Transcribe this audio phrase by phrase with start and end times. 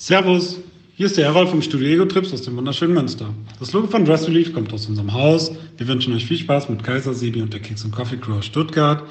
[0.00, 0.58] Servus,
[0.96, 3.34] hier ist der Errol vom Studio Ego Trips aus dem wunderschönen Münster.
[3.58, 5.52] Das Logo von Dress Relief kommt aus unserem Haus.
[5.76, 8.46] Wir wünschen euch viel Spaß mit Kaiser Sebi und der Keks und Coffee Crew aus
[8.46, 9.06] Stuttgart.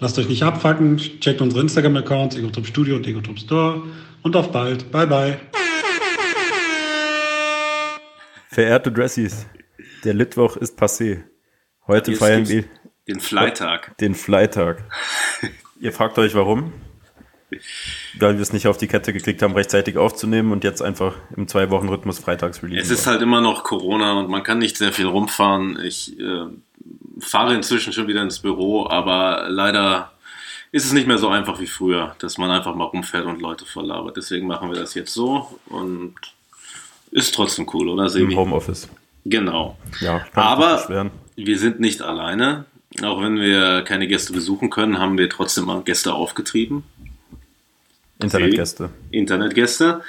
[0.00, 3.82] Lasst euch nicht abfacken, checkt unsere Instagram-Accounts Ego Trip Studio und Ego Trip Store
[4.22, 4.90] und auf bald.
[4.90, 5.40] Bye bye.
[8.48, 9.46] Verehrte Dressies,
[10.02, 11.22] der Litwoch ist passé.
[11.86, 12.64] Heute Jetzt feiern wir
[13.06, 13.96] Den Freitag.
[13.98, 14.90] den Freitag.
[15.80, 16.72] Ihr fragt euch warum?
[18.18, 21.48] Weil wir es nicht auf die Kette gekriegt haben, rechtzeitig aufzunehmen und jetzt einfach im
[21.48, 22.82] Zwei-Wochen-Rhythmus freitags releasen.
[22.82, 25.78] Es ist halt immer noch Corona und man kann nicht sehr viel rumfahren.
[25.82, 26.44] Ich äh,
[27.20, 30.12] fahre inzwischen schon wieder ins Büro, aber leider
[30.72, 33.64] ist es nicht mehr so einfach wie früher, dass man einfach mal rumfährt und Leute
[33.64, 34.16] verlabert.
[34.16, 36.14] Deswegen machen wir das jetzt so und
[37.10, 38.34] ist trotzdem cool, oder im Sebi?
[38.34, 38.88] Homeoffice.
[39.24, 39.78] Genau.
[40.00, 42.64] Ja, Aber wir sind nicht alleine.
[43.02, 46.84] Auch wenn wir keine Gäste besuchen können, haben wir trotzdem mal Gäste aufgetrieben.
[48.24, 48.90] Internetgäste.
[49.10, 50.00] Internetgäste.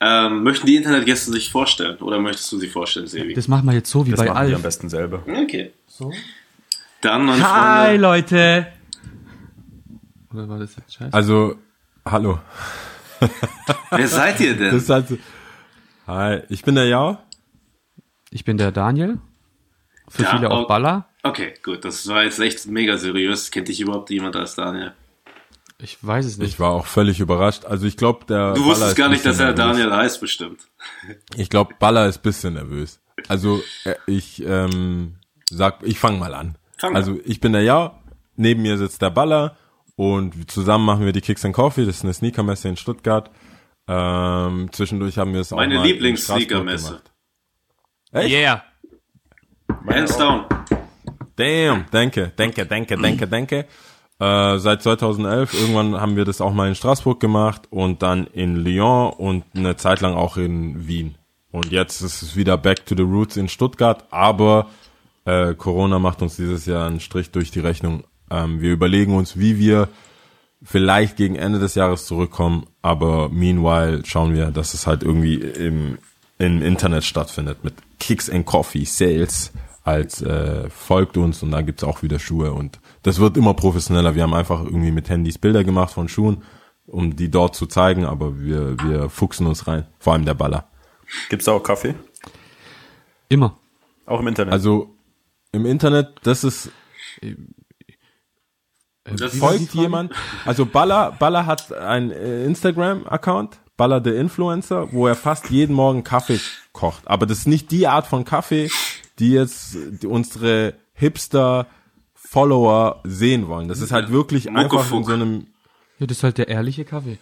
[0.00, 3.34] Ähm, möchten die Internetgäste sich vorstellen oder möchtest du sie vorstellen, Sebi?
[3.34, 5.22] Das machen wir jetzt so wie Das bei machen die am besten selber.
[5.26, 5.72] Okay.
[7.00, 8.66] Dann, meine Hi Freunde, Leute!
[10.32, 11.12] Oder war das jetzt scheiße?
[11.12, 11.56] Also,
[12.06, 12.38] hallo.
[13.90, 14.72] wer seid ihr denn?
[14.72, 15.18] Das so,
[16.06, 17.18] Hi, ich bin der Jao.
[18.30, 19.18] Ich bin der Daniel.
[20.08, 21.06] Für Ja, viele auch- auch Baller.
[21.22, 23.50] Okay, gut, das war jetzt echt mega seriös.
[23.50, 24.92] Kennt dich überhaupt jemand als Daniel?
[25.82, 26.48] Ich weiß es nicht.
[26.48, 27.64] Ich war auch völlig überrascht.
[27.64, 29.64] Also ich glaube, der Du Baller wusstest ist gar ein nicht, dass er nervös.
[29.64, 30.60] Daniel heißt, bestimmt.
[31.36, 33.00] Ich glaube, Baller ist bisschen nervös.
[33.28, 35.16] Also äh, ich ähm,
[35.50, 36.56] sag, ich fange mal an.
[36.78, 36.96] Fang an.
[36.96, 37.98] also ich bin der Jao,
[38.36, 39.56] neben mir sitzt der Baller
[39.96, 41.84] und zusammen machen wir die Kicks and Coffee.
[41.84, 43.30] Das ist eine Sneakermesse in Stuttgart.
[43.88, 47.02] Ähm, zwischendurch haben wir es auch Meine mal in Lieblings-Sneaker-Messe.
[48.12, 48.30] Echt?
[48.30, 48.62] Yeah!
[49.88, 50.44] Hands down.
[51.36, 53.66] Damn, danke, danke, danke, danke, danke.
[54.22, 58.54] Äh, seit 2011, irgendwann haben wir das auch mal in Straßburg gemacht und dann in
[58.54, 61.16] Lyon und eine Zeit lang auch in Wien.
[61.50, 64.68] Und jetzt ist es wieder back to the roots in Stuttgart, aber
[65.24, 68.04] äh, Corona macht uns dieses Jahr einen Strich durch die Rechnung.
[68.30, 69.88] Ähm, wir überlegen uns, wie wir
[70.62, 75.98] vielleicht gegen Ende des Jahres zurückkommen, aber meanwhile schauen wir, dass es halt irgendwie im,
[76.38, 79.50] im Internet stattfindet mit Kicks and Coffee Sales
[79.82, 84.14] als äh, folgt uns und da gibt's auch wieder Schuhe und das wird immer professioneller.
[84.14, 86.42] Wir haben einfach irgendwie mit Handys Bilder gemacht von Schuhen,
[86.86, 90.68] um die dort zu zeigen, aber wir, wir fuchsen uns rein, vor allem der Baller.
[91.28, 91.94] Gibt's da auch Kaffee?
[93.28, 93.58] Immer.
[94.06, 94.52] Auch im Internet.
[94.52, 94.94] Also
[95.52, 96.70] im Internet, das ist
[97.20, 97.34] Äh,
[99.04, 100.12] Das folgt jemand,
[100.44, 106.04] also Baller, Baller hat einen äh, Instagram-Account, Baller der Influencer, wo er fast jeden Morgen
[106.04, 106.40] Kaffee
[106.72, 107.06] kocht.
[107.08, 108.70] Aber das ist nicht die Art von Kaffee,
[109.18, 110.74] die jetzt unsere
[112.32, 113.68] Hipster-Follower sehen wollen.
[113.68, 115.06] Das ist halt wirklich einfach in Muckefuck.
[115.06, 115.46] so einem,
[115.98, 117.18] Ja, das ist halt der ehrliche Kaffee.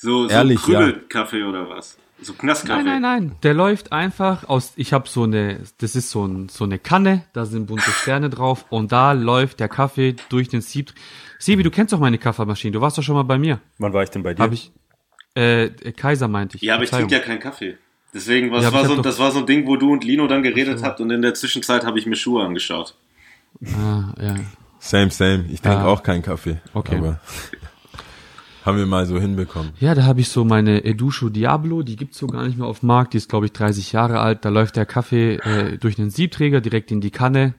[0.00, 0.80] So, so Ehrlich, ja.
[0.80, 1.98] Krümelkaffee oder was?
[2.20, 2.82] So Knastkaffee.
[2.82, 3.36] Nein, nein, nein.
[3.42, 4.72] Der läuft einfach aus.
[4.76, 8.28] Ich habe so eine, das ist so, ein, so eine Kanne, da sind bunte Sterne
[8.28, 10.92] drauf und da läuft der Kaffee durch den Sieb.
[11.38, 12.72] Sibi, du kennst doch meine Kaffeemaschine.
[12.72, 13.60] Du warst doch schon mal bei mir.
[13.78, 14.42] Wann war ich denn bei dir?
[14.42, 14.72] Habe ich.
[15.34, 16.62] Äh, Kaiser meinte ich.
[16.62, 17.76] Ja, aber ich trinke ja keinen Kaffee.
[18.12, 20.26] Deswegen, was Ja, war so, hab das war so ein Ding, wo du und Lino
[20.26, 22.96] dann geredet habt und in der Zwischenzeit habe ich mir Schuhe angeschaut.
[23.64, 24.36] Ah, ja.
[24.78, 25.44] same, same.
[25.50, 25.86] Ich trinke Ah.
[25.86, 26.60] auch keinen Kaffee.
[26.74, 26.96] Okay.
[26.96, 27.20] Aber
[28.64, 29.72] haben wir mal so hinbekommen.
[29.80, 32.80] Ja, da habe ich so meine Edusho Diablo, die gibt's so gar nicht mehr auf
[32.80, 35.98] dem Markt, die ist glaube ich 30 Jahre alt, da läuft der Kaffee äh, durch
[35.98, 37.54] einen Siebträger direkt in die Kanne.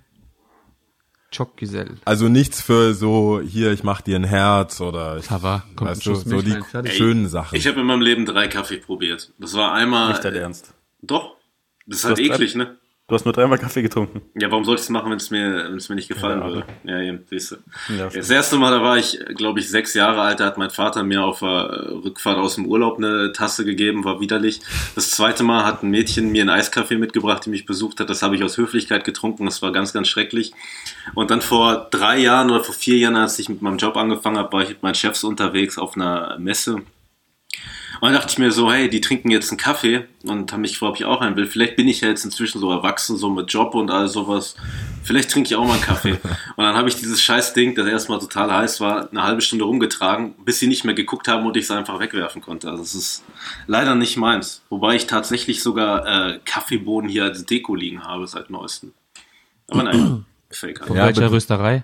[1.35, 1.97] Chockgesell.
[2.05, 5.91] Also nichts für so, hier, ich mach dir ein Herz oder ich, Ça va, kommt
[5.91, 7.55] weißt du, so die rein, schönen Sachen.
[7.55, 9.31] Ich habe in meinem Leben drei Kaffee probiert.
[9.37, 10.09] Das war einmal.
[10.09, 10.73] Nicht dein Ernst.
[11.03, 11.35] Doch.
[11.85, 12.77] Das ist halt eklig, ne?
[13.09, 14.21] Du hast nur dreimal Kaffee getrunken.
[14.39, 16.63] Ja, warum soll ich es machen, wenn es mir, mir nicht gefallen Ja, würde?
[16.83, 17.55] Ja, eben, siehst du.
[17.97, 20.69] Ja, Das erste Mal, da war ich, glaube ich, sechs Jahre alt, da hat mein
[20.69, 24.61] Vater mir auf der Rückfahrt aus dem Urlaub eine Tasse gegeben, war widerlich.
[24.93, 28.11] Das zweite Mal hat ein Mädchen mir einen Eiskaffee mitgebracht, die mich besucht hat.
[28.11, 30.53] Das habe ich aus Höflichkeit getrunken, das war ganz, ganz schrecklich.
[31.15, 34.37] Und dann vor drei Jahren oder vor vier Jahren, als ich mit meinem Job angefangen
[34.37, 36.83] habe, war ich mit meinen Chefs unterwegs auf einer Messe.
[38.01, 40.73] Und dann dachte ich mir so, hey, die trinken jetzt einen Kaffee und haben mich
[40.73, 41.47] gefragt, ob ich auch einen will.
[41.47, 44.55] Vielleicht bin ich ja jetzt inzwischen so erwachsen, so mit Job und all sowas.
[45.03, 46.11] Vielleicht trinke ich auch mal einen Kaffee.
[46.55, 49.65] Und dann habe ich dieses scheiß Ding, das erstmal total heiß war, eine halbe Stunde
[49.65, 52.69] rumgetragen, bis sie nicht mehr geguckt haben und ich es einfach wegwerfen konnte.
[52.69, 53.23] Also es ist
[53.65, 54.61] leider nicht meins.
[54.69, 58.93] Wobei ich tatsächlich sogar äh, Kaffeebohnen hier als Deko liegen habe seit neuestem.
[59.69, 60.85] Aber nein, Fake.
[60.85, 61.83] Von Ja, welcher Rösterei?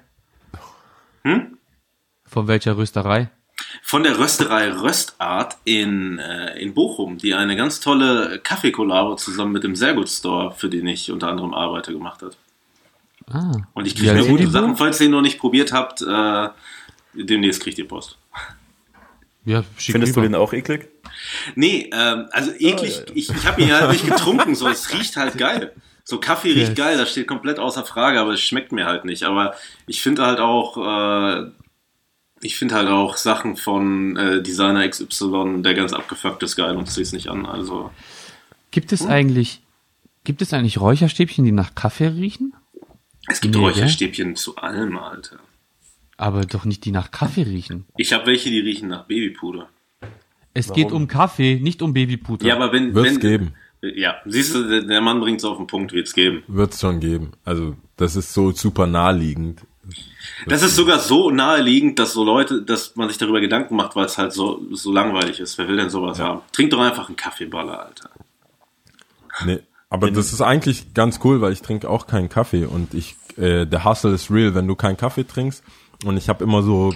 [1.23, 1.57] Hm?
[2.25, 3.29] Von welcher Rösterei?
[3.81, 9.63] Von der Rösterei Röstart in, äh, in Bochum, die eine ganz tolle Kaffeekollabo zusammen mit
[9.63, 12.37] dem Sergut Store, für den ich unter anderem arbeite, gemacht hat.
[13.27, 13.51] Ah.
[13.73, 14.49] Und ich kriege mir gute?
[14.49, 16.49] Sachen, falls ihr ihn noch nicht probiert habt, äh,
[17.13, 18.17] demnächst kriegt ihr Post.
[19.45, 20.29] Ja, Findest du rüber.
[20.29, 20.89] den auch eklig?
[21.55, 25.37] Nee, ähm, also eklig, ich, ich habe ihn halt nicht getrunken, so es riecht halt
[25.37, 25.71] geil.
[26.03, 26.77] So Kaffee riecht Yes.
[26.77, 29.23] geil, das steht komplett außer Frage, aber es schmeckt mir halt nicht.
[29.23, 29.55] Aber
[29.87, 31.51] ich finde halt auch, äh,
[32.41, 36.87] ich finde halt auch Sachen von äh, Designer XY, der ganz abgefuckt ist, geil und
[36.89, 37.45] zieh's nicht an.
[37.45, 37.91] Also
[38.71, 39.61] Gibt es eigentlich,
[40.23, 42.53] gibt es eigentlich Räucherstäbchen, die nach Kaffee riechen?
[43.27, 43.61] es gibt Nee?
[43.61, 45.37] Räucherstäbchen zu allem, Alter.
[46.17, 47.85] Aber doch nicht die nach Kaffee riechen.
[47.97, 49.67] Ich habe welche, die riechen nach Babypuder.
[50.53, 52.45] Es geht um Kaffee, nicht um Babyputer.
[52.47, 53.53] Ja, aber wenn, Wird's wenn geben.
[53.81, 56.43] Ja, siehst du, der- der Mann bringt's auf den Punkt, wird's geben.
[56.47, 57.33] Wird's schon geben.
[57.43, 59.61] Also, das ist so super naheliegend.
[60.47, 64.05] Das ist sogar so naheliegend, dass so Leute, dass man sich darüber Gedanken macht, weil
[64.05, 65.57] es halt so, so langweilig ist.
[65.57, 66.41] Wer will denn sowas haben?
[66.51, 68.09] Trink doch einfach einen Kaffeeballer, Alter.
[69.45, 69.59] Nee,
[69.89, 73.65] aber das ist eigentlich ganz cool, weil ich trinke auch keinen Kaffee und ich, äh,
[73.65, 75.63] der Hustle ist real, wenn du keinen Kaffee trinkst
[76.05, 76.93] und ich habe immer so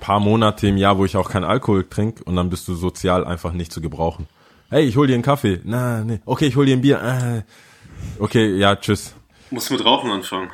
[0.00, 3.24] paar Monate im Jahr, wo ich auch keinen Alkohol trinke und dann bist du sozial
[3.24, 4.26] einfach nicht zu gebrauchen.
[4.68, 5.60] Hey, ich hol dir einen Kaffee.
[5.64, 6.20] Na, nee.
[6.24, 7.02] Okay, ich hol dir ein Bier.
[7.02, 7.42] Äh.
[8.22, 9.14] Okay, ja, tschüss.
[9.50, 10.50] Muss mit Rauchen anfangen.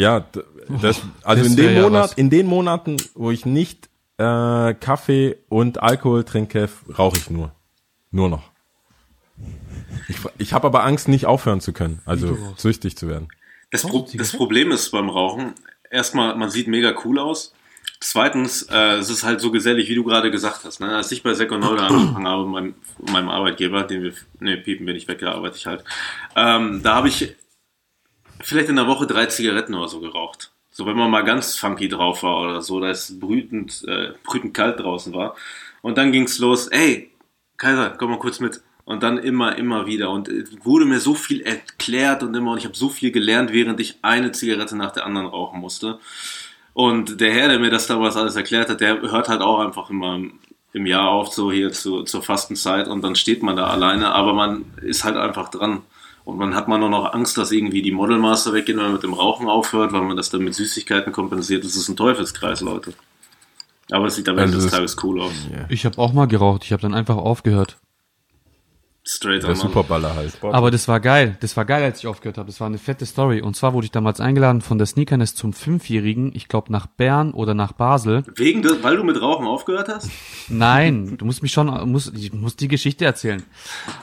[0.00, 0.24] Ja,
[0.80, 2.12] das, also das in den ja Monat, was.
[2.14, 7.52] in den Monaten, wo ich nicht äh, Kaffee und Alkohol trinke, rauche ich nur.
[8.10, 8.50] Nur noch.
[10.08, 13.28] Ich, ich habe aber Angst, nicht aufhören zu können, also süchtig zu werden.
[13.70, 15.52] Das, Pro das Problem ist beim Rauchen,
[15.90, 17.52] erstmal, man sieht mega cool aus.
[18.00, 20.80] Zweitens, äh, es ist halt so gesellig, wie du gerade gesagt hast.
[20.80, 20.96] Ne?
[20.96, 24.86] Als ich bei Sek und Nolde angefangen habe, meinem, meinem Arbeitgeber, den wir, ne, piepen
[24.86, 25.84] wir nicht weg, da arbeite ich halt,
[26.34, 27.36] ähm, da habe ich
[28.42, 30.50] vielleicht in der Woche drei Zigaretten oder so geraucht.
[30.70, 34.54] So, wenn man mal ganz funky drauf war oder so, da es brütend, äh, brütend
[34.54, 35.34] kalt draußen war.
[35.82, 37.10] Und dann ging's los, ey,
[37.56, 38.60] Kaiser, komm mal kurz mit.
[38.84, 40.10] Und dann immer, immer wieder.
[40.10, 43.52] Und es wurde mir so viel erklärt und immer, und ich habe so viel gelernt,
[43.52, 45.98] während ich eine Zigarette nach der anderen rauchen musste.
[46.72, 49.90] Und der Herr, der mir das damals alles erklärt hat, der hört halt auch einfach
[49.90, 50.38] immer im-
[50.72, 54.34] im Jahr auf, so hier zu, zur Fastenzeit und dann steht man da alleine, aber
[54.34, 55.82] man ist halt einfach dran.
[56.24, 59.02] Und man hat man auch noch Angst, dass irgendwie die Modelmaster weggehen, wenn man mit
[59.02, 61.64] dem Rauchen aufhört, weil man das dann mit Süßigkeiten kompensiert.
[61.64, 62.92] Das ist ein Teufelskreis, Leute.
[63.90, 65.32] Aber es sieht am Ende Also des Tages cool aus.
[65.68, 67.78] Ich habe auch mal geraucht, ich habe dann einfach aufgehört.
[69.02, 69.50] Straight Der.
[69.50, 69.58] Mann.
[69.58, 70.38] Superballer halt.
[70.42, 71.36] Aber das war geil.
[71.40, 72.48] Das war geil, als ich aufgehört habe.
[72.48, 73.40] Das war eine fette Story.
[73.40, 76.32] Und zwar wurde ich damals eingeladen von der Sneakerness zum Fünfjährigen.
[76.34, 78.24] Ich glaube nach Bern oder nach Basel.
[78.36, 80.10] Wegen des, weil du mit Rauchen aufgehört hast?
[80.48, 83.42] Nein, du musst mich schon, muss, ich muss die Geschichte erzählen.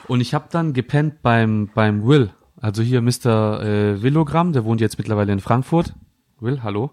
[0.08, 2.30] Und ich habe dann gepennt beim beim Will,
[2.60, 3.62] also hier Mr.
[3.62, 5.94] Äh, Willogramm, der wohnt jetzt mittlerweile in Frankfurt.
[6.40, 6.90] Will, hallo.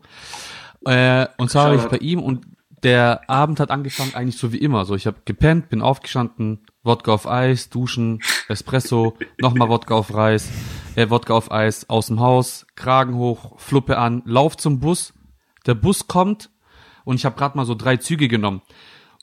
[0.86, 2.46] Äh, und zwar war ich bei ihm und
[2.86, 4.86] der Abend hat angefangen eigentlich so wie immer.
[4.86, 10.52] So, ich habe gepennt, bin aufgestanden, Wodka auf Eis, duschen, Espresso, nochmal Wodka auf Reis,
[10.96, 15.14] äh, Wodka auf Eis, aus dem Haus, Kragen hoch, Fluppe an, lauf zum Bus.
[15.66, 16.52] Der Bus kommt
[17.06, 18.62] und ich habe gerade mal so drei Züge genommen.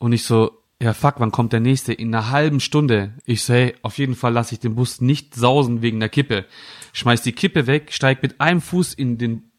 [0.00, 0.50] Und ich so,
[0.82, 1.93] ja fuck, wann kommt der nächste?
[1.93, 3.14] In einer halben Stunde.
[3.26, 6.47] Ich so, hey, auf jeden Fall lasse ich den Bus nicht sausen wegen der Kippe.
[6.93, 9.51] Schmeiß die Kippe weg, steig mit einem Fuß in den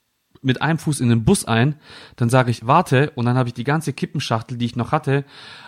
[0.44, 1.75] mit einem Fuß in den Bus ein,
[2.16, 5.25] dann sage ich, warte, und dann habe ich die ganze Kippenschachtel, die ich noch hatte,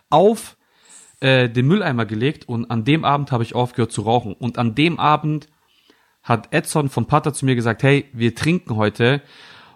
[0.09, 0.57] auf
[1.19, 4.33] äh, den Mülleimer gelegt und an dem Abend habe ich aufgehört zu rauchen.
[4.33, 5.47] Und an dem Abend
[6.23, 9.21] hat Edson vom Pater zu mir gesagt, hey, wir trinken heute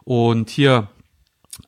[0.03, 0.89] und hier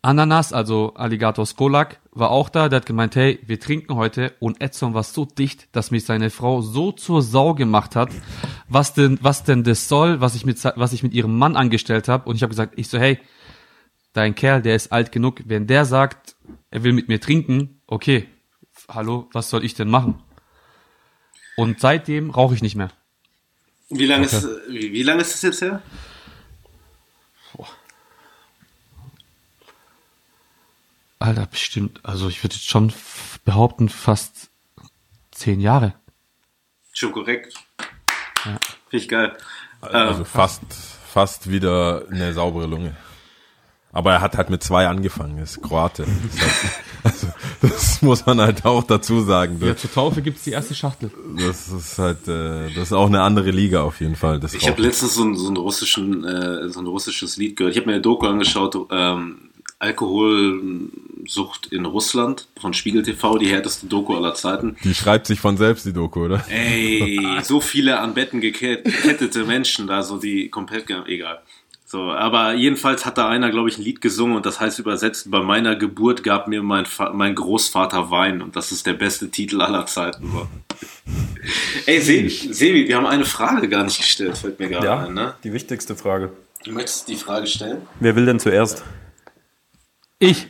[0.01, 2.69] Ananas, also Alligator Skolak, war auch da.
[2.69, 4.33] Der hat gemeint, hey, wir trinken heute.
[4.39, 8.09] Und Edson war so dicht, dass mich seine Frau so zur Sau gemacht hat,
[8.67, 12.07] was denn, was denn das soll, was ich mit, was ich mit ihrem Mann angestellt
[12.07, 12.27] habe.
[12.29, 13.19] Und ich habe gesagt, ich so, hey,
[14.13, 15.41] dein Kerl, der ist alt genug.
[15.45, 16.35] Wenn der sagt,
[16.69, 18.27] er will mit mir trinken, okay,
[18.89, 20.21] hallo, was soll ich denn machen?
[21.57, 22.91] Und seitdem rauche ich nicht mehr.
[23.89, 25.81] Wie lange ist, wie, wie lange ist das jetzt her?
[31.21, 32.91] Alter, bestimmt, also ich würde jetzt schon
[33.45, 34.49] behaupten, fast
[35.31, 35.93] zehn Jahre.
[36.93, 37.53] Schon korrekt.
[38.43, 38.59] Finde
[38.91, 39.37] ich geil.
[39.81, 40.61] Also fast,
[41.05, 42.95] fast wieder eine saubere Lunge.
[43.93, 46.05] Aber er hat halt mit zwei angefangen, ist Kroate.
[46.05, 46.73] Das, halt,
[47.03, 47.27] also,
[47.61, 49.59] das muss man halt auch dazu sagen.
[49.61, 51.11] Ja, zur Taufe gibt's die erste Schachtel.
[51.37, 54.39] das ist halt, äh, das ist auch eine andere Liga auf jeden Fall.
[54.39, 57.73] Das Ich habe letztens so ein, so, ein russischen, äh, so ein russisches Lied gehört.
[57.73, 59.50] Ich habe mir eine Doku angeschaut, ähm,
[59.81, 64.75] Alkoholsucht in Russland von Spiegel TV, die härteste Doku aller Zeiten.
[64.83, 66.43] Die schreibt sich von selbst, die Doku, oder?
[66.49, 71.39] Ey, so viele an Betten geket- gekettete Menschen da, so die komplett, egal.
[71.85, 75.29] So, aber jedenfalls hat da einer, glaube ich, ein Lied gesungen und das heißt übersetzt,
[75.29, 79.29] bei meiner Geburt gab mir mein, Fa mein Großvater Wein und das ist der beste
[79.29, 80.31] Titel aller Zeiten.
[80.31, 80.47] So.
[81.87, 85.13] Ey, Sebi, Sebi, wir haben eine Frage gar nicht gestellt, fällt mir gerade Ja, ein,
[85.13, 85.33] ne?
[85.43, 86.31] die wichtigste Frage.
[86.63, 87.81] Du möchtest die Frage stellen?
[87.99, 88.83] Wer will denn zuerst?
[90.21, 90.47] Ich.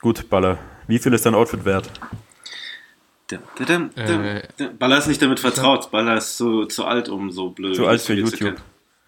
[0.00, 0.58] Gut, Baller.
[0.86, 1.90] Wie viel ist dein Outfit wert?
[3.28, 4.42] Dim, dim, dim, dim, Äh.
[4.78, 5.90] Baller ist nicht damit vertraut.
[5.90, 8.62] Baller ist zu, zu alt, um so blöd Zu alt für zu YouTube.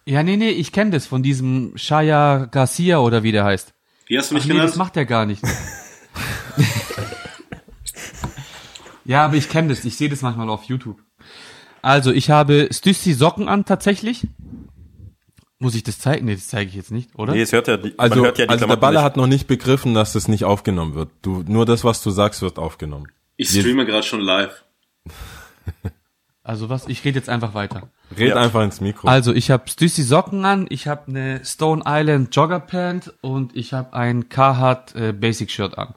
[0.05, 3.73] Ja, nee, nee, ich kenne das von diesem Shaya Garcia oder wie der heißt.
[4.07, 4.77] Wie hast du mich Ach nee, das genannt?
[4.77, 5.41] macht er gar nicht.
[9.05, 9.85] ja, aber ich kenne das.
[9.85, 10.99] Ich sehe das manchmal auf YouTube.
[11.81, 14.27] Also, ich habe Stüssi Socken an tatsächlich.
[15.63, 16.25] Muss ich das zeigen?
[16.25, 17.33] Nee, das zeige ich jetzt nicht, oder?
[17.33, 19.05] Nee, es hört ja, die, Also, man hört ja die also der Baller nicht.
[19.05, 21.09] hat noch nicht begriffen, dass das nicht aufgenommen wird.
[21.21, 23.07] Du, nur das, was du sagst, wird aufgenommen.
[23.37, 24.63] Ich streame gerade schon live.
[26.45, 26.87] Also was?
[26.89, 27.89] Ich rede jetzt einfach weiter.
[28.17, 28.35] Red Ja.
[28.35, 29.07] einfach ins Mikro.
[29.07, 33.71] Also, ich habe Stüssi Socken an, ich habe eine Stone Island Jogger Pant und ich
[33.71, 35.95] habe ein Carhartt äh, Basic Shirt an.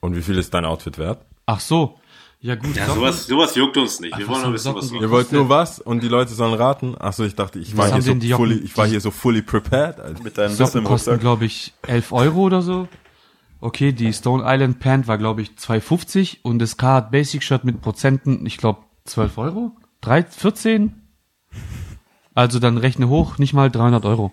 [0.00, 1.20] Und wie viel ist dein Outfit wert?
[1.46, 2.00] Ach so.
[2.46, 4.16] Ja gut, Ja, sowas, sowas juckt uns nicht.
[4.16, 6.32] Wir Ach, wollen was nur für wissen, was Ihr wollt nur was und die Leute
[6.32, 6.94] sollen raten?
[6.96, 9.42] Ach so, ich dachte, ich war hier so Jochen- fully, ich war hier so fully
[9.42, 9.98] prepared.
[9.98, 10.22] Alter.
[10.22, 12.86] Mit deinem Wissen Socken kosten, glaube ich, 11 Euro oder so.
[13.60, 17.80] Okay, die Stone Island Pant war, glaube ich, 2,50 und das Carhartt Basic Shirt mit
[17.80, 19.72] Prozenten, ich glaube, 12 Euro?
[20.02, 20.94] 3, 14?
[22.34, 24.30] Also dann rechne hoch, nicht mal 300 Euro.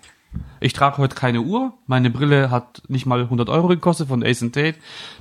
[0.60, 1.74] Ich trage heute keine Uhr.
[1.88, 4.75] Meine Brille hat nicht mal 100 Euro gekostet von Ace Tate.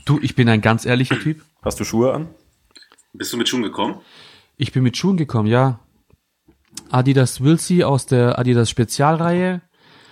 [0.04, 1.42] Du, ich bin ein ganz ehrlicher Typ.
[1.62, 2.28] Hast du Schuhe an?
[3.12, 4.00] Bist du mit Schuhen gekommen?
[4.56, 5.80] Ich bin mit Schuhen gekommen, ja.
[6.90, 9.62] Adidas Wilsey aus der Adidas Spezialreihe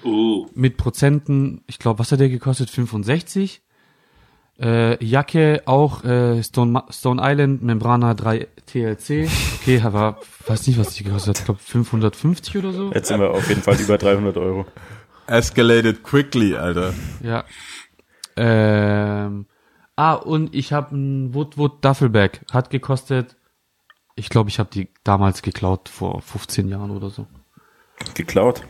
[0.02, 2.70] Oh, mit Prozenten, ich glaube, was hat der gekostet?
[2.70, 3.62] 65.
[4.58, 9.28] Äh, Jacke auch äh, Stone, Stone Island Membrana 3 TLC.
[9.60, 11.38] Okay, aber weiß nicht, was die gekostet hat.
[11.40, 12.92] Ich glaube 550 oder so.
[12.92, 14.66] Jetzt sind wir auf jeden Fall über 300 Euro.
[15.26, 16.92] Escalated quickly, Alter.
[17.22, 17.44] Ja.
[18.36, 19.46] Ähm,
[20.00, 22.40] ah, und ich habe ein Woodwood Duffelbag.
[22.52, 23.36] Hat gekostet,
[24.14, 27.26] ich glaube, ich habe die damals geklaut, vor 15 Jahren oder so.
[28.14, 28.62] Geklaut.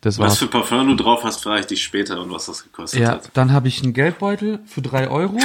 [0.00, 0.38] Das was war's.
[0.38, 3.30] für Parfum du drauf hast, frage ich dich später und was das gekostet Ja, hat.
[3.34, 5.36] dann habe ich einen Geldbeutel für 3 Euro.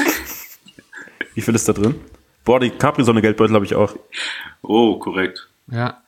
[1.34, 1.96] Wie viel ist da drin?
[2.44, 3.96] Boah, die Capri-Sonne Geldbeutel habe ich auch.
[4.62, 5.48] Oh, korrekt.
[5.72, 6.02] Ja.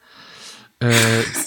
[0.79, 0.91] Äh,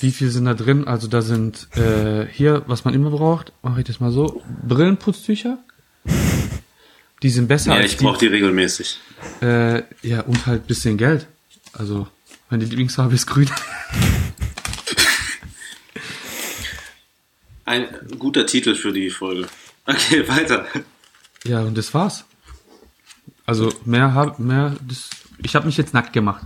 [0.00, 0.86] wie viel sind da drin?
[0.86, 5.58] Also da sind äh, hier, was man immer braucht, mache ich das mal so, Brillenputztücher.
[7.24, 8.98] Die sind besser Ja, als ich brauche die regelmäßig.
[9.40, 11.26] Äh, ja, und halt bisschen Geld.
[11.72, 12.06] Also,
[12.50, 13.50] meine Lieblingsfarbe ist grün.
[17.64, 17.88] Ein
[18.18, 19.46] guter Titel für die Folge.
[19.86, 20.66] Okay, weiter.
[21.46, 22.26] Ja, und das war's.
[23.46, 25.08] Also mehr hab, mehr, das,
[25.42, 26.44] ich habe mich jetzt nackt gemacht.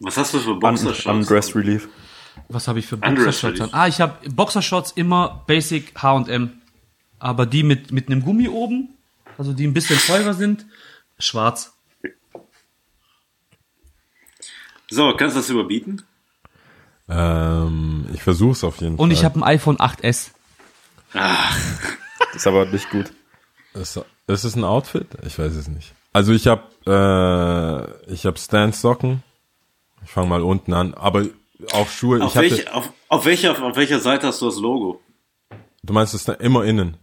[0.00, 1.04] Was hast du für Un Boxershorts?
[1.04, 1.86] Undressed Relief.
[2.48, 3.68] Was habe ich für Boxershorts an?
[3.72, 6.62] Ah, ich habe Boxershorts immer Basic H&M.
[7.26, 8.90] Aber die mit, mit einem Gummi oben,
[9.36, 10.64] also die ein bisschen teurer sind,
[11.18, 11.76] schwarz.
[14.88, 16.04] So, kannst du das überbieten?
[17.08, 19.02] Ähm, ich versuch's auf jeden Fall.
[19.02, 20.30] Und ich habe ein iPhone 8S.
[21.14, 21.58] Ach,
[22.28, 23.12] Das ist aber nicht gut.
[23.74, 25.08] Ist, ist es ein Outfit?
[25.26, 25.94] Ich weiß es nicht.
[26.12, 29.24] Also ich habe äh, ich habe Stance Socken.
[30.04, 31.26] Ich fange mal unten an, aber
[31.72, 32.22] auch Schuhe.
[32.22, 35.00] auf, ich hatte, welch, auf, auf, welcher, auf welcher Seite hast du das Logo?
[35.82, 36.96] du meinst es ist immer innen.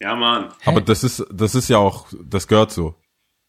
[0.00, 0.48] Ja, Mann.
[0.64, 2.94] Aber das ist das ist ja auch das gehört so.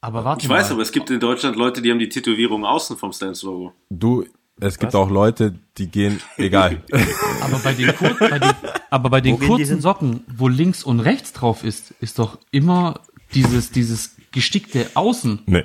[0.02, 0.56] Aber warte Ich mal.
[0.60, 3.74] weiß, aber es gibt in Deutschland Leute, die haben die Tätowierung außen vom Stance-Logo.
[3.90, 4.26] Du
[4.60, 6.82] es gibt auch Leute, die gehen egal.
[7.42, 8.54] aber bei den, kur bei den,
[8.90, 9.82] aber bei den kurzen?
[9.82, 13.02] Socken, wo links und rechts drauf ist, ist doch immer
[13.36, 15.44] dieses, dieses gestickte Außen.
[15.46, 15.64] nee.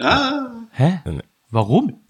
[0.00, 1.00] Ah, Hä?
[1.04, 1.20] Nee.
[1.50, 2.00] Warum?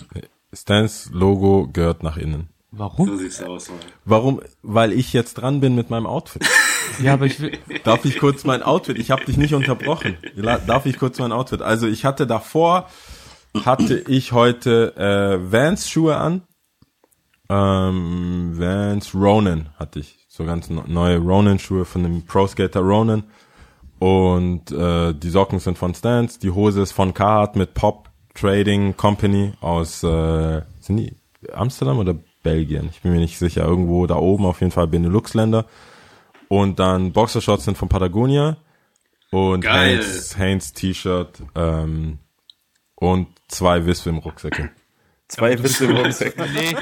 [0.53, 2.49] Stance Logo gehört nach innen.
[2.71, 3.19] so Warum?
[3.19, 3.79] sieht's aus, Mann.
[4.05, 4.41] Warum?
[4.63, 6.47] Weil ich jetzt dran bin mit meinem Outfit.
[7.03, 8.99] Ja, aber ich will, Darf ich kurz mein Outfit?
[8.99, 10.17] Ich habe dich nicht unterbrochen.
[10.67, 11.63] Darf ich kurz mein Outfit?
[11.63, 12.89] Also ich hatte davor,
[13.65, 16.43] hatte ich heute äh, Vans Schuhe an.
[17.49, 20.19] Ähm, Vans Ronin hatte ich.
[20.29, 23.25] So ganz neue Ronin Schuhe von dem Pro Skater Ronin.
[23.99, 26.41] Und äh, die Socken sind von Stance.
[26.41, 31.17] Die Hose ist von Carhartt mit Pop Trading Company aus, äh, sind die
[31.53, 32.89] Amsterdam oder Belgien?
[32.91, 33.65] Ich bin mir nicht sicher.
[33.65, 35.67] Irgendwo da oben, auf jeden Fall Benelux-Länder.
[36.49, 38.57] Und dann Boxershorts sind von Patagonia
[39.31, 39.97] und Geil.
[39.97, 42.19] Hanes, Hanes T-Shirt ähm,
[42.95, 44.71] und zwei Wiswim-Rucksäcke.
[45.29, 46.35] Zwei Witze im Rucksack.
[46.55, 46.77] nee.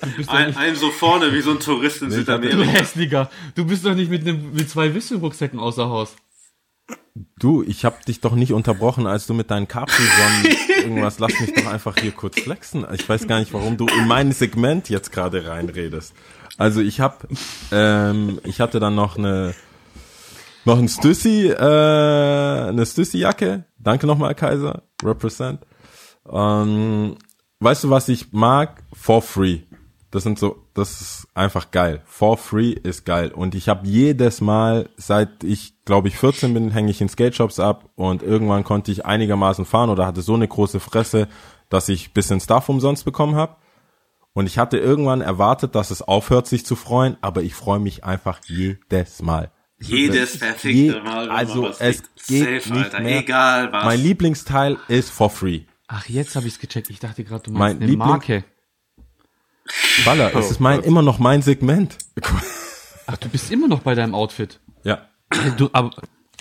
[0.00, 2.60] Du bist doch Ein, nicht, ein so vorne wie so ein Tourist in du Südamerika.
[2.62, 3.30] hässlicher.
[3.54, 6.14] Du bist doch nicht mit einem, mit zwei Wisselrucksäcken außer Haus.
[7.38, 11.54] Du, ich hab dich doch nicht unterbrochen, als du mit deinen Capri-Sonnen irgendwas, lass mich
[11.54, 12.86] doch einfach hier kurz flexen.
[12.92, 16.14] Ich weiß gar nicht, warum du in mein Segment jetzt gerade reinredest.
[16.58, 17.26] Also ich hab,
[17.70, 19.54] ähm, ich hatte dann noch eine,
[20.64, 23.64] noch ein Stüssi, äh, eine Stüssi-Jacke.
[23.78, 24.82] Danke nochmal, Kaiser.
[25.02, 25.60] Represent.
[26.30, 27.16] Ähm,
[27.60, 28.82] weißt du, was ich mag?
[28.92, 29.60] For free.
[30.10, 32.00] Das sind so, das ist einfach geil.
[32.06, 33.32] For free ist geil.
[33.32, 37.60] Und ich habe jedes Mal, seit ich, glaube ich, 14 bin, hänge ich in Skate-Shops
[37.60, 41.28] ab und irgendwann konnte ich einigermaßen fahren oder hatte so eine große Fresse,
[41.68, 43.56] dass ich bisschen Stuff umsonst bekommen habe.
[44.36, 48.04] Und ich hatte irgendwann erwartet, dass es aufhört, sich zu freuen, aber ich freue mich
[48.04, 49.50] einfach jedes Mal.
[49.80, 51.24] Jedes verfickte Je, Mal.
[51.28, 52.26] wenn also man was es kriegt.
[52.26, 53.00] geht Safe, nicht Alter.
[53.00, 53.18] mehr.
[53.20, 53.84] Egal was.
[53.86, 55.62] Mein Lieblingsteil ist for free.
[55.88, 56.90] Ach, jetzt habe ich's gecheckt.
[56.90, 58.44] Ich dachte gerade, du Mein meinst eine Liebling- Marke.
[60.04, 61.96] Baller, es ist mein, immer noch mein Segment.
[63.06, 64.60] Ach, du bist immer noch bei deinem Outfit.
[64.84, 65.08] Ja.
[65.56, 65.90] Du, aber,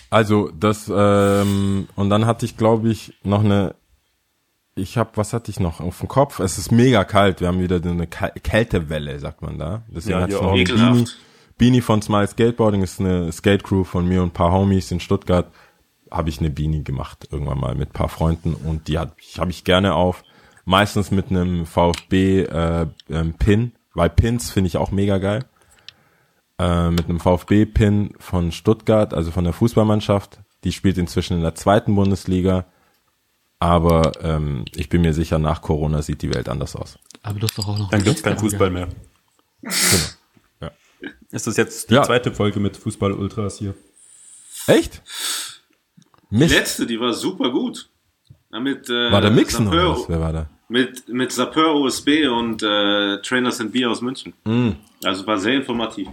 [0.10, 3.76] Also das ähm, und dann hatte ich glaube ich noch eine
[4.76, 6.40] ich habe was hatte ich noch auf dem Kopf?
[6.40, 7.40] Es ist mega kalt.
[7.40, 9.84] Wir haben wieder so eine Kältewelle, sagt man da.
[9.88, 10.76] Deswegen Ja, hatte ich noch.
[10.76, 11.06] Beanie,
[11.58, 15.00] Beanie von Smile Skateboarding ist eine Skate Crew von mir und ein paar Homies in
[15.00, 15.48] Stuttgart.
[16.12, 19.40] Habe ich eine Beanie gemacht irgendwann mal mit ein paar Freunden und die hab ich
[19.40, 20.24] habe ich gerne auf.
[20.66, 25.46] Meistens mit einem VfB äh, ähm, Pin, weil Pins finde ich auch mega geil
[26.60, 30.40] äh, mit einem VfB-Pin von Stuttgart, also von der Fußballmannschaft.
[30.64, 32.66] Die spielt inzwischen in der zweiten Bundesliga.
[33.60, 37.00] Aber ähm, ich bin mir sicher, nach Corona sieht die Welt anders aus.
[37.24, 38.88] aber du hast doch auch noch Dann eine gibt's kein Weste Fußball mehr.
[40.62, 40.72] Ja.
[41.32, 42.04] Ist das jetzt die Ja.
[42.04, 43.74] zweite Folge mit Fußball-Ultras hier?
[44.68, 45.02] Echt?
[46.32, 46.54] Die Mist.
[46.56, 47.90] letzte, die war super gut.
[48.52, 50.10] Ja, Mit, äh, War der Mixen oder Sapeur- was?
[50.10, 50.50] Wer war da?
[50.68, 54.34] Mit, mit Sapeur OSB und äh, Trainers and Beer aus München.
[54.46, 54.72] Mm.
[55.04, 56.08] Also war sehr informativ.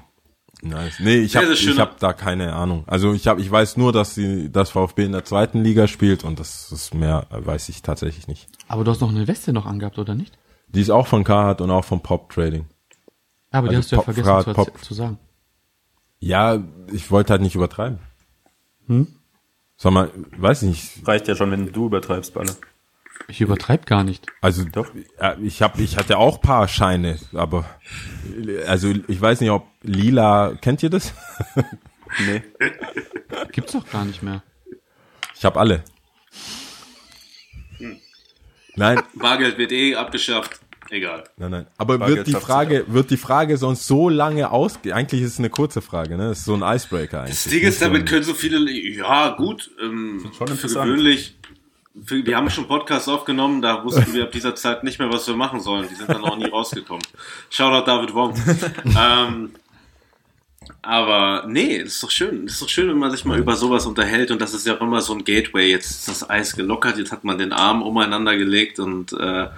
[0.64, 1.00] Nice.
[1.00, 2.84] Nee, ich habe hab da keine Ahnung.
[2.86, 6.22] Also ich hab, ich weiß nur, dass sie das VfB in der zweiten Liga spielt
[6.22, 8.48] und das ist mehr weiß ich tatsächlich nicht.
[8.68, 10.38] Aber du hast noch eine Weste noch angehabt, oder nicht?
[10.68, 12.66] Die ist auch von Carhartt und auch von Pop Trading.
[13.50, 14.84] Aber die Also hast du ja Pop- vergessen Frag- zu, Pop.
[14.84, 15.18] zu sagen.
[16.20, 17.98] Ja, ich wollte halt nicht übertreiben.
[18.86, 19.08] Hm?
[19.76, 22.54] Sag mal, weiß nicht, Reicht ja schon, wenn du übertreibst, Balle.
[23.28, 24.26] Ich übertreib gar nicht.
[24.40, 24.88] Also Doch.
[25.42, 27.64] ich habe ich hatte auch paar Scheine, aber
[28.66, 31.12] also ich weiß nicht, ob lila kennt ihr das?
[32.26, 32.42] Nee.
[33.52, 34.42] Gibt's doch gar nicht mehr.
[35.34, 35.82] Ich habe alle.
[38.76, 40.60] Nein, Bargeld wird eh abgeschafft.
[40.90, 41.24] Egal.
[41.38, 41.66] nein, nein.
[41.78, 45.38] Aber Bargeld wird die Frage wird die Frage sonst so lange ausge eigentlich ist es
[45.38, 46.28] eine kurze Frage, ne?
[46.28, 47.42] Das ist so ein Icebreaker eigentlich.
[47.42, 51.38] Das Ding ist, damit können so viele, ja gut, ähm, schon für gewöhnlich,
[51.94, 55.36] wir haben schon Podcasts aufgenommen, da wussten wir ab dieser Zeit nicht mehr, was wir
[55.36, 55.88] machen sollen.
[55.88, 57.04] Die sind dann auch nie rausgekommen.
[57.50, 58.34] Shoutout David Wong.
[58.98, 59.50] ähm,
[60.80, 62.46] aber nee, das ist doch schön.
[62.46, 64.76] Das ist doch schön, wenn man sich mal über sowas unterhält und das ist ja
[64.76, 65.70] auch immer so ein Gateway.
[65.70, 69.48] Jetzt ist das Eis gelockert, jetzt hat man den Arm umeinander gelegt und äh,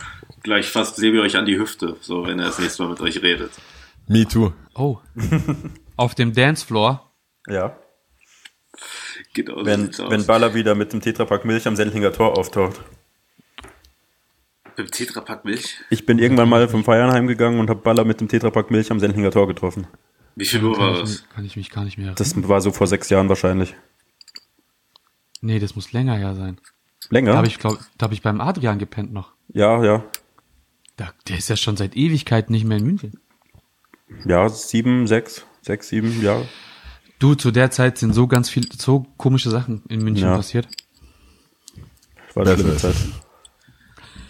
[0.43, 3.01] gleich fast sehe ich euch an die Hüfte, so wenn er das nächste Mal mit
[3.01, 3.53] euch redet.
[4.07, 4.53] Me too.
[4.75, 4.99] Oh.
[5.97, 7.11] Auf dem Dancefloor.
[7.49, 7.77] Ja.
[9.35, 10.11] Genau so Wenn, aus.
[10.11, 12.81] wenn Baller wieder mit dem Tetrapack Milch am Sendlinger Tor auftaucht.
[14.65, 15.77] Mit dem Tetrapack Milch.
[15.91, 18.99] Ich bin irgendwann mal vom Feiern heimgegangen und habe Baller mit dem Tetrapack Milch am
[19.01, 19.87] Sendlinger Tor getroffen.
[20.37, 21.29] Wie viel Uhr war das?
[21.29, 22.17] kann ich mich gar nicht mehr erinnern.
[22.17, 23.75] Das war so vor sechs Jahren wahrscheinlich.
[25.41, 26.59] Nee, das muss länger her sein.
[27.11, 27.33] Länger?
[27.33, 29.33] Da habe ich, glaub, da hab ich beim Adrian gepennt noch.
[29.53, 30.05] ja, ja.
[30.97, 33.19] Da, der ist ja schon seit Ewigkeiten nicht mehr in München.
[34.27, 36.41] Ja, sieben, sechs, sechs, sieben, ja.
[37.19, 40.37] Du, zu der Zeit sind so ganz viel, so komische Sachen in München Ja.
[40.37, 40.67] passiert.
[42.35, 42.95] War eine Das schlimme Zeit.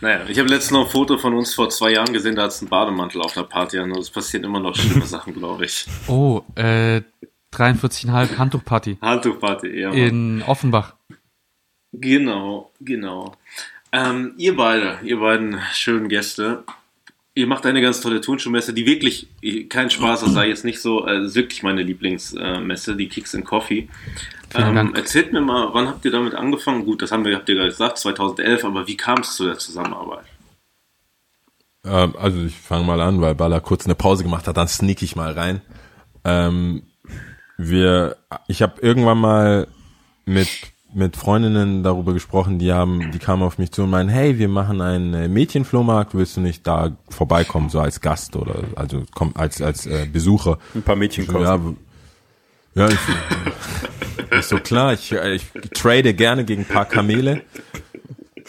[0.01, 2.51] Naja, ich habe letztens noch ein Foto von uns vor zwei Jahren gesehen, da hat
[2.51, 3.88] es einen Bademantel auf einer Party an.
[3.90, 5.87] Also es passieren immer noch schlimme Sachen, glaube ich.
[6.09, 7.01] Oh, äh,
[7.53, 9.88] 43,5 Handtuchparty Handtuchparty, ja.
[9.88, 9.97] Mann.
[9.99, 10.94] in Offenbach.
[11.92, 13.35] Genau, genau.
[13.92, 16.64] Ähm, ihr beide, ihr beiden schönen Gäste,
[17.35, 19.29] ihr macht eine ganz tolle Turnschuhmesse, die wirklich,
[19.68, 23.44] kein Spaß, das sei jetzt nicht so, äh, ist wirklich meine Lieblingsmesse, die Kicks and
[23.44, 23.88] Coffee.
[24.55, 24.97] Ähm, Dank.
[24.97, 26.85] erzählt mir mal, wann habt ihr damit angefangen?
[26.85, 29.59] Gut, das haben wir, habt ihr gerade gesagt, 2011, aber wie kam es zu der
[29.59, 30.25] Zusammenarbeit?
[31.85, 35.03] Ähm, also ich fange mal an, weil Baller kurz eine Pause gemacht hat, dann sneak
[35.03, 35.61] ich mal rein.
[36.25, 36.85] Ähm,
[37.59, 38.16] wir,
[38.47, 39.68] ich habe irgendwann mal
[40.25, 40.49] mit
[40.94, 44.48] mit Freundinnen darüber gesprochen, die haben, die kamen auf mich zu und meinen, hey, wir
[44.48, 49.33] machen einen äh, Mädchenflohmarkt, willst du nicht da vorbeikommen, so als Gast oder also komm
[49.35, 50.59] als als äh, Besucher?
[50.74, 51.76] Ein paar Mädchen kaufen.
[52.74, 52.98] ja, ja, ich,
[54.38, 57.42] ist so klar, ich, äh, ich trade gerne gegen ein paar Kamele.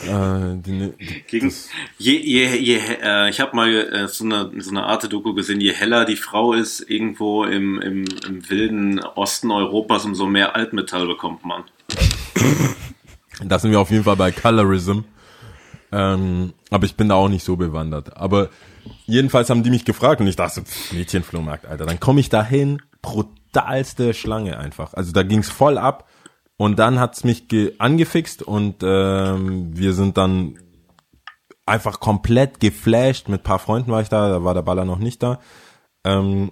[0.04, 1.54] Äh, die, die, Gegen,
[1.98, 5.72] je, je, je, äh, ich habe mal äh, so eine, so eine Arte-Doku gesehen, je
[5.72, 11.46] heller die Frau ist irgendwo im, im, im wilden Osten Europas, umso mehr Altmetall bekommt
[11.46, 11.64] man.
[13.44, 15.00] Da sind wir auf jeden Fall bei Colorism.
[15.92, 18.16] Ähm, aber ich bin da auch nicht so bewandert.
[18.18, 18.50] Aber
[19.06, 21.86] jedenfalls haben die mich gefragt und ich dachte, pff, Mädchenflohmarkt, Alter.
[21.86, 24.94] Dann komme ich dahin, brutalste Schlange einfach.
[24.94, 26.08] Also da ging's voll ab
[26.58, 30.58] und dann hat's mich ge angefixt und ähm, wir sind dann
[31.66, 33.28] einfach komplett geflasht.
[33.28, 35.40] Mit paar Freunden war ich da, da war der Baller noch nicht da.
[36.04, 36.52] Ähm,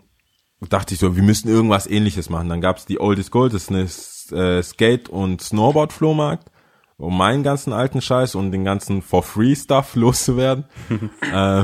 [0.70, 2.50] dachte ich so, wir müssen irgendwas ähnliches machen.
[2.50, 6.50] Dann gab's die Oldest Gold, das ist eine äh, Skate- und Snowboard-Flohmarkt,
[6.98, 10.66] um meinen ganzen alten Scheiß und den ganzen For-Free-Stuff loszuwerden.
[11.34, 11.64] äh,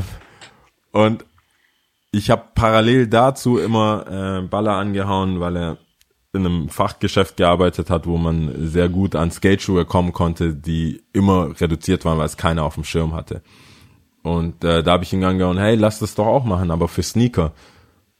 [0.92, 1.26] und
[2.12, 5.78] ich habe parallel dazu immer äh, Baller angehauen, weil er
[6.34, 11.60] in einem Fachgeschäft gearbeitet hat, wo man sehr gut an Skateschuhe kommen konnte, die immer
[11.60, 13.42] reduziert waren, weil es keiner auf dem Schirm hatte.
[14.22, 17.04] Und äh, da habe ich ihn angehauen, hey, lass das doch auch machen, aber für
[17.04, 17.54] Sneaker.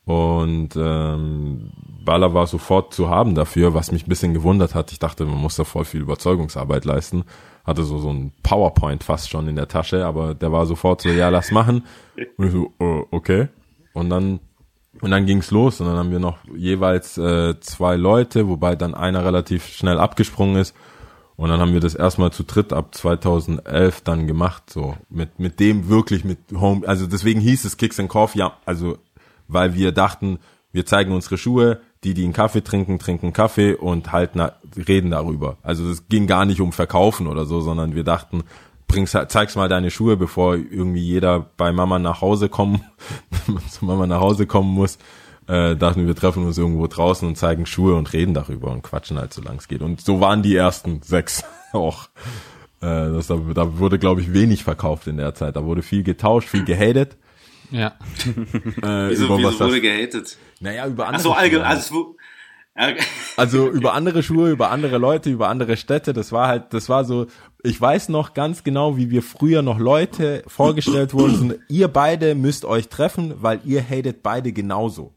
[0.06, 1.72] Und ähm,
[2.04, 4.92] Baller war sofort zu haben dafür, was mich ein bisschen gewundert hat.
[4.92, 7.26] Ich dachte, man muss da voll viel Überzeugungsarbeit leisten.
[7.64, 11.10] Hatte so so ein PowerPoint fast schon in der Tasche, aber der war sofort so,
[11.10, 11.84] ja, lass machen.
[12.38, 13.50] Und ich so, oh, okay.
[13.94, 14.40] Und dann
[15.02, 18.94] und dann ging's los und dann haben wir noch jeweils äh, zwei Leute, wobei dann
[18.94, 20.76] einer relativ schnell abgesprungen ist.
[21.36, 25.62] Und dann haben wir das erstmal zu dritt ab 2011 dann gemacht, so mit mit
[25.62, 28.98] dem wirklich mit Home, also deswegen hieß es Kicks and Coffee, ja, also
[29.48, 30.40] weil wir dachten,
[30.74, 35.12] wir zeigen unsere Schuhe, die die einen Kaffee trinken, trinken Kaffee und halt na, reden
[35.12, 35.58] darüber.
[35.64, 38.44] Also es ging gar nicht um Verkaufen oder so, sondern wir dachten,
[38.90, 42.84] bringst, zeigst mal deine Schuhe, bevor irgendwie jeder bei Mama nach Hause kommen,
[43.70, 44.98] zu Mama nach Hause kommen muss.
[45.48, 49.18] Äh, dachten wir, treffen uns irgendwo draußen und zeigen Schuhe und reden darüber und quatschen
[49.18, 49.82] halt so lang es geht.
[49.82, 52.10] Und so waren die ersten sechs auch.
[52.82, 55.56] Äh, das, da wurde, glaube ich, wenig verkauft in der Zeit.
[55.56, 57.16] Da wurde viel getauscht, viel gehatet.
[57.72, 57.94] Ja.
[58.82, 60.38] Äh, wieso wieso wurde gehatet?
[60.60, 61.20] Naja, über andere.
[61.20, 61.68] Achso, allgemein.
[61.68, 62.16] Also,
[63.38, 66.14] also über andere Schuhe, über andere Leute, über andere Städte.
[66.14, 67.28] Das war halt, das war so,
[67.64, 71.50] ich weiß noch ganz genau, wie wir früher noch Leute vorgestellt wurden.
[71.50, 75.14] So, ihr beide müsst euch treffen, weil ihr hatet beide genauso.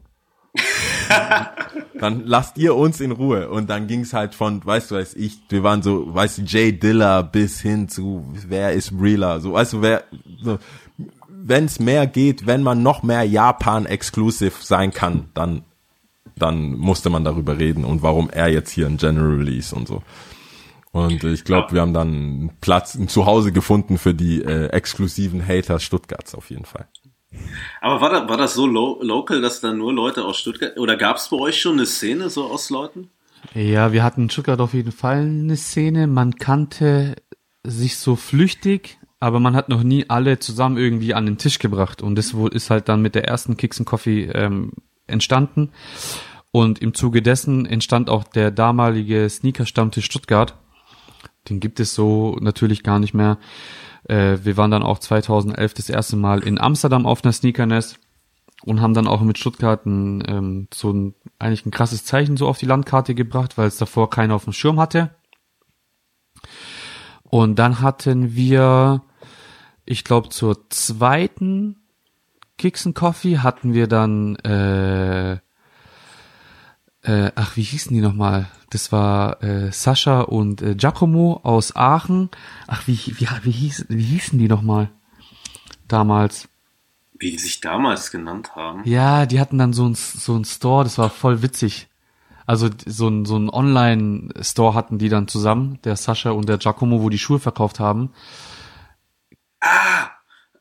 [1.98, 3.48] dann lasst ihr uns in Ruhe.
[3.48, 6.72] Und dann ging's halt von, weißt du, weiß ich, wir waren so, weißt du, Jay
[6.72, 9.40] Diller bis hin zu, wer ist realer?
[9.40, 10.05] So, weißt du, wer,
[10.42, 10.59] so,
[11.29, 15.62] wenn es mehr geht, wenn man noch mehr Japan-exclusive sein kann, dann,
[16.37, 20.03] dann musste man darüber reden und warum er jetzt hier ein General Release und so.
[20.92, 21.73] Und ich glaube, ja.
[21.73, 26.51] wir haben dann einen Platz, ein Zuhause gefunden für die äh, exklusiven Haters Stuttgarts auf
[26.51, 26.87] jeden Fall.
[27.81, 30.97] Aber war das, war das so lo local, dass da nur Leute aus Stuttgart, oder
[30.97, 33.09] gab es bei euch schon eine Szene so aus Leuten?
[33.55, 36.07] Ja, wir hatten in Stuttgart auf jeden Fall eine Szene.
[36.07, 37.16] Man kannte
[37.64, 42.03] sich so flüchtig, aber man hat noch nie alle zusammen irgendwie an den Tisch gebracht.
[42.03, 44.73] Und das ist halt dann mit der ersten Kicks and Coffee ähm,
[45.12, 45.70] entstanden.
[46.51, 50.55] Und im Zuge dessen entstand auch der damalige Sneaker-Stammtisch Stuttgart.
[51.48, 53.38] Den gibt es so natürlich gar nicht mehr.
[54.05, 57.98] Äh, wir waren dann auch 2011 das erste Mal in Amsterdam auf einer Sneakerness
[58.64, 62.46] und haben dann auch mit Stuttgart ein, ähm, so ein, eigentlich ein krasses Zeichen so
[62.46, 65.14] auf die Landkarte gebracht, weil es davor keiner auf dem Schirm hatte.
[67.22, 69.03] Und dann hatten wir
[69.85, 71.82] ich glaube, zur zweiten
[72.62, 75.33] Kicks and Coffee hatten wir dann, äh,
[77.03, 78.46] äh, ach, wie hießen die nochmal?
[78.70, 82.31] Das war äh, Sascha und äh, Giacomo aus Aachen.
[82.68, 84.90] Ach, wie, wie, wie, hieß, wie hießen die nochmal
[85.88, 86.48] damals?
[87.18, 88.83] Wie die sich damals genannt haben?
[88.85, 91.88] Ja, die hatten dann so ein, so ein Store, das war voll witzig.
[92.46, 97.03] Also so ein, so ein Online-Store hatten die dann zusammen, der Sascha und der Giacomo,
[97.03, 98.12] wo die Schuhe verkauft haben.
[99.59, 100.11] Ah!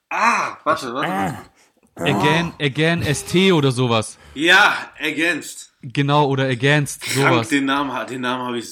[0.09, 0.57] Ah!
[0.63, 1.11] Warte, warte.
[1.11, 1.50] Ah.
[1.95, 4.17] Again, again ST oder sowas.
[4.33, 5.73] Ja, against.
[5.81, 7.29] Genau, oder against, sowas.
[7.29, 8.71] Krank, den Namen, den Namen habe ich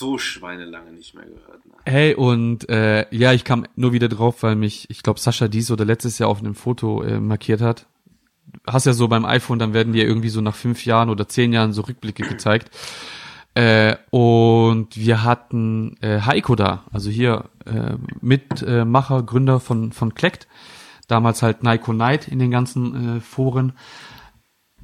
[0.00, 1.66] so schweinelange nicht mehr gehört.
[1.66, 1.72] Ne?
[1.84, 5.70] Hey, und äh, ja, ich kam nur wieder drauf, weil mich, ich glaube, Sascha dies
[5.70, 7.86] oder letztes Jahr auf einem Foto äh, markiert hat.
[8.66, 11.52] Hast ja so beim iPhone, dann werden dir irgendwie so nach fünf Jahren oder zehn
[11.52, 12.70] Jahren so Rückblicke gezeigt.
[13.54, 20.46] Äh, und wir hatten äh, Heiko da, also hier äh, Mitmacher, Gründer von, von Klekt.
[21.10, 23.72] Damals halt Nico Knight in den ganzen äh, Foren.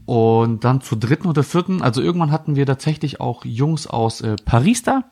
[0.07, 4.37] Und dann zur dritten oder vierten, also irgendwann hatten wir tatsächlich auch Jungs aus äh,
[4.45, 5.05] Paris da.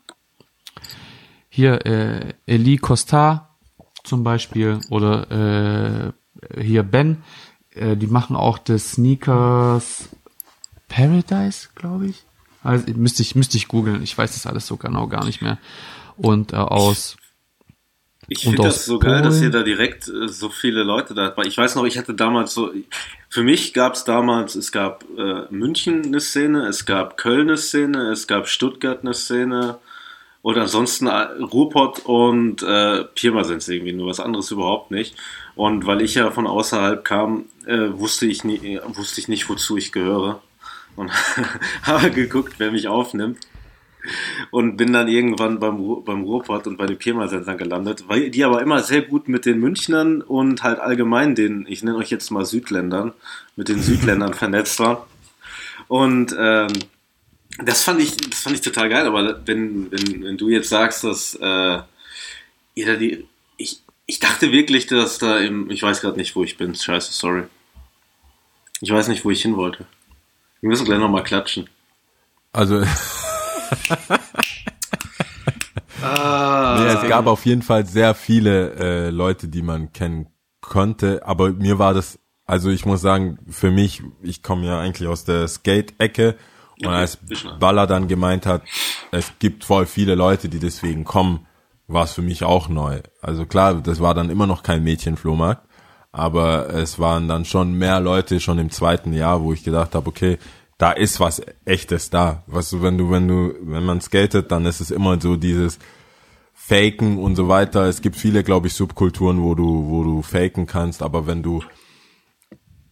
[1.49, 3.57] Hier äh, Elie Costa
[4.05, 6.13] zum Beispiel oder
[6.51, 7.23] äh, hier Ben.
[7.71, 10.11] Äh, die machen auch das Sneakers
[10.89, 12.25] Paradise, glaube ich.
[12.63, 14.03] Also, müsste ich, müsste ich googeln.
[14.03, 15.59] Ich weiß das alles so genau gar nicht mehr.
[16.17, 17.17] Und äh, aus.
[18.29, 19.15] Ich finde das so Polen.
[19.15, 22.15] geil, dass ihr da direkt äh, so viele Leute da Ich weiß noch, ich hatte
[22.15, 22.73] damals so.
[23.29, 27.57] Für mich gab es damals, es gab äh, München eine Szene, es gab Köln eine
[27.57, 29.79] Szene, es gab Stuttgart eine Szene.
[30.43, 35.17] Und ansonsten äh, Ruhrpott und äh, Pirmasens irgendwie, nur was anderes überhaupt nicht.
[35.55, 39.77] Und weil ich ja von außerhalb kam, äh, wusste, ich nie, wusste ich nicht, wozu
[39.77, 40.43] ich gehöre
[40.97, 41.11] und
[41.83, 43.39] habe geguckt, wer mich aufnimmt.
[44.51, 48.63] Und bin dann irgendwann beim, beim Ruhrpott und bei den Pirmasensern gelandet, weil die aber
[48.63, 52.45] immer sehr gut mit den Münchnern und halt allgemein den, ich nenne euch jetzt mal
[52.45, 53.13] Südländern,
[53.57, 54.99] mit den Südländern vernetzt waren.
[55.89, 56.69] Und ähm,
[57.59, 61.05] das fand ich, das fand ich total geil, aber wenn, wenn, wenn du jetzt sagst,
[61.05, 61.79] dass äh,
[62.75, 63.27] ihr da die.
[63.57, 65.71] Ich, ich dachte wirklich, dass da im.
[65.71, 66.75] Ich weiß gerade nicht, wo ich bin.
[66.75, 67.45] Scheiße, sorry.
[68.81, 69.87] Ich weiß nicht, wo ich hin wollte.
[70.61, 71.69] Wir müssen gleich nochmal klatschen.
[72.53, 72.85] Also,
[76.03, 80.27] Ah, nee, es gab auf jeden Fall sehr viele äh, Leute, die man kennen
[80.61, 85.09] konnte, aber mir war das, also ich muss sagen, für mich, ich komme ja eigentlich
[85.09, 86.37] aus der Skate-Ecke
[86.81, 87.19] und Okay, als.
[87.59, 88.63] Baller dann gemeint hat,
[89.13, 91.47] es gibt voll viele Leute, die deswegen kommen,
[91.87, 93.01] war es für mich auch neu.
[93.21, 95.67] Also klar, das war dann immer noch kein Mädchenflohmarkt,
[96.13, 100.09] aber es waren dann schon mehr Leute schon im zweiten Jahr, wo ich gedacht habe,
[100.09, 100.39] okay,
[100.85, 102.43] da ist was echtes da.
[102.47, 105.79] Was du, wenn du, wenn du, wenn man skatet, dann ist es immer so dieses
[106.53, 107.85] Faken und so weiter.
[107.85, 111.63] Es gibt viele, glaube ich, Subkulturen, wo du, wo du faken kannst, aber wenn du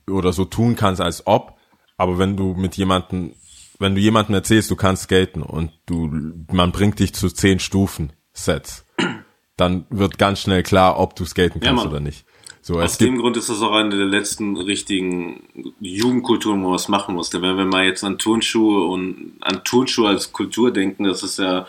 [0.08, 1.58] oder so tun kannst, als ob,
[1.98, 3.34] aber wenn du mit jemanden,
[3.78, 6.10] wenn du jemandem erzählst, du kannst skaten und du,
[6.50, 8.86] man bringt dich zu zehn Stufen Sets,
[9.58, 11.92] dann wird ganz schnell klar, ob du skaten Ja, kannst Mann.
[11.92, 12.24] oder nicht.
[12.64, 15.42] So, Aus dem Grund ist das auch eine der letzten richtigen
[15.80, 17.42] Jugendkulturen, wo man was machen musste.
[17.42, 21.66] Wenn wir mal jetzt an Turnschuhe und an Turnschuhe als Kultur denken, das ist ja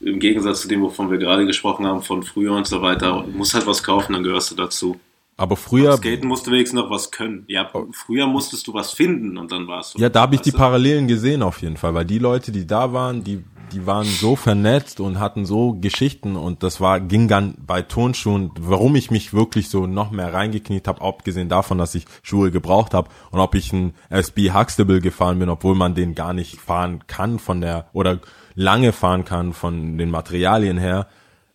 [0.00, 3.36] im Gegensatz zu dem, wovon wir gerade gesprochen haben, von früher und so weiter, du
[3.36, 4.98] musst halt was kaufen, dann gehörst du dazu.
[5.36, 7.44] aber früher, Skaten musst du wenigstens noch was können.
[7.46, 9.98] Ja, früher musstest du was finden und dann warst du.
[9.98, 10.50] Ja, da habe ich die?
[10.50, 14.36] Parallelen gesehen auf jeden Fall, weil die Leute, die da waren, die die waren so
[14.36, 19.32] vernetzt und hatten so Geschichten und das war ging dann bei Turnschuhen, warum ich mich
[19.32, 23.54] wirklich so noch mehr reingekniet habe, abgesehen davon, dass ich Schuhe gebraucht habe und ob
[23.54, 27.86] ich ein SB Huxtable gefahren bin, obwohl man den gar nicht fahren kann von der
[27.92, 28.20] oder
[28.54, 31.06] lange fahren kann von den Materialien her,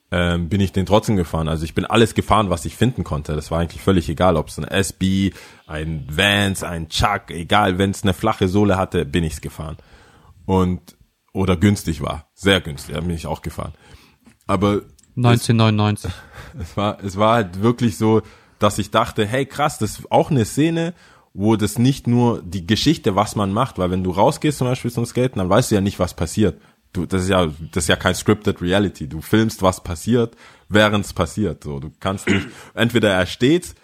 [0.10, 1.50] ähm, bin ich den trotzdem gefahren.
[1.50, 3.36] Also ich bin alles gefahren, was ich finden konnte.
[3.36, 5.34] Das war eigentlich völlig egal, ob es ein SB,
[5.66, 9.78] ein Vans, ein Chuck, egal, wenn es eine flache Sohle hatte, bin ich's gefahren.
[10.46, 10.97] Und
[11.38, 13.74] oder günstig war, sehr günstig, da bin ich auch gefahren.
[14.48, 14.82] Aber
[15.16, 16.12] 1999.
[16.60, 18.24] es war, es war halt wirklich so,
[18.60, 20.94] dass ich dachte, hey krass, das ist auch eine Szene,
[21.34, 24.92] wo das nicht nur die Geschichte, was man macht, weil wenn du rausgehst zum Beispiel
[24.92, 26.60] zum Skaten, dann weißt du ja nicht, was passiert.
[26.92, 29.08] Du, das ist ja, das ist ja kein scripted Reality.
[29.08, 30.36] Du filmst, was passiert,
[30.70, 31.64] während es passiert.
[31.64, 33.76] So, du kannst nicht, entweder er steht,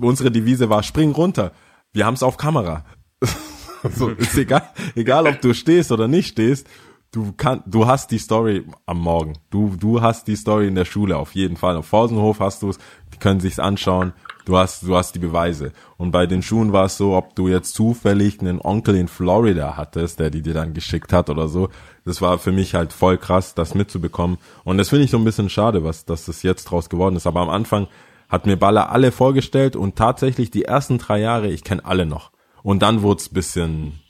[0.00, 1.52] unsere Devise war, spring runter.
[1.92, 2.84] Wir haben es auf Kamera.
[3.94, 6.66] so, ist egal, egal ob du stehst oder nicht stehst,
[7.12, 9.34] du kann, du hast die Story am Morgen.
[9.50, 11.76] Du, du hast die Story in der Schule auf jeden Fall.
[11.76, 12.78] Auf Pausenhof hast du es,
[13.12, 14.12] die können sich's anschauen.
[14.44, 15.72] Du hast, du hast die Beweise.
[15.98, 19.76] Und bei den Schuhen war es so, ob du jetzt zufällig einen Onkel in Florida
[19.76, 21.68] hattest, der die dir dann geschickt hat oder so.
[22.06, 24.38] Das war für mich halt voll krass, das mitzubekommen.
[24.64, 27.26] Und das finde ich so ein bisschen schade, was, dass das jetzt draus geworden ist.
[27.26, 27.88] Aber am Anfang
[28.30, 32.30] hat mir Baller alle vorgestellt und tatsächlich die ersten drei Jahre, ich kenne alle noch.
[32.62, 34.00] Und dann wurde es bisschen,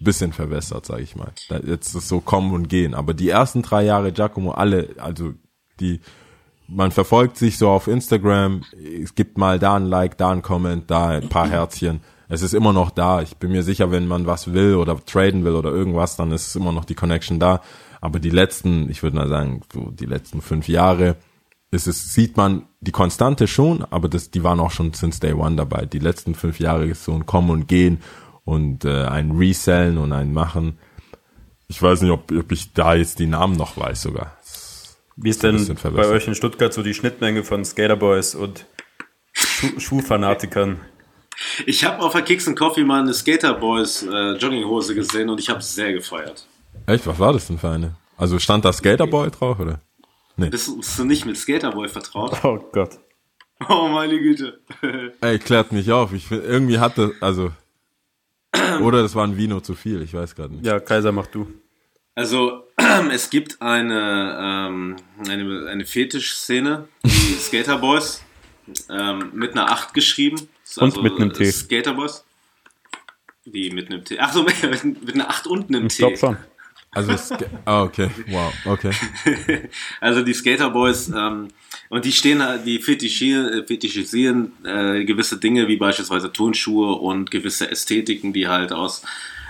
[0.00, 1.32] bisschen verwässert, sage ich mal.
[1.66, 2.94] Jetzt ist so kommen und gehen.
[2.94, 5.32] Aber die ersten drei Jahre Giacomo, alle, also
[5.80, 6.00] die,
[6.68, 8.62] man verfolgt sich so auf Instagram,
[9.02, 12.00] es gibt mal da ein Like, da ein Comment, da ein paar Herzchen.
[12.28, 13.22] Es ist immer noch da.
[13.22, 16.54] Ich bin mir sicher, wenn man was will oder traden will oder irgendwas, dann ist
[16.54, 17.62] immer noch die Connection da.
[18.00, 21.16] Aber die letzten, ich würde mal sagen, so die letzten fünf Jahre,
[21.70, 25.32] ist es, sieht man die Konstante schon, aber das, die waren auch schon since day
[25.32, 25.84] one dabei.
[25.84, 28.00] Die letzten fünf Jahre ist so ein Kommen und Gehen
[28.48, 30.78] und äh, ein Resellen und ein Machen.
[31.68, 34.38] Ich weiß nicht, ob, ob ich da jetzt die Namen noch weiß sogar.
[35.16, 38.64] Wie ist denn bei euch in Stuttgart so die Schnittmenge von Skaterboys und
[39.32, 40.80] Schuh Schuhfanatikern?
[41.66, 45.38] Ich habe auf der Kicks and Coffee mal eine Skater Boys äh, Jogginghose gesehen und
[45.40, 46.46] ich habe es sehr gefeiert.
[46.86, 47.96] Echt, was war das denn für eine?
[48.16, 49.82] Also stand da Skaterboy drauf, oder?
[50.36, 52.32] Bist, bist du nicht mit Skaterboy vertraut?
[52.44, 52.98] Oh Gott.
[53.68, 54.60] Oh meine Güte.
[55.20, 56.12] Ey, klärt mich auf.
[56.12, 57.50] Ich find, irgendwie hatte, also,
[58.80, 60.66] oder das war ein Vino zu viel, ich weiß gerade nicht.
[60.66, 61.46] Ja, Kaiser, mach du.
[62.14, 62.64] Also,
[63.12, 64.96] es gibt eine, ähm,
[65.28, 68.22] eine, eine Fetischszene, die Skater Boys,
[68.90, 70.48] ähm, mit einer 8 geschrieben.
[70.76, 71.50] Und mit einem T.
[71.50, 72.24] Skater Boys.
[73.44, 74.18] Wie mit einem T?
[74.18, 76.02] Ach so, mit, mit einer 8 und einem Ich T.
[76.02, 76.36] glaube schon.
[76.98, 78.90] Also, ah, okay, wow, okay.
[80.00, 81.48] Also die Skater Boys, ähm,
[81.88, 87.70] und die stehen, die fetischieren, äh, fetischisieren äh, gewisse Dinge, wie beispielsweise Turnschuhe und gewisse
[87.70, 89.02] Ästhetiken, die halt aus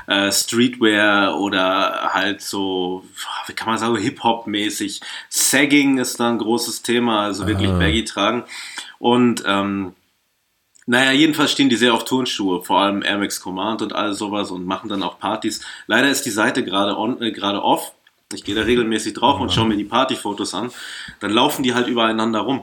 [0.06, 3.04] äh, Streetwear oder halt so,
[3.46, 5.00] wie kann man sagen, Hip-Hop-mäßig.
[5.28, 8.44] Sagging ist da ein großes Thema, also wirklich Baggy tragen.
[8.98, 9.92] Und ähm,
[10.88, 14.50] naja, jedenfalls stehen die sehr auf Turnschuhe, vor allem Air Max Command und all sowas
[14.50, 15.60] und machen dann auch Partys.
[15.86, 17.92] Leider ist die Seite gerade on, äh, gerade off
[18.32, 20.70] Ich gehe da regelmäßig drauf und schaue mir die Partyfotos an.
[21.20, 22.62] Dann laufen die halt übereinander rum.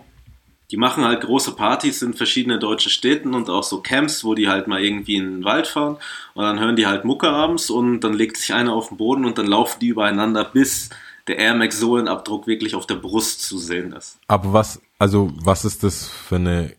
[0.72, 4.50] Die machen halt große Partys in verschiedenen deutschen Städten und auch so Camps, wo die
[4.50, 5.98] halt mal irgendwie in den Wald fahren.
[6.34, 9.26] Und dann hören die halt Mucke abends und dann legt sich einer auf den Boden
[9.26, 10.90] und dann laufen die übereinander, bis
[11.28, 14.18] der Air Max Sohlenabdruck wirklich auf der Brust zu sehen ist.
[14.28, 16.76] Aber was, also was ist das für eine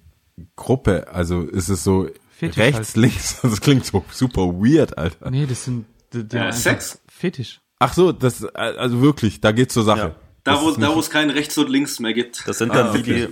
[0.56, 1.06] Gruppe?
[1.12, 2.96] Also ist es so Fetisch rechts, halt.
[2.96, 3.38] links?
[3.42, 5.30] Das klingt so super weird, Alter.
[5.30, 7.00] Nee, das sind die, die Äh, Sex?
[7.08, 7.60] Fetisch.
[7.78, 9.98] Ach so, das, also wirklich, da geht's zur Sache.
[10.00, 10.16] Ja.
[10.44, 12.46] Da, wo, da, wo es kein Rechts und Links mehr gibt.
[12.46, 13.28] Das sind dann Ah, die, okay.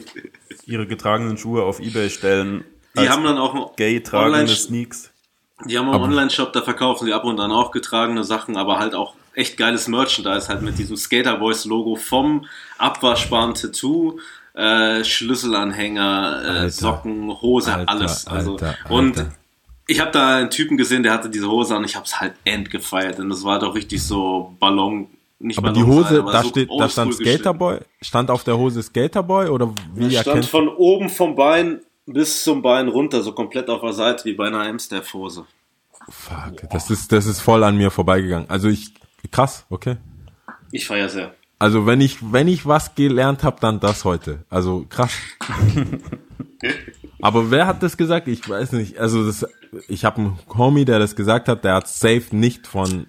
[0.67, 2.65] die ihre getragenen Schuhe auf Ebay stellen.
[2.99, 5.11] Die haben dann auch gay tragende Online- Sneaks.
[5.67, 8.95] Die haben einen Online-Shop, da verkaufen sie ab und an auch getragene Sachen, aber halt
[8.95, 14.19] auch echt geiles Merchandise, halt mit diesem Skater Boys Logo vom abwaschbaren Tattoo,
[14.55, 16.71] äh, Schlüsselanhänger, äh.
[16.71, 18.27] Socken, Hose, Alter, alles.
[18.27, 19.33] Also, Alter, und Alter.
[19.87, 22.35] ich habe da einen Typen gesehen, der hatte diese Hose an, ich habe es halt
[22.45, 25.09] endgefeiert, denn das war doch richtig so Ballon,
[25.41, 27.15] nicht Aber die Hose, sein, aber da so steht, da stand.
[27.15, 32.45] Skaterboy, stand auf der Hose Skaterboy oder wie Das stand von oben vom Bein bis
[32.45, 35.47] zum Bein runter, so komplett auf der Seite, wie bei einer Amstaff-Hose.
[36.09, 38.49] Fuck, das ist, das ist voll an mir vorbeigegangen.
[38.51, 38.93] Also ich,
[39.31, 39.97] krass, okay.
[40.71, 41.35] Ich feiere sehr.
[41.59, 44.45] Also wenn ich, wenn ich was gelernt habe, dann das heute.
[44.51, 45.13] Also krass.
[47.23, 48.29] Aber wer hat das gesagt?
[48.29, 48.99] Ich weiß nicht.
[48.99, 49.47] Also das,
[49.89, 51.65] ich habe einen Homie, der das gesagt hat.
[51.65, 53.07] Der hat safe nicht von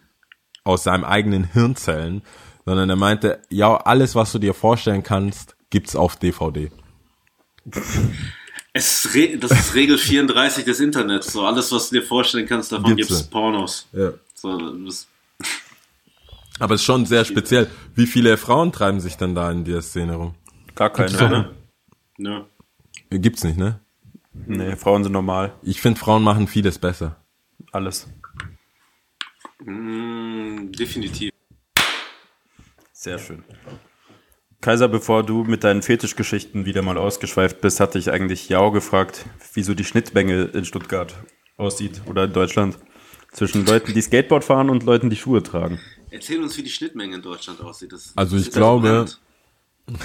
[0.64, 2.22] aus seinem eigenen Hirnzellen,
[2.66, 6.72] sondern er meinte, ja, alles, was du dir vorstellen kannst, gibt's auf DVD.
[8.78, 11.32] Es, ist re- das ist Regel 34 des Internets.
[11.32, 13.24] So alles, was du dir vorstellen kannst, davon Gibt's gibt's.
[13.30, 13.88] Pornos.
[13.94, 14.12] Ja.
[14.34, 15.08] So, das,
[16.60, 17.70] Aber es ist schon sehr speziell.
[17.94, 20.36] Wie viele Frauen treiben sich denn da in der Szene rum?
[20.74, 21.12] Gar keine.
[21.12, 21.30] Ja.
[21.30, 21.52] Ne?
[22.18, 22.44] nö.
[23.10, 23.80] Gibt's nicht, ne?
[24.34, 25.54] Nee, Frauen sind normal.
[25.64, 27.18] Ich finde, Frauen machen vieles besser.
[27.72, 28.08] Alles.
[29.64, 31.32] Mm, definitiv.
[32.92, 33.44] Sehr schön.
[34.62, 39.26] Kaiser, bevor du mit deinen Fetischgeschichten wieder mal ausgeschweift bist, hatte ich eigentlich Jao gefragt,
[39.54, 41.16] wieso die Schnittmenge in Stuttgart
[41.58, 42.78] aussieht oder in Deutschland.
[43.32, 45.80] Zwischen Leuten, die Skateboard fahren und Leuten, die Schuhe tragen.
[46.16, 47.92] Erzähl uns, wie die Schnittmenge in Deutschland aussieht.
[47.92, 49.94] Das, Also ich glaube- so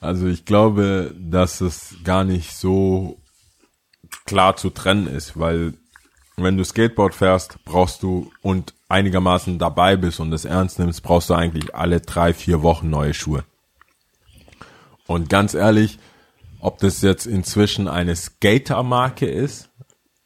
[0.00, 3.20] Also ich glaube, dass es gar nicht so
[4.26, 5.74] klar zu trennen ist, weil
[6.36, 11.30] wenn du Skateboard fährst, brauchst du und einigermaßen dabei bist und das ernst nimmst, brauchst
[11.30, 13.44] du eigentlich alle drei, vier Wochen neue Schuhe.
[15.06, 15.98] Und ganz ehrlich,
[16.60, 19.70] ob das jetzt inzwischen eine Skater-Marke ist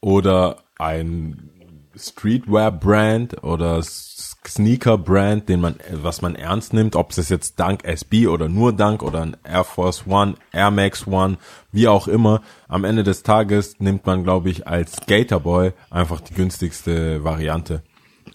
[0.01, 1.51] oder ein
[1.97, 8.49] Streetwear-Brand oder Sneaker-Brand, den man, was man ernst nimmt, ob es jetzt Dunk SB oder
[8.49, 11.39] nur Dunk oder ein Air Force One, Air Max One,
[11.71, 12.43] wie auch immer.
[12.69, 17.83] Am Ende des Tages nimmt man, glaube ich, als Skaterboy einfach die günstigste Variante.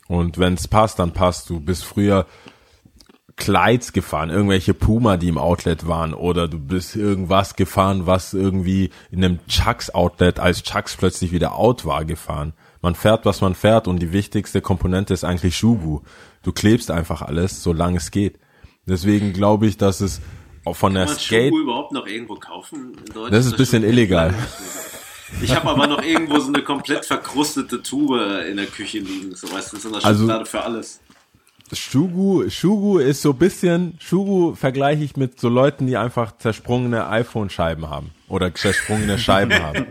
[0.08, 1.50] Und wenn es passt, dann passt.
[1.50, 2.26] Du bist früher
[3.36, 8.90] Kleids gefahren, irgendwelche Puma, die im Outlet waren, oder du bist irgendwas gefahren, was irgendwie
[9.12, 12.54] in einem Chucks Outlet, als Chucks plötzlich wieder out war, gefahren.
[12.88, 16.00] Man fährt, was man fährt, und die wichtigste Komponente ist eigentlich Schuhgu.
[16.42, 18.40] Du klebst einfach alles, solange es geht.
[18.86, 20.22] Deswegen glaube ich, dass es
[20.64, 22.94] auch von der Kann man Skate, Schuhe überhaupt noch irgendwo kaufen?
[22.98, 23.34] In Deutschland?
[23.34, 24.34] Das ist ein bisschen illegal.
[25.42, 29.36] Ich habe aber noch irgendwo so eine komplett verkrustete Tube in der Küche liegen.
[29.36, 31.02] So weißt du, das ist in der Also- Schublade für alles.
[31.74, 37.90] Schugu, Schugu ist so bisschen, Schugu vergleiche ich mit so Leuten, die einfach zersprungene iPhone-Scheiben
[37.90, 39.88] haben oder zersprungene Scheiben haben.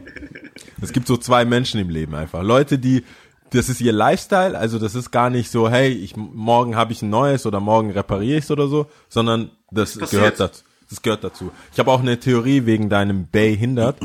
[0.80, 2.42] Es gibt so zwei Menschen im Leben einfach.
[2.42, 3.04] Leute, die,
[3.50, 7.02] das ist ihr Lifestyle, also das ist gar nicht so, hey, ich, morgen habe ich
[7.02, 10.62] ein neues oder morgen repariere ich es oder so, sondern das gehört dazu.
[10.88, 11.50] Das gehört dazu.
[11.72, 13.98] Ich habe auch eine Theorie wegen deinem Bay hindert,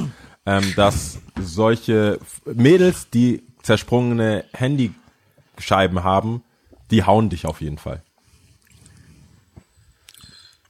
[0.45, 6.43] ähm, dass solche Mädels, die zersprungene Handyscheiben haben,
[6.91, 8.04] die hauen dich auf jeden Fall.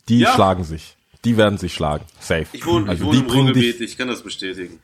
[0.10, 0.34] Die Ja.
[0.34, 0.96] schlagen sich.
[1.26, 2.06] Die werden sich schlagen.
[2.20, 2.48] Safe.
[2.54, 3.92] Ich wohne, also ich wohne die im bringen Ruhrgebiet, dich.
[3.92, 4.80] ich kann das bestätigen.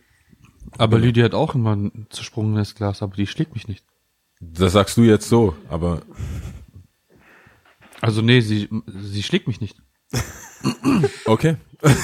[0.77, 3.83] Aber Lydia hat auch immer ein zersprungenes Glas, aber die schlägt mich nicht.
[4.39, 6.03] Das sagst du jetzt so, aber
[8.01, 9.77] Also nee, sie, sie schlägt mich nicht.
[11.25, 11.57] okay.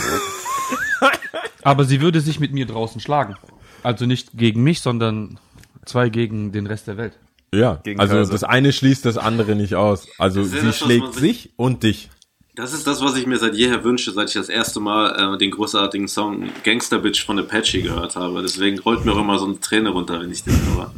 [1.65, 3.36] Aber sie würde sich mit mir draußen schlagen.
[3.84, 5.39] Also nicht gegen mich, sondern
[5.86, 7.18] zwei gegen den Rest der Welt.
[7.54, 8.32] Ja, Gegen also Kaiser.
[8.32, 10.08] das eine schließt das andere nicht aus.
[10.18, 12.10] Also Das sie das, schlägt sich- sich und dich.
[12.56, 15.38] Das ist das, was ich mir seit jeher wünsche, seit ich das erste Mal äh,
[15.39, 18.41] den großartigen Song Gangster Bitch von Apache gehört habe.
[18.43, 20.91] Deswegen rollt mir auch immer so eine Träne runter, wenn ich den höre.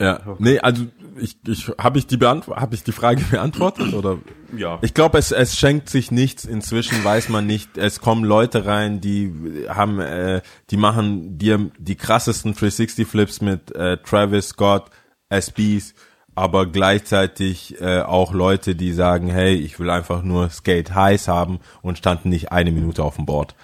[0.00, 0.20] Ja.
[0.38, 0.86] Nee, also
[1.20, 4.16] ich, ich habe ich die beantw habe ich die Frage beantwortet oder
[4.56, 4.78] Ja.
[4.80, 6.46] Ich glaube, es, es schenkt sich nichts.
[6.46, 7.76] Inzwischen weiß man nicht.
[7.76, 9.32] Es kommen Leute rein, die
[9.68, 14.86] haben, äh, die machen dir die krassesten 360 Flips mit äh, Travis Scott,
[15.30, 15.94] SBs
[16.34, 21.60] aber gleichzeitig äh, auch Leute, die sagen, hey, ich will einfach nur Skate heiß haben
[21.82, 23.54] und standen nicht eine Minute auf dem Board.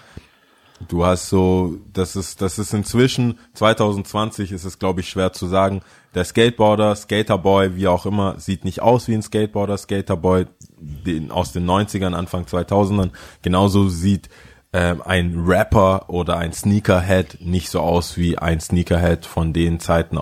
[0.87, 5.47] Du hast so, das ist, das ist inzwischen, 2020 ist es, glaube ich, schwer zu
[5.47, 5.81] sagen.
[6.13, 10.45] Der Skateboarder, Skaterboy, wie auch immer, sieht nicht aus wie ein Skateboarder, Skaterboy
[10.79, 13.09] den, aus den 90ern, Anfang 2000ern.
[13.41, 14.29] Genauso sieht
[14.73, 20.19] ähm, ein Rapper oder ein Sneakerhead nicht so aus wie ein Sneakerhead von den Zeiten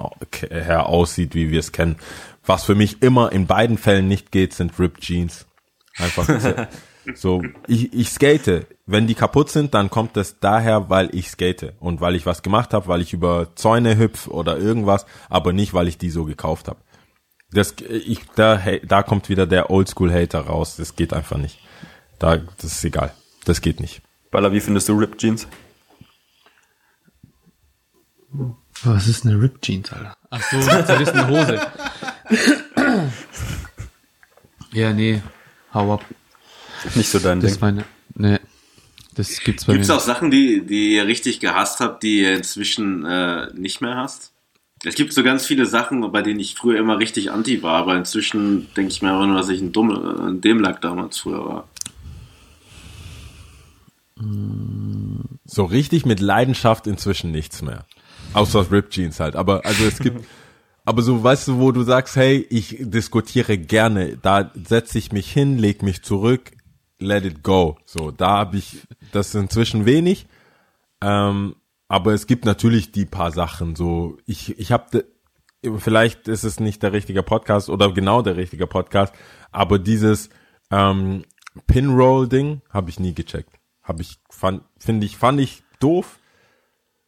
[0.50, 1.98] her aussieht, wie wir es kennen.
[2.46, 5.48] Was für mich immer in beiden Fällen nicht geht, sind Ripped Jeans.
[5.98, 6.30] Einfach
[7.16, 8.68] so, ich, ich skate.
[8.86, 12.43] Wenn die kaputt sind, dann kommt das daher, weil ich skate und weil ich was
[12.43, 16.26] gemacht habe, weil ich über Zäune hüpf oder irgendwas, aber nicht, weil ich die so
[16.26, 16.80] gekauft habe.
[17.52, 20.76] Das, ich, da, da kommt wieder der Oldschool-Hater raus.
[20.76, 21.60] Das geht einfach nicht.
[22.20, 23.14] Da, das ist egal.
[23.46, 24.02] Das geht nicht.
[24.36, 25.47] Baller, wie findest du Ripped Jeans?
[28.83, 30.17] Was ist eine Ripped Jeans, Alter?
[30.29, 31.61] Ach so, eine zerrissene Hose.
[34.73, 35.21] ja, nee,
[35.73, 36.03] hau ab.
[36.95, 37.61] Nicht so dein Das Ding.
[37.61, 38.38] meine, nee,
[39.13, 39.95] das gibt's bei Gibt es mir.
[39.95, 44.33] auch Sachen, die, die ihr richtig gehasst habt, die ihr inzwischen äh, nicht mehr hasst?
[44.83, 47.95] Es gibt so ganz viele Sachen, bei denen ich früher immer richtig anti war, aber
[47.95, 51.69] inzwischen denke ich mir einfach nur, dass ich ein dumm, ein Dämlack damals früher war.
[54.18, 57.86] So richtig mit Leidenschaft inzwischen nichts mehr.
[58.34, 59.36] Außer Rip Jeans halt.
[59.36, 60.26] Aber also es gibt,
[60.86, 64.18] aber so weißt du, wo du sagst, hey, ich diskutiere gerne.
[64.18, 66.51] Da setze ich mich hin, leg mich zurück,
[66.97, 67.78] let it go.
[67.86, 70.28] So, da habe ich das inzwischen wenig.
[71.01, 71.55] Ähm,
[71.88, 73.76] aber es gibt natürlich die paar Sachen.
[73.76, 75.05] So, ich ich habe
[75.78, 79.13] vielleicht ist es nicht der richtige Podcast oder genau der richtige Podcast,
[79.51, 80.30] aber dieses
[80.72, 81.24] ähm,
[81.68, 83.55] Pinroll-Ding habe ich nie gecheckt.
[83.86, 86.19] Habe ich fand finde ich fand ich doof.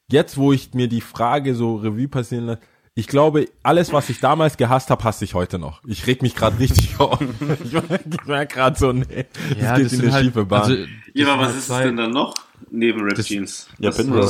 [0.10, 2.62] Jetzt, wo ich mir die Frage so Revue passieren lasse,
[2.96, 5.84] ich glaube, alles, was ich damals gehasst habe, hasse ich heute noch.
[5.86, 7.20] Ich reg mich gerade richtig auf.
[7.64, 9.06] Ich merke merk gerade so, nee,
[9.60, 10.62] das geht in sind eine halt- schiefe Bahn.
[10.62, 12.34] also, Ja, das aber was sind ist es denn dann noch
[12.72, 13.68] neben Rip Das- Jeans?
[13.80, 14.28] Ja, Pinroll.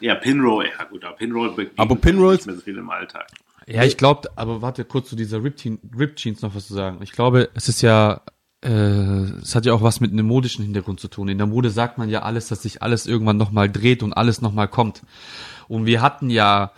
[0.00, 3.26] Ja, Pinroll, ja gut, aber Pinroll Aber Pinrolls- nicht mehr so viel im Alltag.
[3.66, 5.56] Ja, ich glaube, aber warte kurz zu dieser Rip,
[5.98, 6.98] Rip Jeans noch was zu sagen.
[7.02, 8.20] Ich glaube, es ist ja,
[9.42, 11.28] es hat ja auch was mit einem modischen Hintergrund zu tun.
[11.28, 14.40] In der Mode sagt man ja alles, dass sich alles irgendwann nochmal dreht und alles
[14.40, 15.02] nochmal kommt.
[15.68, 16.72] Und wir hatten ja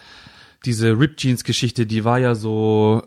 [0.64, 3.02] diese Rip Jeans Geschichte, die war ja so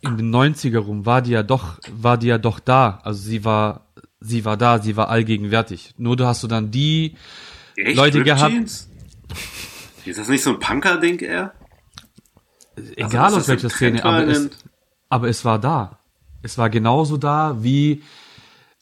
[0.00, 3.00] in den 90er rum, war die ja doch, war die ja doch da.
[3.04, 3.86] Also sie war,
[4.20, 5.94] sie war da, sie war allgegenwärtig.
[5.96, 7.14] Nur du hast du dann die,
[7.76, 7.96] Echt?
[7.96, 8.88] Leute Rip gehabt- Jeans?
[10.04, 11.52] Ist das nicht so ein Punker-Ding eher?
[12.96, 14.50] egal ist aus welcher Szene, aber es,
[15.08, 15.98] aber es war da.
[16.42, 18.02] Es war genauso da wie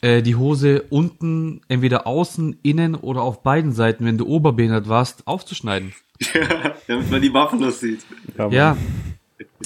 [0.03, 5.27] äh, die Hose unten, entweder außen, innen oder auf beiden Seiten, wenn du oberbehindert warst,
[5.27, 5.95] aufzuschneiden.
[6.35, 8.01] Ja, damit man die Buffalos sieht.
[8.51, 8.77] Ja.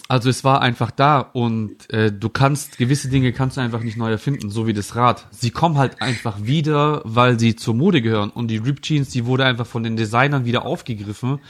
[0.08, 3.98] Also es war einfach da und äh, du kannst gewisse Dinge kannst du einfach nicht
[3.98, 5.26] neu erfinden, so wie das Rad.
[5.32, 9.26] Sie kommen halt einfach wieder, weil sie zur Mode gehören und die Rip Jeans, die
[9.26, 11.40] wurde einfach von den Designern wieder aufgegriffen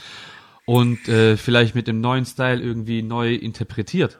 [0.65, 4.19] und äh, vielleicht mit dem neuen Style irgendwie neu interpretiert.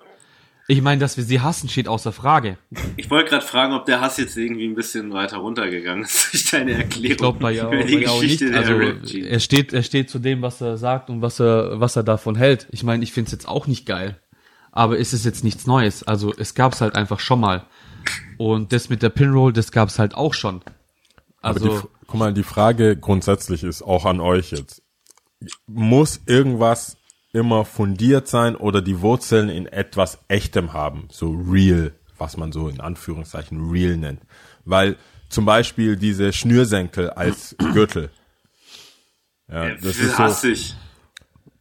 [0.69, 2.57] Ich meine, dass wir sie hassen, steht außer Frage.
[2.97, 6.51] Ich wollte gerade fragen, ob der Hass jetzt irgendwie ein bisschen weiter runtergegangen ist durch
[6.51, 7.11] deine Erklärung.
[7.11, 9.27] Ich glaube bei bei die Geschichte der Also Jeans.
[9.27, 12.35] er steht, er steht zu dem, was er sagt und was er, was er davon
[12.35, 12.67] hält.
[12.71, 14.19] Ich meine, ich finde es jetzt auch nicht geil,
[14.73, 16.03] aber es ist jetzt nichts Neues.
[16.03, 17.65] Also es gab es halt einfach schon mal.
[18.37, 20.61] Und das mit der Pinroll, das gab es halt auch schon.
[21.41, 24.81] Aber die, Also guck mal, die Frage grundsätzlich ist auch an euch jetzt.
[25.65, 26.97] Muss irgendwas
[27.33, 31.07] immer fundiert sein oder die Wurzeln in etwas Echtem haben?
[31.11, 34.21] So real, was man so in Anführungszeichen real nennt.
[34.65, 34.97] Weil
[35.29, 38.09] zum Beispiel diese Schnürsenkel als Gürtel.
[39.49, 40.51] Ja, das ist so,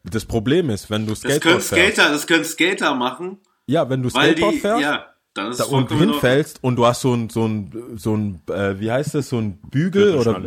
[0.05, 1.95] das Problem ist, wenn du Das können Skateboard fährst.
[1.97, 4.83] Skater, das können Skater machen, Ja, wenn du Skateboard die, fährst.
[4.83, 5.07] ja,
[5.37, 5.99] dann ist da Ordnung.
[5.99, 9.39] hinfällst und du hast so ein, so ein, so ein, äh, wie heißt das, so
[9.39, 10.41] ein Bügel oder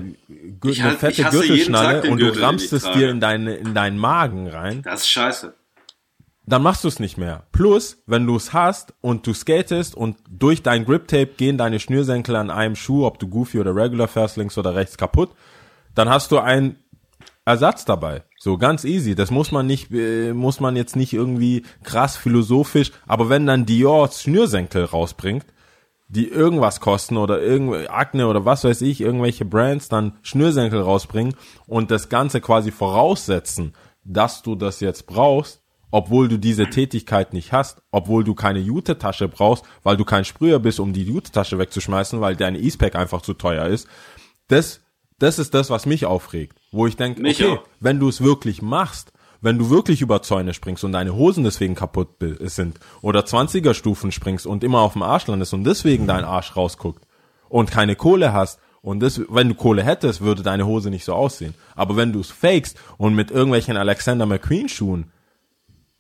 [0.66, 3.74] Ich eine halt- fette Gürtelschnalle und du Gürtel, den rammst es dir in, deine, in
[3.74, 5.54] deinen Magen rein, Das ist scheiße.
[6.46, 7.44] dann machst du es nicht mehr.
[7.52, 12.36] Plus, wenn du es hast und du skatest und durch dein Grip-Tape gehen deine Schnürsenkel
[12.36, 15.30] an einem Schuh, ob du Goofy oder Regular fährst, links oder rechts kaputt,
[15.96, 16.78] dann hast du einen
[17.50, 18.24] Ersatz dabei.
[18.38, 19.16] So ganz easy.
[19.16, 22.92] Das muss man nicht, äh, muss man jetzt nicht irgendwie krass philosophisch.
[23.08, 25.46] Aber wenn dann Dior Schnürsenkel rausbringt,
[26.08, 31.34] die irgendwas kosten oder irgendwie Akne oder was weiß ich, irgendwelche Brands dann Schnürsenkel rausbringen
[31.66, 33.74] und das Ganze quasi voraussetzen,
[34.04, 39.28] dass du das jetzt brauchst, obwohl du diese Tätigkeit nicht hast, obwohl du keine Jute-Tasche
[39.28, 43.34] brauchst, weil du kein Sprüher bist, um die Jute-Tasche wegzuschmeißen, weil deine E-Spec einfach zu
[43.34, 43.88] teuer ist.
[44.48, 44.82] Das,
[45.20, 47.64] das ist das, was mich aufregt, wo ich denke, okay, auch.
[47.80, 49.12] wenn du es wirklich machst,
[49.42, 52.10] wenn du wirklich über Zäune springst und deine Hosen deswegen kaputt
[52.42, 56.56] sind oder 20er Stufen springst und immer auf dem Arsch landest und deswegen dein Arsch
[56.56, 57.06] rausguckt
[57.48, 61.14] und keine Kohle hast und das, wenn du Kohle hättest, würde deine Hose nicht so
[61.14, 61.54] aussehen.
[61.76, 65.12] Aber wenn du es fakest und mit irgendwelchen Alexander McQueen Schuhen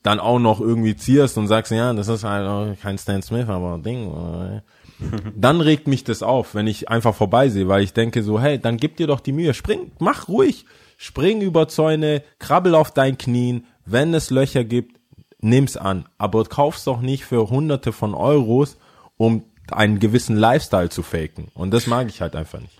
[0.01, 3.77] dann auch noch irgendwie zierst und sagst, ja, das ist halt kein Stan Smith, aber
[3.79, 4.61] Ding, äh,
[5.35, 8.77] dann regt mich das auf, wenn ich einfach vorbeisehe, weil ich denke so, hey, dann
[8.77, 10.65] gib dir doch die Mühe, spring, mach ruhig,
[10.97, 14.99] spring über Zäune, krabbel auf deinen Knien, wenn es Löcher gibt,
[15.39, 18.77] nimm's an, aber kauf's doch nicht für hunderte von Euros,
[19.17, 21.49] um einen gewissen Lifestyle zu faken.
[21.53, 22.79] Und das mag ich halt einfach nicht.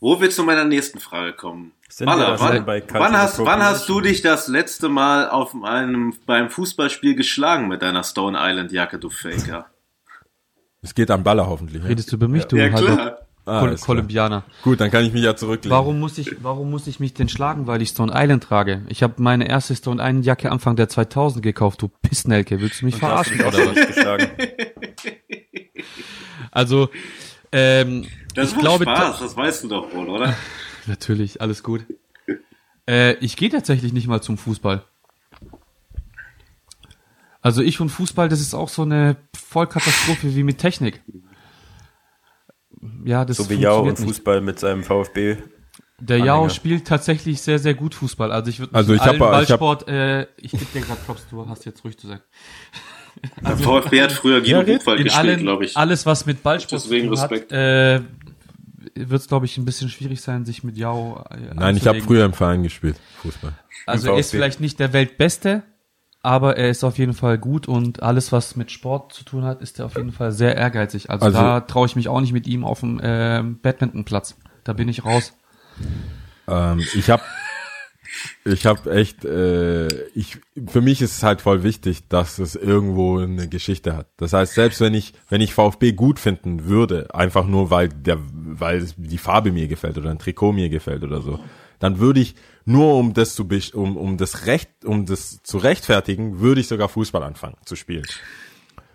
[0.00, 1.72] Wo willst du meiner nächsten Frage kommen?
[1.88, 6.14] Sind wir Baller, wann, wann, hast, wann hast du dich das letzte Mal auf einem,
[6.26, 9.66] beim Fußballspiel geschlagen mit deiner Stone Island Jacke, du Faker?
[10.82, 11.82] Es geht am Baller hoffentlich.
[11.82, 11.88] Ja?
[11.88, 13.18] Redest du über mich, du Ja, halber klar.
[13.44, 13.96] Ah, Kol alles klar.
[13.96, 14.44] Kolumbianer?
[14.62, 15.70] Gut, dann kann ich mich ja zurücklegen.
[15.74, 18.82] Warum muss ich, warum muss ich mich denn schlagen, weil ich Stone Island trage?
[18.88, 22.60] Ich habe meine erste Stone Island Jacke Anfang der 2000 gekauft, du Pissnelke.
[22.60, 24.28] Willst du mich verarschen Oder oder was?
[26.50, 26.88] Also,
[27.52, 30.34] ähm, Das ich glaube, Spaß, das weißt du doch wohl, oder?
[30.86, 31.84] Natürlich, alles gut.
[32.86, 34.84] Äh, ich gehe tatsächlich nicht mal zum Fußball.
[37.48, 41.02] Also ich und Fußball, das ist auch so eine Vollkatastrophe wie mit Technik.
[43.06, 43.98] Ja, das So wie Jao und.
[43.98, 45.36] Fußball mit seinem VfB.
[45.98, 48.30] Der Jao spielt tatsächlich sehr, sehr gut Fußball.
[48.30, 51.26] Also ich würde Also ich hab- ich hab- Ballsport, äh, ich gebe dir gerade Props,
[51.30, 52.20] du hast jetzt ruhig zu sagen.
[53.42, 54.62] Der VfB hat früher Guido Ja.
[54.62, 55.76] Buchwald gespielt, allen, glaube ich.
[55.76, 57.50] alles was mit Ballsport Deswegen tun hat, Respekt.
[57.52, 58.00] äh,
[58.94, 62.00] wird es glaube ich ein bisschen schwierig sein, sich mit Jao äh, Nein, ich habe
[62.00, 63.54] früher im Verein gespielt, Fußball.
[63.86, 65.62] Also er ist vielleicht nicht der Weltbeste,
[66.22, 69.62] aber er ist auf jeden Fall gut und alles, was mit Sport zu tun hat,
[69.62, 71.10] ist er auf jeden Fall sehr ehrgeizig.
[71.10, 74.36] Also, Also- da traue ich mich auch nicht mit ihm auf dem äh, Badmintonplatz.
[74.64, 75.32] Da bin ich raus.
[76.48, 77.22] Ähm, ich habe
[78.44, 83.18] ich habe echt, äh, ich, für mich ist es halt voll wichtig, dass es irgendwo
[83.18, 84.08] eine Geschichte hat.
[84.16, 88.18] Das heißt, selbst wenn ich, wenn ich VfB gut finden würde, einfach nur weil der,
[88.32, 91.38] weil die Farbe mir gefällt oder ein Trikot mir gefällt oder so,
[91.78, 92.34] dann würde ich
[92.68, 96.88] nur um das zu, um, um das Recht, um das zu rechtfertigen, würde ich sogar
[96.90, 98.04] Fußball anfangen zu spielen.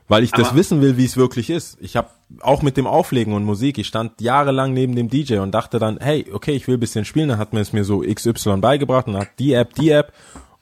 [0.08, 1.78] Weil ich das Aber- wissen will, wie es wirklich ist.
[1.82, 2.10] Ich habe
[2.42, 5.98] auch mit dem Auflegen und Musik, ich stand jahrelang neben dem DJ und dachte dann,
[6.00, 7.30] hey, okay, ich will ein bisschen spielen.
[7.30, 10.14] Dann hat mir es mir so XY beigebracht und hat die App, die App.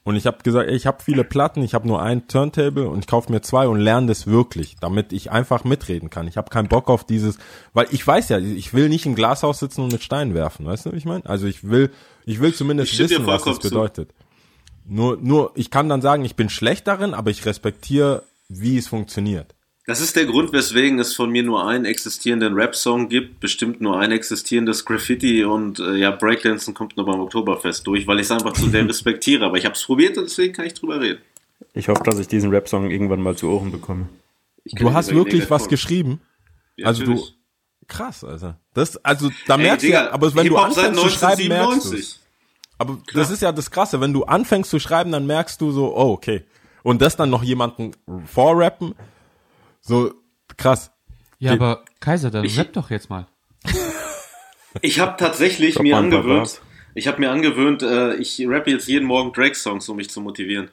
[0.04, 3.06] Und ich habe gesagt, ich habe viele Platten, ich habe nur ein Turntable und ich
[3.06, 6.26] kaufe mir zwei und lerne das wirklich, damit ich einfach mitreden kann.
[6.26, 7.38] Ich habe keinen Bock auf dieses,
[7.72, 10.86] weil ich weiß ja, ich will nicht im Glashaus sitzen und mit Steinen werfen, weißt
[10.86, 11.24] du, wie ich meine?
[11.26, 11.90] Also ich will,
[12.24, 14.12] ich will zumindest Ich wissen, was das bedeutet.
[14.84, 18.88] Nur, nur, ich kann dann sagen, ich bin schlecht darin, aber ich respektiere, wie es
[18.88, 19.54] funktioniert.
[19.84, 23.98] Das ist der Grund, weswegen es von mir nur einen existierenden Rap-Song gibt, bestimmt nur
[23.98, 28.30] ein existierendes Graffiti und äh, ja, Breakdancen kommt nur beim Oktoberfest durch, weil ich es
[28.30, 29.44] einfach zu sehr respektiere.
[29.44, 31.20] Aber ich habe es probiert und deswegen kann ich drüber reden.
[31.74, 34.08] Ich hoffe, dass ich diesen Rap-Song irgendwann mal zu Ohren bekomme.
[34.64, 36.20] Du hast wirklich was geschrieben?
[36.76, 37.26] Ja, also du,
[37.88, 38.54] krass, also.
[38.74, 41.86] Das, also, da Ey, merkst du Digga, ja, aber wenn du anfängst zu schreiben, merkst
[41.86, 42.20] du 1997.
[42.78, 45.96] Aber das ist ja das Krasse, wenn du anfängst zu schreiben, dann merkst du so,
[45.96, 46.44] oh, okay.
[46.84, 47.92] Und das dann noch jemanden
[48.26, 48.94] vorrappen,
[49.82, 50.14] so,
[50.56, 50.90] krass.
[51.38, 53.26] Ja, Geht- aber Kaiser, dann Ich- rap doch jetzt mal.
[54.80, 56.62] Ich habe tatsächlich mir angewöhnt,
[56.94, 60.70] ich habe mir angewöhnt, äh, ich rappe jetzt jeden Morgen Drake-Songs, um mich zu motivieren.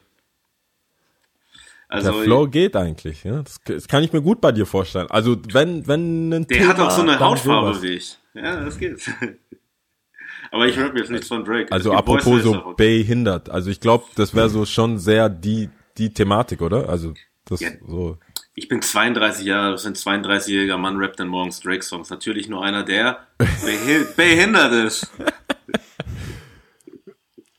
[1.90, 3.42] Also, Der Flow geht eigentlich, ja.
[3.42, 5.08] Das, das kann ich mir gut bei dir vorstellen.
[5.10, 7.82] Also, wenn, wenn ein der Thema, hat auch so eine Hautfarbe sowas.
[7.84, 8.18] wie ich.
[8.36, 9.02] Ja, das geht.
[10.52, 11.70] Aber ich rappe jetzt nichts von Drake.
[11.72, 13.50] Also, apropos Voice so behindert.
[13.50, 16.88] Also, ich glaube, das wäre so schon sehr die, die Thematik, oder?
[16.88, 17.14] Also,
[17.46, 17.72] das Ja.
[17.86, 18.18] so.
[18.60, 22.10] Ich bin 32 Jahre, das sind 32-jähriger Mann, rappt dann morgens Drake-Songs.
[22.10, 25.10] Natürlich nur einer, der behi behindert ist.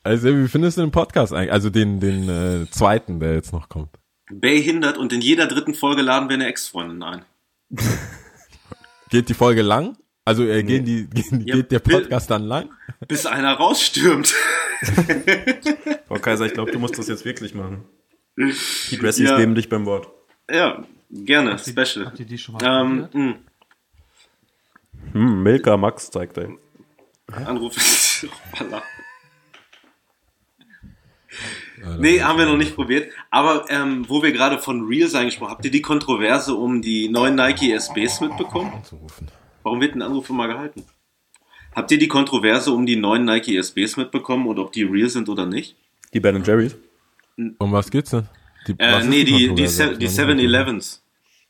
[0.02, 1.52] Also, wie findest du den Podcast eigentlich?
[1.52, 3.88] Also, den, den äh, zweiten, der jetzt noch kommt.
[4.30, 7.24] Behindert und in jeder dritten Folge laden wir eine Ex-Freundin ein.
[9.08, 9.96] Geht die Folge lang?
[10.26, 12.68] Also, äh, gehen die, gehen, Ja, geht der Podcast dann lang?
[13.08, 14.34] Bis einer rausstürmt.
[16.08, 17.86] Frau Kaiser, ich glaube, du musst das jetzt wirklich machen.
[18.36, 19.38] Die Dressies Ja.
[19.38, 20.10] nehmen dich beim Wort.
[20.50, 22.06] Ja, gerne, special.
[22.06, 23.34] Habt ihr die schon mal Ähm, mh,
[25.12, 26.50] Hm, Milka Max zeigt er.
[27.32, 27.74] Anruf.
[31.98, 33.12] Nee, haben wir noch nicht probiert.
[33.30, 37.36] Aber ähm, wo wir gerade von Reels angesprochen habt ihr die Kontroverse um die neuen
[37.36, 38.72] Nike SBs mitbekommen?
[38.74, 39.28] Anzurufen.
[39.62, 40.84] Warum wird ein Anruf immer gehalten?
[41.74, 45.28] Habt ihr die Kontroverse um die neuen Nike SBs mitbekommen und ob die real sind
[45.28, 45.76] oder nicht?
[46.12, 46.76] Die Ben Jerry's.
[47.58, 48.28] Um was geht's denn?
[48.66, 49.66] Die, Äh, nee, die, die?
[49.66, 50.38] Se- die Ich weiß nicht.
[50.40, 51.02] 7-Elevens.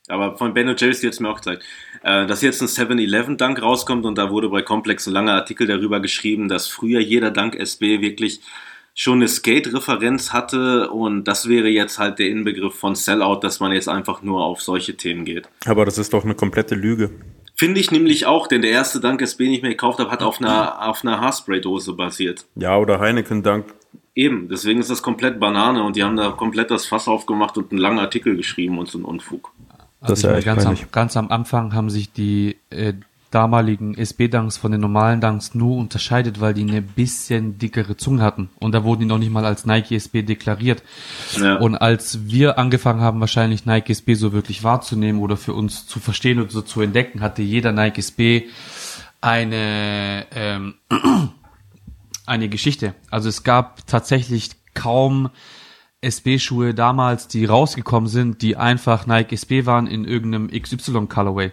[0.07, 1.63] Aber von Ben Jerry's, die jetzt mir auch gezeigt.
[2.03, 5.99] Äh, dass jetzt ein 7-Eleven-Dank rauskommt und da wurde bei Complex ein langer Artikel darüber
[5.99, 8.41] geschrieben, dass früher jeder Dank SB wirklich
[8.93, 13.71] schon eine Skate-Referenz hatte und das wäre jetzt halt der Inbegriff von Sellout, dass man
[13.71, 15.47] jetzt einfach nur auf solche Themen geht.
[15.65, 17.11] Aber das ist doch eine komplette Lüge.
[17.55, 20.23] Finde ich nämlich auch, denn der erste Dank SB, den ich mir gekauft habe, hat
[20.23, 22.45] auf einer, auf einer Haarspray-Dose basiert.
[22.55, 23.73] Ja, oder Heineken Dank.
[24.13, 27.71] Eben, deswegen ist das komplett Banane und die haben da komplett das Fass aufgemacht und
[27.71, 29.51] einen langen Artikel geschrieben und so ein Unfug.
[30.01, 32.93] Also Das ist ich ja ganz, am, ganz am Anfang haben sich die äh,
[33.31, 38.49] damaligen SB-Dunks von den normalen Dunks nur unterscheidet, weil die eine bisschen dickere Zunge hatten.
[38.59, 40.83] Und da wurden die noch nicht mal als Nike SB deklariert.
[41.37, 41.55] Ja.
[41.55, 45.99] Und als wir angefangen haben, wahrscheinlich Nike SB so wirklich wahrzunehmen oder für uns zu
[45.99, 48.49] verstehen oder so zu entdecken, hatte jeder Nike SB
[49.21, 50.73] eine, ähm,
[52.31, 52.95] eine Geschichte.
[53.09, 55.29] Also es gab tatsächlich kaum
[55.99, 61.51] SB-Schuhe damals, die rausgekommen sind, die einfach Nike SB waren in irgendeinem XY Colorway.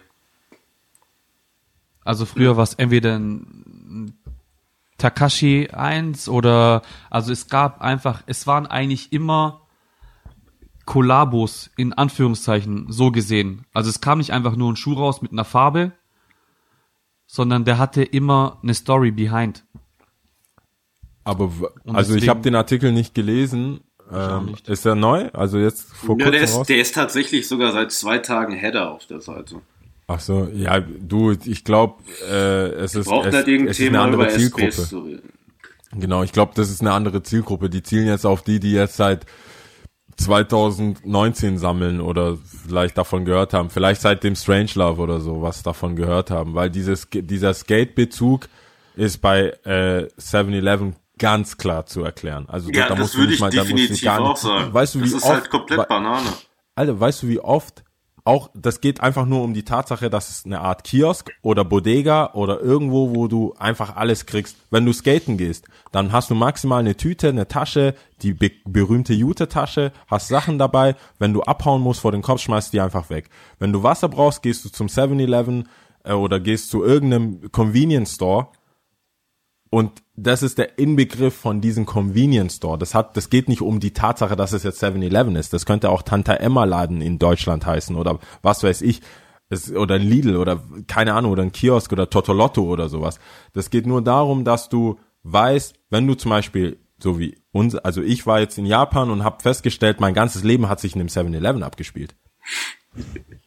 [2.05, 4.17] Also früher war es entweder ein
[4.97, 9.67] Takashi 1 oder, also es gab einfach, es waren eigentlich immer
[10.85, 13.65] Kollabos in Anführungszeichen so gesehen.
[13.73, 15.91] Also es kam nicht einfach nur ein Schuh raus mit einer Farbe,
[17.27, 19.65] sondern der hatte immer eine Story behind.
[21.23, 21.51] Aber
[21.85, 23.81] also ich habe den Artikel nicht gelesen.
[24.11, 24.67] Ähm, nicht.
[24.67, 25.29] Ist er neu?
[25.33, 26.61] Also jetzt vor Ja, kurzem der, raus?
[26.61, 29.61] ist, der ist tatsächlich sogar seit zwei Tagen Header auf der Seite.
[30.07, 33.89] Ach so, ja, du, ich glaube, äh, es ist es, halt es irgendein ist eine
[33.89, 35.21] Thema andere über Zielgruppe.
[35.91, 37.69] Genau, ich glaube, das ist eine andere Zielgruppe.
[37.69, 39.27] Die zielen jetzt auf die, die jetzt seit
[40.17, 43.69] 2019 sammeln oder vielleicht davon gehört haben.
[43.69, 46.55] Vielleicht seit dem Strange Love oder so was davon gehört haben.
[46.55, 48.47] Weil dieses, dieser Skate-Bezug
[48.95, 52.47] ist bei äh, 7-Eleven ganz klar zu erklären.
[52.49, 54.73] Also Ja, da das musst würde nicht ich mal, definitiv gar auch nicht, sagen.
[54.73, 56.27] Weißt du, wie das ist oft, halt komplett Banane.
[56.75, 57.83] Alter, weißt du, wie oft
[58.25, 62.33] auch, das geht einfach nur um die Tatsache, dass es eine Art Kiosk oder Bodega
[62.33, 64.57] oder irgendwo, wo du einfach alles kriegst.
[64.69, 69.13] Wenn du skaten gehst, dann hast du maximal eine Tüte, eine Tasche, die be berühmte
[69.13, 70.95] Jute-Tasche, hast Sachen dabei.
[71.17, 73.29] Wenn du abhauen musst vor den Kopf, schmeißt die einfach weg.
[73.57, 75.67] Wenn du Wasser brauchst, gehst du zum 7-Eleven
[76.03, 78.49] äh, oder gehst zu irgendeinem Convenience Store
[79.69, 82.77] und das ist der Inbegriff von diesem Convenience Store.
[82.77, 85.53] Das hat, das geht nicht um die Tatsache, dass es jetzt 7-Eleven ist.
[85.53, 89.01] Das könnte auch Tante Emma Laden in Deutschland heißen oder was weiß ich.
[89.49, 93.19] Es, oder ein Lidl oder keine Ahnung oder ein Kiosk oder Totolotto oder sowas.
[93.53, 98.01] Das geht nur darum, dass du weißt, wenn du zum Beispiel so wie uns, also
[98.01, 101.07] ich war jetzt in Japan und habe festgestellt, mein ganzes Leben hat sich in dem
[101.07, 102.15] 7-Eleven abgespielt.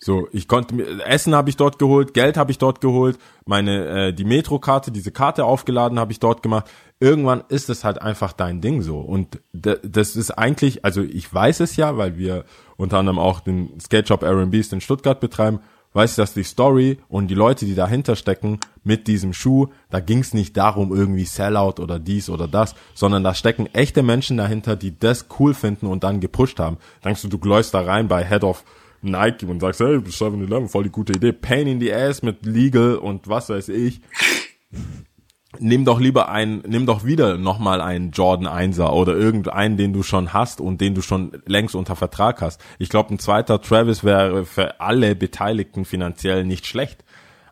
[0.04, 4.08] So, ich konnte mir Essen habe ich dort geholt, Geld habe ich dort geholt, meine
[4.08, 6.68] äh, die Metrokarte, diese Karte aufgeladen habe ich dort gemacht.
[6.98, 11.60] Irgendwann ist es halt einfach dein Ding so und das ist eigentlich, also ich weiß
[11.60, 12.44] es ja, weil wir
[12.76, 15.60] unter anderem auch den Skate Shop R&B's in Stuttgart betreiben,
[15.92, 20.00] weiß ich, dass die Story und die Leute, die dahinter stecken mit diesem Schuh, da
[20.00, 24.36] ging es nicht darum irgendwie Sellout oder dies oder das, sondern da stecken echte Menschen
[24.36, 26.78] dahinter, die das cool finden und dann gepusht haben.
[27.04, 28.64] Denkst du, du läufst da rein bei Head of
[29.02, 31.32] Nike und sagst, hey, 7-Eleven, voll die gute Idee.
[31.32, 34.00] Pain in the ass mit Legal und was weiß ich.
[35.58, 40.02] Nimm doch lieber ein, nimm doch wieder nochmal einen Jordan 1er oder irgendeinen, den du
[40.02, 42.58] schon hast und den du schon längst unter Vertrag hast.
[42.78, 47.04] Ich glaube, ein zweiter Travis wäre für alle Beteiligten finanziell nicht schlecht.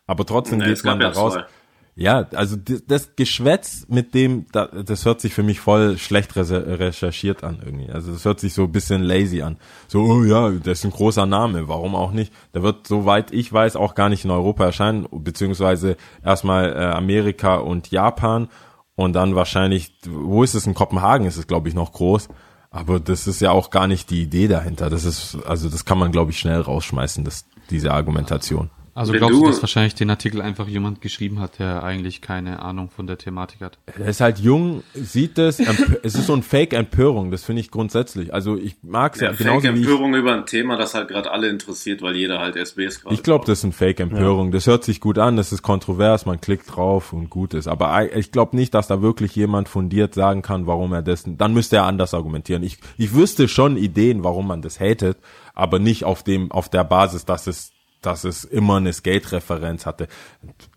[0.07, 1.33] Aber trotzdem Nee, geht man da raus.
[1.33, 1.45] zwei.
[1.93, 6.79] Ja, also das, Geschwätz mit dem, da- das hört sich für mich voll schlecht re-
[6.79, 7.89] recherchiert an irgendwie.
[7.91, 9.57] Also das hört sich so ein bisschen lazy an.
[9.89, 12.31] So, oh ja, das ist ein großer Name, warum auch nicht?
[12.53, 17.55] Der wird, soweit ich weiß, auch gar nicht in Europa erscheinen, beziehungsweise erstmal äh, Amerika
[17.55, 18.47] und Japan
[18.95, 20.65] und dann wahrscheinlich, wo ist es?
[20.65, 22.29] In Kopenhagen ist es, glaube ich, noch groß.
[22.73, 24.89] Aber das ist ja auch gar nicht die Idee dahinter.
[24.89, 28.69] Das ist, also das kann man, glaube ich, schnell rausschmeißen, das, diese Argumentation.
[28.93, 32.19] Also Wenn glaubst du, du- dass wahrscheinlich den Artikel einfach jemand geschrieben hat, der eigentlich
[32.21, 33.77] keine Ahnung von der Thematik hat?
[33.97, 35.59] Er ist halt jung, sieht es,
[36.03, 38.33] es ist so ein Fake-Empörung, das finde ich grundsätzlich.
[38.33, 41.07] Also ich mag es ja, Ja, genauso wie ich, Fake-Empörung über ein Thema, das halt
[41.07, 44.51] gerade alle interessiert, weil jeder halt SBs gerade ich glaube, das ist ein Fake-Empörung.
[44.51, 47.67] Das hört sich gut an, das ist kontrovers, man klickt drauf und gut ist.
[47.67, 51.53] Aber ich glaube nicht, dass da wirklich jemand fundiert sagen kann, warum er das, dann
[51.53, 52.61] müsste er anders argumentieren.
[52.63, 55.17] Ich, ich wüsste schon Ideen, warum man das hatet,
[55.53, 57.71] aber nicht auf dem, auf der Basis, dass es,
[58.01, 60.07] dass es immer eine Skate-Referenz hatte.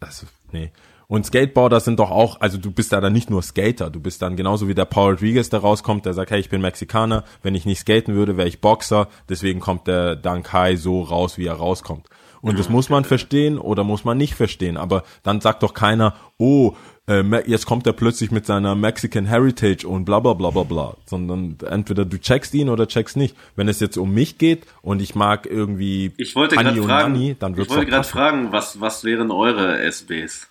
[0.01, 0.71] Das, nee.
[1.07, 4.23] Und Skateboarder sind doch auch, also du bist ja dann nicht nur Skater, du bist
[4.23, 7.55] dann genauso wie der Paul Rodriguez, der rauskommt, der sagt, hey, ich bin Mexikaner, wenn
[7.55, 11.55] ich nicht skaten würde, wäre ich Boxer, deswegen kommt der Dankai so raus, wie er
[11.55, 12.09] rauskommt.
[12.45, 16.15] Und das muss man verstehen oder muss man nicht verstehen, aber dann sagt doch keiner,
[16.37, 16.75] oh,
[17.09, 20.97] äh, jetzt kommt er plötzlich mit seiner Mexican Heritage und bla bla bla bla bla,
[21.07, 23.35] sondern entweder du checkst ihn oder checkst nicht.
[23.57, 26.87] Wenn es jetzt um mich geht und ich mag irgendwie Ich wollte Honey gerade und
[26.89, 30.49] fragen, Nanny, dann ich wird's wollte doch gerade fragen, was, was wären eure SBs?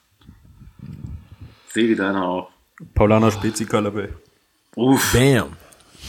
[1.70, 2.50] Sehe die deiner auch.
[2.96, 4.10] Paulana Spezi Colorway.
[4.76, 5.14] Uff.
[5.14, 5.50] Bam.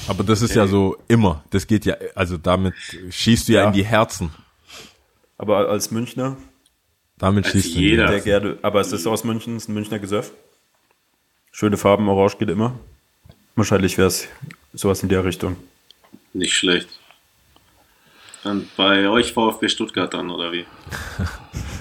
[0.09, 1.45] Aber das ist ja so immer.
[1.51, 2.75] Das geht ja, also damit
[3.11, 3.67] schießt du ja, Ja.
[3.69, 4.31] in die Herzen.
[5.39, 6.37] Aber als Münchner,
[7.19, 8.07] Damit Als schießt jeder.
[8.07, 10.33] der gerne, aber es ist aus München, es ist ein Münchner Gesöff.
[11.53, 12.79] Schöne Farben, orange geht immer.
[13.57, 14.29] Wahrscheinlich wäre es
[14.73, 15.57] sowas in der Richtung.
[16.33, 16.89] Nicht schlecht.
[18.43, 20.65] Und bei euch VfB Stuttgart dann, oder wie?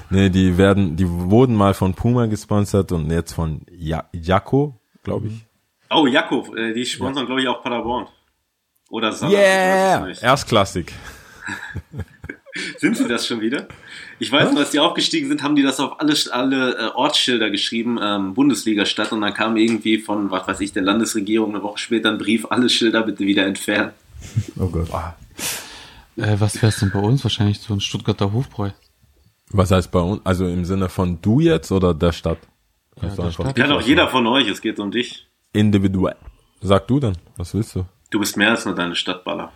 [0.10, 5.28] Nee, die werden, die wurden mal von Puma gesponsert und jetzt von ja Jako, glaube
[5.30, 5.46] ich.
[5.90, 8.06] Oh, Jakob, äh, die sponsern, glaube ich, auch Paderborn.
[8.92, 10.22] Oder es nicht.
[10.22, 10.94] Erstklassig.
[12.78, 13.68] Sind sie das schon wieder?
[14.20, 17.50] Ich weiß noch, als die aufgestiegen sind, haben die das auf alle, alle äh, Ortsschilder
[17.50, 21.80] geschrieben, ähm, Bundesliga-Stadt, und dann kam irgendwie von, was weiß ich, der Landesregierung eine Woche
[21.80, 23.92] später ein Brief, alle Schilder bitte wieder entfernen.
[24.60, 24.90] Oh Gott.
[26.16, 27.24] Äh, was wär's denn bei uns?
[27.24, 28.70] Wahrscheinlich so ein Stuttgarter Hofbräu.
[29.50, 30.22] Was heißt bei uns?
[30.24, 32.40] Also im Sinne von du jetzt oder der Stadt?
[33.00, 33.56] Kannst der du einfach Stadt.
[33.56, 35.28] Kann auch jeder von euch, es geht um dich.
[35.54, 36.16] individuell.
[36.62, 37.86] Sag du dann, was willst du?
[38.10, 39.52] Du bist mehr als nur deine Stadtballer.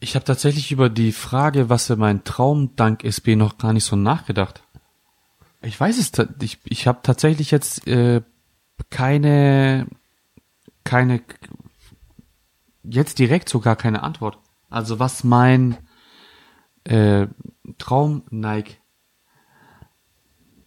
[0.00, 3.84] Ich habe tatsächlich über die Frage, was für mein Traum dank SB noch gar nicht
[3.84, 4.62] so nachgedacht.
[5.62, 8.22] Ich weiß es, ich, ich habe tatsächlich jetzt äh,
[8.90, 9.86] keine,
[10.84, 11.22] keine,
[12.82, 14.38] jetzt direkt sogar keine Antwort.
[14.68, 15.76] Also was mein
[16.84, 17.26] äh,
[17.78, 18.76] Traum Nike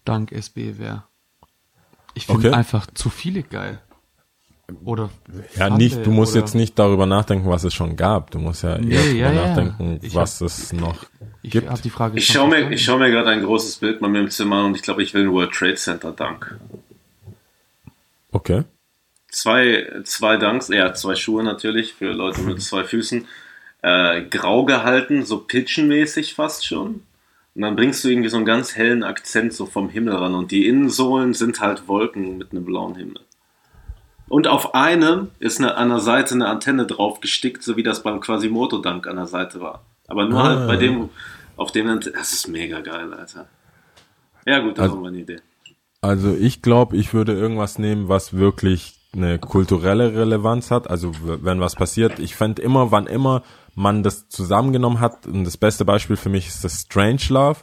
[0.05, 1.03] dank SB wäre.
[2.15, 2.57] Ich finde Okay.
[2.57, 3.82] einfach zu viele geil.
[4.86, 5.09] Oder
[5.55, 8.32] Ja, nicht, du musst oder- jetzt nicht darüber nachdenken, was es schon gab.
[8.32, 9.47] Du musst ja Nee, eher darüber ja, ja.
[9.47, 11.05] nachdenken, Ich was es noch
[11.41, 11.70] Ich gibt.
[11.70, 14.20] habe die Frage Ich schaue mir, ich schau mir gerade ein großes Bild bei mir
[14.20, 16.57] im Zimmer an und ich glaube, ich will ein World Trade Center Dank.
[18.32, 18.63] Okay.
[19.32, 23.26] Zwei, zwei Dunks, ja, zwei Schuhe natürlich für Leute mit zwei Füßen.
[23.82, 27.03] Äh, grau gehalten, so pitchenmäßig fast schon.
[27.55, 30.36] Und dann bringst du irgendwie so einen ganz hellen Akzent so vom Himmel ran.
[30.36, 33.22] Und die Innensohlen sind halt Wolken mit einem blauen Himmel.
[34.30, 38.03] Und auf einem ist eine, an der Seite eine Antenne drauf gestickt, so wie das
[38.03, 39.82] beim Quasimodo Dank an der Seite war.
[40.07, 40.43] Aber nur Ah.
[40.45, 41.09] halt bei dem,
[41.57, 43.47] auf dem, das ist mega geil, Alter.
[44.45, 45.38] Ja gut, das Also- war meine Idee.
[46.01, 50.89] Also ich glaube, ich würde irgendwas nehmen, was wirklich eine kulturelle Relevanz hat.
[50.89, 53.43] Also wenn was passiert, ich fände immer, wann immer
[53.75, 57.59] man das zusammengenommen hat, und das beste Beispiel für mich ist das Strange Love,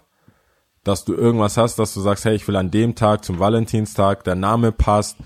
[0.84, 4.24] dass du irgendwas hast, dass du sagst, hey, ich will an dem Tag zum Valentinstag,
[4.24, 5.16] der Name passt,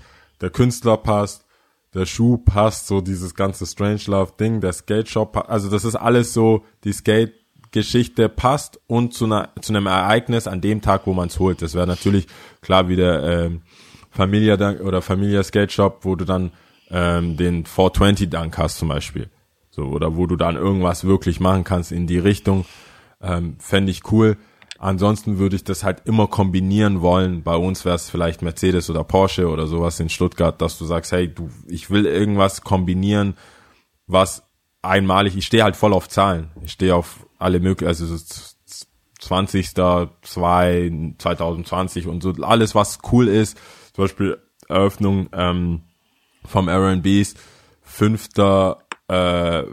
[0.41, 1.45] der Künstler passt,
[1.93, 5.83] der Schuh passt, so dieses ganze Strange Love Ding, der Skate Shop, pa- also das
[5.85, 7.33] ist alles so, die Skate
[7.71, 11.61] Geschichte passt und zu, einer, zu einem Ereignis an dem Tag, wo man es holt.
[11.61, 12.27] Das wäre natürlich
[12.61, 13.61] klar wie der ähm,
[14.09, 16.51] Familia Dunk oder Familia Skate Shop, wo du dann
[16.89, 19.29] ähm, den 420 Dunk hast zum Beispiel.
[19.69, 22.65] So, oder wo du dann irgendwas wirklich machen kannst in die Richtung.
[23.21, 24.35] Ähm, Fände ich cool.
[24.83, 27.43] Ansonsten würde ich das halt immer kombinieren wollen.
[27.43, 31.11] Bei uns wäre es vielleicht Mercedes oder Porsche oder sowas in Stuttgart, dass du sagst,
[31.11, 33.35] hey, du, ich will irgendwas kombinieren,
[34.07, 34.41] was
[34.81, 36.49] einmalig, ich stehe halt voll auf Zahlen.
[36.63, 38.87] Ich stehe auf alle möglichen, also so z- z-
[39.19, 39.75] 20.
[39.75, 40.11] 2,
[41.19, 43.59] 2020 und so alles, was cool ist.
[43.93, 45.81] Zum Beispiel Eröffnung ähm,
[46.43, 47.35] vom R&B's,
[47.83, 48.29] 5.
[49.07, 49.63] Äh,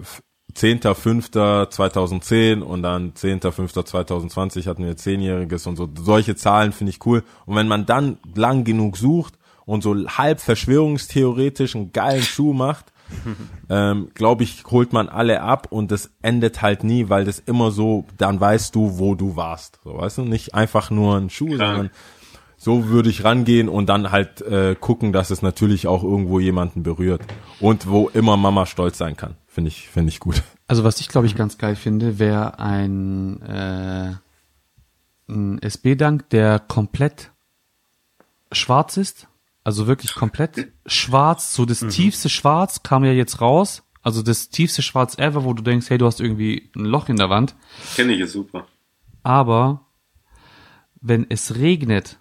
[0.58, 5.88] 10.5.2010 und dann 10.5.2020 hatten wir zehnjähriges und so.
[5.98, 7.22] Solche Zahlen finde ich cool.
[7.46, 9.34] Und wenn man dann lang genug sucht
[9.64, 12.92] und so halb verschwörungstheoretisch einen geilen Schuh macht,
[13.70, 17.70] ähm, glaube ich, holt man alle ab und das endet halt nie, weil das immer
[17.70, 19.80] so, dann weißt du, wo du warst.
[19.84, 21.76] So, weißt du, nicht einfach nur ein Schuh, Klar.
[21.76, 21.90] sondern
[22.58, 26.82] so würde ich rangehen und dann halt äh, gucken, dass es natürlich auch irgendwo jemanden
[26.82, 27.22] berührt
[27.60, 29.36] und wo immer Mama stolz sein kann.
[29.46, 30.42] Finde ich, finde ich gut.
[30.66, 34.12] Also was ich glaube ich ganz geil finde, wäre ein, äh,
[35.28, 37.30] ein SB-Dank, der komplett
[38.52, 39.28] schwarz ist.
[39.62, 41.54] Also wirklich komplett schwarz.
[41.54, 43.84] So das tiefste Schwarz kam ja jetzt raus.
[44.02, 47.16] Also das tiefste Schwarz ever, wo du denkst, hey, du hast irgendwie ein Loch in
[47.16, 47.54] der Wand.
[47.94, 48.66] Kenne ich, ist super.
[49.22, 49.86] Aber
[51.00, 52.18] wenn es regnet,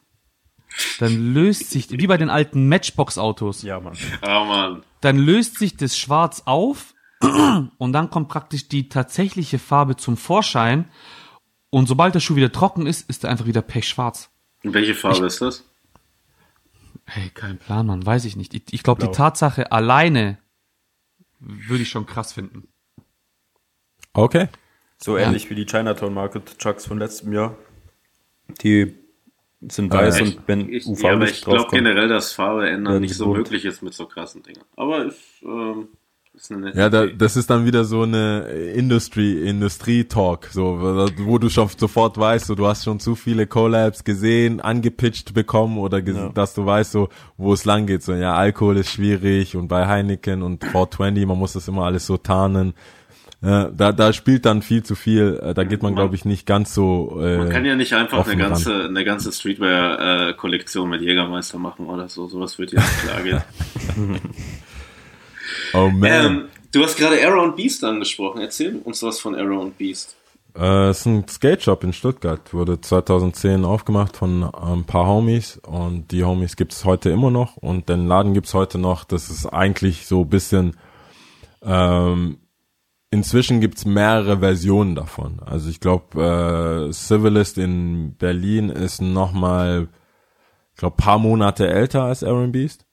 [1.00, 3.98] dann löst sich, wie bei den alten Matchbox-Autos, Ja, Mann.
[4.22, 4.84] Ah, Mann.
[5.02, 6.94] dann löst sich das Schwarz auf
[7.78, 10.90] und dann kommt praktisch die tatsächliche Farbe zum Vorschein.
[11.70, 14.30] Und sobald der Schuh wieder trocken ist, ist er einfach wieder pechschwarz.
[14.64, 15.66] Und welche Farbe ist das?
[17.06, 18.54] Hey, kein Plan, Mann, weiß ich nicht.
[18.54, 20.38] Ich, ich glaube, die Tatsache alleine
[21.40, 22.68] würde ich schon krass finden.
[24.14, 24.48] Okay.
[24.98, 27.56] So ähnlich wie die Chinatown Market Chucks von letztem Jahr.
[28.64, 28.96] Die
[29.62, 33.02] sind weiß Äh, und wenn Ich, UV ja, aber ich glaube generell, dass Farbe ändern
[33.02, 33.38] nicht so gebunt.
[33.46, 34.62] möglich ist mit so krassen Dingen.
[34.76, 35.88] Aber ist, ähm,
[36.36, 38.42] ist eine nette Ja, da, das ist dann wieder so eine
[38.76, 40.78] Industry, Industrie-Talk, so,
[41.26, 45.80] wo du schon sofort weißt, so, du hast schon zu viele Collabs gesehen, angepitcht bekommen
[45.80, 46.30] oder ges Ja.
[46.30, 49.88] dass du weißt, so, wo es lang geht, so, ja, Alkohol ist schwierig und bei
[49.88, 52.74] Heineken und 420, man muss das immer alles so tarnen.
[53.40, 56.74] Da, da spielt dann viel zu viel, äh, da geht man, glaube ich, nicht ganz
[56.74, 58.50] so, äh, Man kann ja nicht einfach eine ran.
[58.50, 62.28] ganze, eine ganze Streetwear-Kollektion mit Jägermeister machen oder so.
[62.28, 63.42] Sowas wird ja nicht klar gehen.
[65.74, 66.26] oh man.
[66.26, 68.42] ähm, du hast gerade Arrow und Beast angesprochen.
[68.42, 70.16] Erzähl uns was von Arrow und Beast.
[70.58, 75.58] Äh, es ist ein Skate Shop in Stuttgart, wurde 2010 aufgemacht von ein paar Homies
[75.58, 79.04] und die Homies gibt es heute immer noch und den Laden gibt es heute noch.
[79.04, 80.76] Das ist eigentlich so ein bisschen,
[81.62, 82.38] ähm,
[83.12, 85.40] inzwischen gibt es mehrere Versionen davon.
[85.46, 89.88] Also ich glaube, äh, Civilist in Berlin ist nochmal,
[90.74, 92.84] ich glaube, paar Monate älter als Aaron Beast.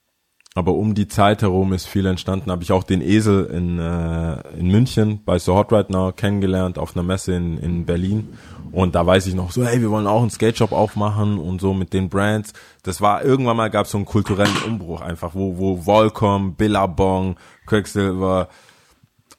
[0.57, 2.53] Aber um die Zeit herum ist viel entstanden.
[2.53, 6.79] Habe ich auch den Esel in, äh, in München bei So Hot Right Now kennengelernt
[6.79, 8.39] auf einer Messe in, in Berlin.
[8.71, 11.61] Und da weiß ich noch so, hey, wir wollen auch einen Skate Shop aufmachen und
[11.61, 12.53] so mit den Brands.
[12.85, 17.35] Das war irgendwann mal gab es so einen kulturellen Umbruch einfach, wo wo Volcom, Billabong,
[17.67, 18.49] Quicksilver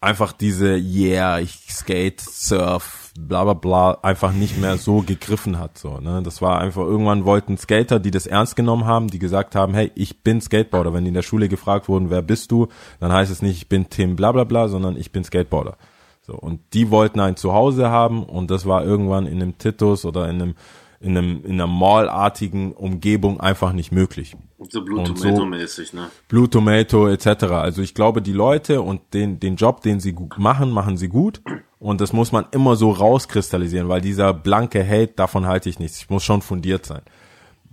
[0.05, 5.77] einfach diese Yeah, ich skate, surf, bla bla bla einfach nicht mehr so gegriffen hat.
[5.77, 6.21] So, ne?
[6.23, 9.91] Das war einfach, irgendwann wollten Skater, die das ernst genommen haben, die gesagt haben, hey,
[9.95, 10.93] ich bin Skateboarder.
[10.93, 12.67] Wenn die in der Schule gefragt wurden, wer bist du,
[12.99, 15.75] dann heißt es nicht, ich bin Tim bla bla bla, sondern ich bin Skateboarder.
[16.21, 20.29] So, und die wollten ein Zuhause haben und das war irgendwann in einem Titus oder
[20.29, 20.55] in einem
[21.05, 24.35] in einem in einer mallartigen Umgebung einfach nicht möglich.
[24.69, 26.09] So Blue Und so- Tomato-mäßig, ne?
[26.27, 27.43] Blue Tomato etc.
[27.43, 31.07] Also ich glaube, die Leute und den, den Job, den sie gut machen, machen sie
[31.09, 31.41] gut.
[31.79, 35.97] Und das muss man immer so rauskristallisieren, weil dieser blanke Hate, davon halte ich nichts.
[35.99, 37.01] Ich muss schon fundiert sein.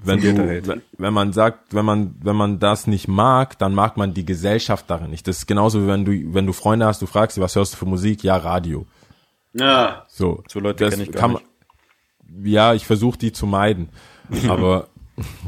[0.04, 4.12] Wenn du, wenn- man sagt, wenn man, wenn man das nicht mag, dann mag man
[4.14, 5.26] die Gesellschaft darin nicht.
[5.28, 7.74] Das ist genauso wie wenn du, wenn du Freunde hast, du fragst sie, was hörst
[7.74, 8.22] du für Musik?
[8.24, 8.84] Ja, Radio.
[9.54, 10.42] Ja, So.
[10.48, 11.44] So Leute das kenn ich gar kann nicht.
[12.42, 13.88] Ja, ich versuche die zu meiden.
[14.48, 14.88] Aber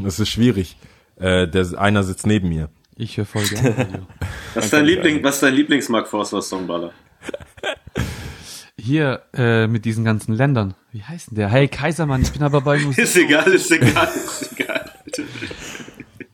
[0.02, 0.76] das ist schwierig.
[1.16, 2.68] Äh, der, einer sitzt neben mir.
[2.96, 4.06] Ich höre voll gerne
[4.54, 6.92] was ist dein Liebling, was ist dein Lieblings-Mark Forster Songballer?
[8.78, 10.74] Hier, äh, mit diesen ganzen Ländern.
[10.92, 11.48] Wie heißt denn der?
[11.48, 13.04] Hey Kaisermann, ich bin aber bei Musik.
[13.04, 14.90] Ist egal, ist egal, ist egal.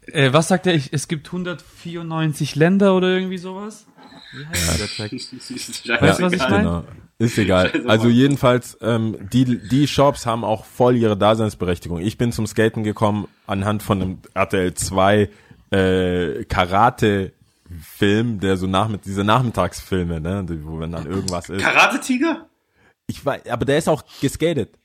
[0.06, 0.74] Äh, was sagt er?
[0.74, 3.86] Ich, es gibt 194 Länder oder irgendwie sowas?
[4.32, 5.12] Wie heißt der Track?
[6.02, 6.56] Weißt du, was ich meine?
[6.58, 6.84] Genau.
[7.20, 7.70] Ist egal.
[7.86, 12.00] Also jedenfalls, ähm, die, die Shops haben auch voll ihre Daseinsberechtigung.
[12.00, 15.28] Ich bin zum Skaten gekommen anhand von einem RTL 2
[15.70, 21.60] äh, Karate-Film, der so nachmitt diese Nachmittagsfilme, ne, wo wenn dann irgendwas ist.
[21.62, 22.46] Karate-Tiger?
[23.06, 24.78] Ich weiß, aber der ist auch geskatet.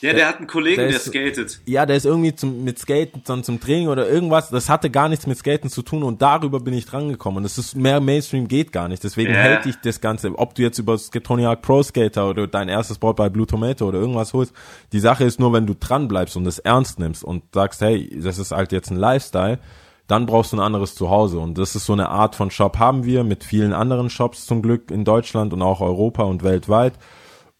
[0.00, 1.60] Ja, der hat einen Kollegen, der der, ist- skatet.
[1.66, 4.48] Ja, der ist irgendwie zum, mit Skaten, dann zum Training oder irgendwas.
[4.48, 7.38] Das hatte gar nichts mit Skaten zu tun und darüber bin ich drangekommen.
[7.38, 9.02] Und das ist mehr Mainstream geht gar nicht.
[9.02, 9.38] Deswegen Ja.
[9.40, 10.32] hält dich das Ganze.
[10.38, 13.98] Ob du jetzt über Skatoniac Pro Skater oder dein erstes Board bei Blue Tomato oder
[13.98, 14.52] irgendwas holst.
[14.92, 18.08] Die Sache ist nur, wenn du dran bleibst und es ernst nimmst und sagst, hey,
[18.22, 19.58] das ist halt jetzt ein Lifestyle,
[20.06, 21.40] dann brauchst du ein anderes Zuhause.
[21.40, 24.62] Und das ist so eine Art von Shop haben wir mit vielen anderen Shops zum
[24.62, 26.94] Glück in Deutschland und auch Europa und weltweit.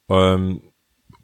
[0.08, 0.62] Ähm,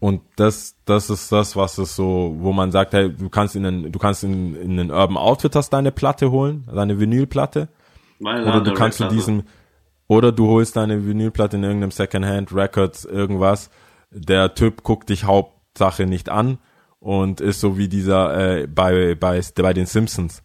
[0.04, 3.64] und das, das ist das, was es so, wo man sagt, hey, du kannst in
[3.64, 7.68] einen, du kannst in, in einen Urban Outfitters deine Platte holen, deine Vinylplatte,
[8.18, 9.14] Mein oder du kannst zu Rap-Platte.
[9.14, 9.44] diesem,
[10.06, 13.70] oder du holst deine Vinylplatte in irgendeinem Secondhand Records, irgendwas.
[14.10, 16.58] Der Typ guckt dich Hauptsache nicht an
[16.98, 20.42] und ist so wie dieser äh, bei bei bei den Simpsons,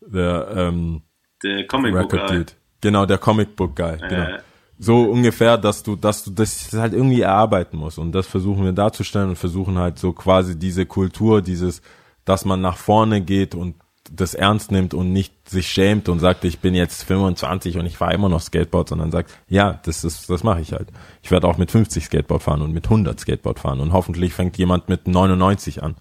[0.00, 1.02] der ähm,
[1.42, 2.52] Der Comic-Book Record Dude.
[2.80, 3.98] Genau, der Comic Book Guy.
[3.98, 4.38] Genau.
[4.82, 7.98] So ungefähr, dass du, dass du das halt irgendwie erarbeiten musst.
[7.98, 11.82] Und das versuchen wir darzustellen und versuchen halt so quasi diese Kultur, dieses,
[12.24, 13.74] dass man nach vorne geht und
[14.10, 17.98] das ernst nimmt und nicht sich schämt und sagt, ich bin jetzt 25 und ich
[17.98, 20.88] fahre immer noch Skateboard, sondern sagt, ja, das ist, das mache ich halt.
[21.22, 24.56] Ich werde auch mit 50 Skateboard fahren und mit 100 Skateboard fahren und hoffentlich fängt
[24.56, 25.96] jemand mit 99 an.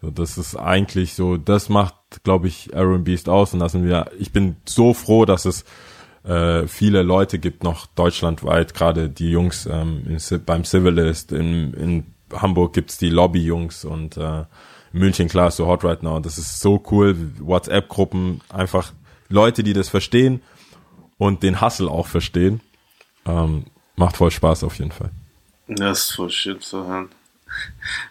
[0.00, 4.12] So, das ist eigentlich so, das macht, glaube ich, Aaron Beast aus und sind wir,
[4.18, 5.64] ich bin so froh, dass es
[6.24, 12.72] äh, viele Leute gibt noch deutschlandweit, gerade die Jungs ähm, beim Civilist, in, in Hamburg
[12.72, 14.44] gibt's die Lobby-Jungs und äh,
[14.92, 16.20] München, klar, ist so hot right now.
[16.20, 18.92] Das ist so cool, WhatsApp-Gruppen, einfach
[19.28, 20.40] Leute, die das verstehen
[21.18, 22.60] und den Hustle auch verstehen.
[23.26, 23.64] Ähm,
[23.96, 25.10] macht voll Spaß auf jeden Fall.
[25.66, 27.08] Das ist voll shit zu hören.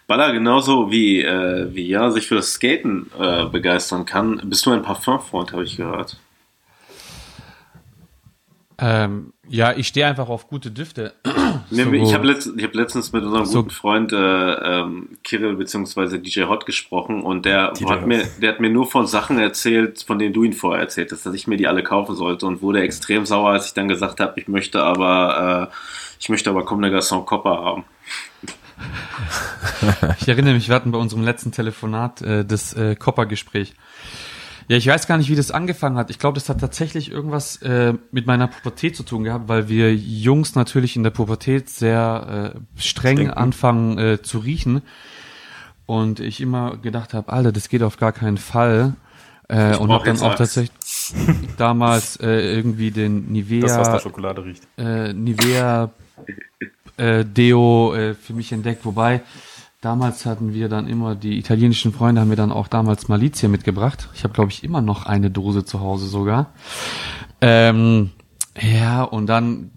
[0.06, 4.40] Baller genauso wie, äh, wie ja sich für das Skaten äh, begeistern kann.
[4.44, 6.18] Bist du ein Parfumfreund, habe ich gehört.
[8.86, 11.14] Ähm, ja, ich stehe einfach auf gute Düfte.
[11.70, 15.08] Nee, So- ich habe letzt, ich hab letztens mit unserem So- guten Freund äh, ähm,
[15.24, 18.06] Kirill beziehungsweise DJ Hot gesprochen und der DJ hat Hot.
[18.06, 21.24] mir, der hat mir nur von Sachen erzählt, von denen du ihn vorher erzählt hast,
[21.24, 24.20] dass ich mir die alle kaufen sollte und wurde extrem sauer, als ich dann gesagt
[24.20, 25.74] habe, ich möchte aber äh,
[26.20, 27.84] ich möchte aber Comme des Garçons Copper haben.
[30.20, 33.74] Ich erinnere mich, wir hatten bei unserem letzten Telefonat äh, das äh, Copper-Gespräch.
[34.68, 36.10] Ja, ich weiß gar nicht, wie das angefangen hat.
[36.10, 39.94] Ich glaube, das hat tatsächlich irgendwas äh, mit meiner Pubertät zu tun gehabt, weil wir
[39.94, 43.34] Jungs natürlich in der Pubertät sehr äh, streng Stinken.
[43.34, 44.82] anfangen äh, zu riechen.
[45.86, 48.94] Und ich immer gedacht habe, Alter, das geht auf gar keinen Fall.
[49.48, 50.72] Äh, und habe dann auch tatsächlich
[51.58, 54.62] damals äh, irgendwie den Das, was Nivea nach Schokolade riecht.
[54.78, 55.90] äh, Nivea
[56.96, 59.20] äh, Deo äh, für mich entdeckt, wobei
[59.84, 64.08] damals hatten wir dann immer die italienischen Freunde haben mir dann auch damals Malizia mitgebracht.
[64.14, 66.52] Ich habe glaube ich immer noch eine Dose zu Hause sogar.
[67.40, 68.10] Ähm,
[68.60, 69.70] ja und dann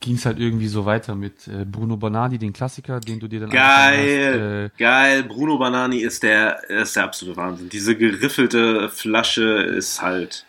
[0.00, 3.40] ging es halt irgendwie so weiter mit äh, Bruno Banani, den Klassiker, den du dir
[3.40, 5.24] dann Geil, Hast, geil.
[5.24, 7.68] Bruno Banani ist der, ist der absolute Wahnsinn.
[7.68, 10.46] Diese geriffelte Flasche ist halt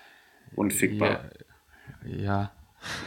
[0.51, 1.19] äh, unfickbar.
[2.05, 2.51] ja, ja,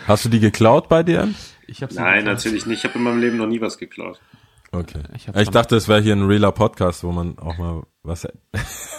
[0.07, 1.29] Hast du die geklaut bei dir?
[1.67, 2.79] ich habe Nein, natürlich nicht.
[2.79, 4.21] Ich habe in meinem Leben noch nie was geklaut.
[4.75, 5.01] Okay.
[5.15, 7.83] Ich hab Ich schon- dachte, es wäre hier ein realer Podcast, wo man auch mal
[8.03, 8.27] was.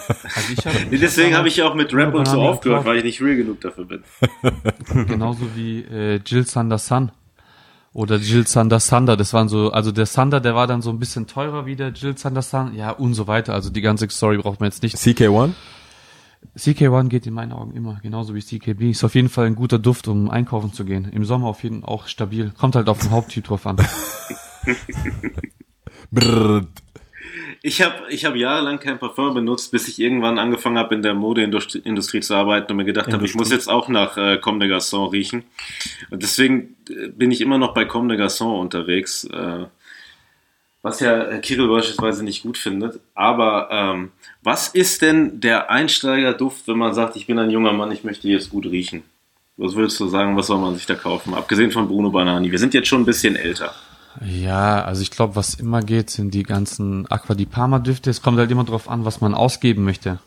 [0.08, 2.98] Also ich hab, Nee, deswegen habe ich ja auch mit Rap und so aufgehört, weil
[2.98, 4.04] ich nicht real genug dafür bin.
[5.08, 7.10] Genauso wie äh, Jill Sander Sun.
[7.92, 9.16] Oder Jill Sander Sander.
[9.16, 11.88] Das waren so, also der Sander, der war dann so ein bisschen teurer wie der
[11.88, 12.74] Jill Sander Sun.
[12.74, 13.52] Ja, und so weiter.
[13.54, 14.94] Also die ganze Story braucht man jetzt nicht.
[14.96, 15.50] CK1?
[16.56, 18.90] CK1 geht in meinen Augen immer, genauso wie CKB.
[18.90, 21.08] Ist auf jeden Fall ein guter Duft, um einkaufen zu gehen.
[21.10, 22.52] Im Sommer auf jeden Fall auch stabil.
[22.56, 23.76] Kommt halt auf den Haupttyp drauf an.
[27.62, 31.14] Ich habe ich hab jahrelang kein Parfum benutzt, bis ich irgendwann angefangen habe, in der
[31.14, 34.70] Modeindustrie zu arbeiten und mir gedacht habe, ich muss jetzt auch nach äh, Comme des
[34.70, 35.44] Garçons riechen.
[36.10, 39.64] Und deswegen äh, bin ich immer noch bei Comme des Garçons unterwegs, äh,
[40.82, 43.00] was ja äh, Kirill beispielsweise nicht gut findet.
[43.14, 44.12] Aber ähm,
[44.42, 48.28] was ist denn der Einsteigerduft, wenn man sagt, ich bin ein junger Mann, ich möchte
[48.28, 49.02] jetzt gut riechen?
[49.56, 51.34] Was würdest du sagen, was soll man sich da kaufen?
[51.34, 52.52] Abgesehen von Bruno Banani.
[52.52, 53.74] Wir sind jetzt schon ein bisschen älter.
[54.24, 58.10] Ja, also ich glaube, was immer geht, sind die ganzen Aqua di Parma Düfte.
[58.10, 60.18] Es kommt halt immer drauf an, was man ausgeben möchte.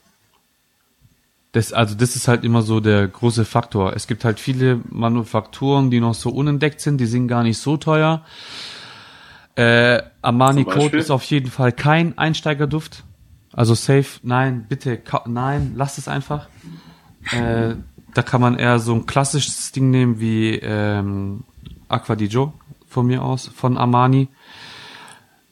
[1.52, 3.94] Das, also das ist halt immer so der große Faktor.
[3.96, 7.78] Es gibt halt viele Manufakturen, die noch so unentdeckt sind, die sind gar nicht so
[7.78, 8.24] teuer.
[9.56, 13.04] Äh, Armani Code ist auf jeden Fall kein Einsteigerduft.
[13.52, 16.48] Also safe, nein, bitte, nein, lasst es einfach.
[17.32, 17.76] Äh,
[18.14, 21.44] da kann man eher so ein klassisches Ding nehmen wie ähm,
[21.88, 22.54] Aqua di Gio
[22.90, 24.28] von mir aus, von Armani.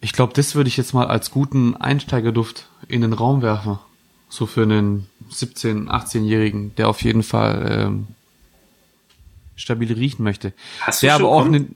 [0.02, 3.80] Ich glaube, das würde ich jetzt mal als guten Einsteigerduft in den Raum werfen.
[4.30, 8.08] So für einen 17-, 18-Jährigen, der auf jeden Fall ähm,
[9.56, 10.54] stabil riechen möchte.
[10.82, 11.76] Hast du Der schon aber auch einen,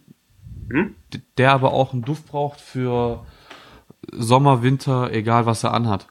[0.69, 0.95] Hm?
[1.37, 3.25] der aber auch einen Duft braucht für
[4.11, 6.07] Sommer, Winter, egal was er anhat.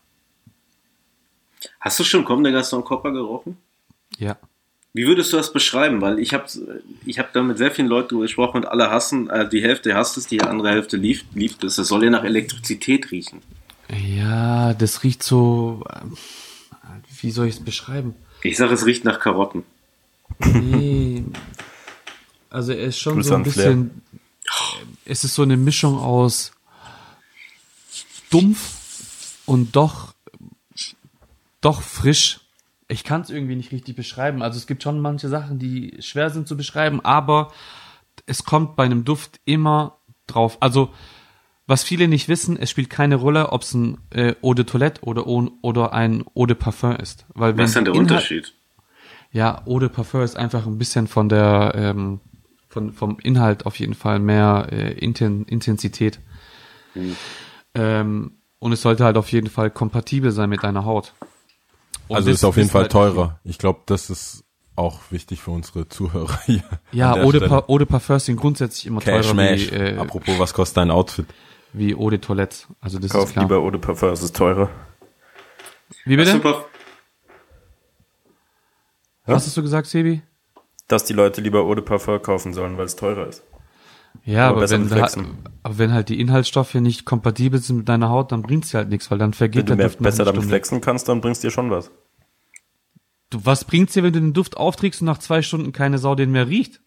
[1.80, 3.57] Hast du schon Comme des Garçons Copper gerochen?
[4.18, 4.36] Ja.
[4.93, 6.01] Wie würdest du das beschreiben?
[6.01, 6.47] Weil ich habe
[7.07, 10.16] ich hab da mit sehr vielen Leuten gesprochen und alle hassen, äh, die Hälfte hasst
[10.16, 11.78] es, die andere Hälfte liebt, liebt es.
[11.78, 13.41] Es soll ja nach Elektrizität riechen.
[13.88, 15.84] Ja, das riecht so.
[17.20, 18.14] Wie soll ich es beschreiben?
[18.43, 19.64] Ich sage, es riecht nach Karotten.
[20.41, 21.24] Nee.
[22.49, 23.66] Also er ist schon Grüße so ein an Flair.
[23.68, 24.03] bisschen.
[25.05, 26.53] Es ist so eine Mischung aus
[28.30, 30.14] dumpf und doch
[31.61, 32.39] doch frisch.
[32.91, 34.43] Ich kann es irgendwie nicht richtig beschreiben.
[34.43, 37.53] Also es gibt schon manche Sachen, die schwer sind zu beschreiben, aber
[38.26, 40.59] es kommt bei einem Duft immer drauf.
[40.61, 40.91] Also
[41.66, 45.03] was viele nicht wissen, es spielt keine Rolle, ob es ein äh, Eau de Toilette
[45.03, 47.26] oder, oder ein Eau de Parfum ist.
[47.34, 48.55] Weil Was ist denn der Inhalt- Unterschied?
[49.30, 52.20] ja, Eau de Parfum ist einfach ein bisschen von der, ähm,
[52.68, 56.18] von, vom Inhalt auf jeden Fall mehr äh, Inten Intensität.
[57.74, 61.14] Ähm, und es sollte halt auf jeden Fall kompatibel sein mit deiner Haut.
[62.11, 63.38] Und Also das ist auf jeden Fall halt teurer.
[63.44, 64.44] Ich glaube, das ist
[64.76, 66.62] auch wichtig für unsere Zuhörer hier.
[66.92, 67.48] Ja, Eau de, Stelle.
[67.48, 69.70] Pa- Eau de Parfum sind grundsätzlich immer Cash teurer Mash.
[69.70, 71.26] wie, äh, Apropos, was kostet dein Outfit?
[71.72, 72.66] wie Eau de Toilette.
[72.80, 73.44] Also das ist Kauf klar.
[73.44, 74.68] lieber Eau de Parfum, es ist teurer.
[76.04, 76.32] Wie bitte?
[76.32, 76.64] Super.
[79.26, 80.22] Was hast du gesagt, Sebi?
[80.88, 83.44] Dass die Leute lieber Eau de Parfum kaufen sollen, weil es teurer ist.
[84.24, 85.38] Ja, Aber aber, wenn, Flexen.
[85.62, 88.88] aber wenn halt die Inhaltsstoffe nicht kompatibel sind mit deiner Haut, dann bringt's dir halt
[88.90, 90.48] nichts, weil dann Wenn vergeht du der mehr, besser damit Stunde.
[90.48, 91.90] flexen kannst, dann bringst dir schon was.
[93.30, 96.14] Du, was bringt's dir, wenn du den Duft aufträgst und nach zwei Stunden keine Sau
[96.14, 96.80] den mehr riecht?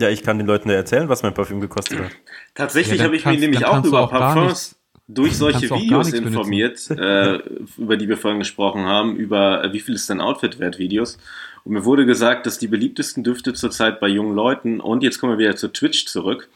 [0.00, 2.12] Ja, ich kann den Leuten ja erzählen, was mein Parfüm gekostet hat.
[2.54, 4.76] Tatsächlich Ja, habe ich mir nämlich auch du über Parfums
[5.14, 7.38] durch solche Videos informiert, äh,
[7.78, 11.18] über die wir vorhin gesprochen haben, über äh, wie viel ist dein Outfit wert Videos.
[11.64, 15.34] Und mir wurde gesagt, dass die beliebtesten Düfte zurzeit bei jungen Leuten, und jetzt kommen
[15.34, 16.48] wir wieder zu Twitch zurück,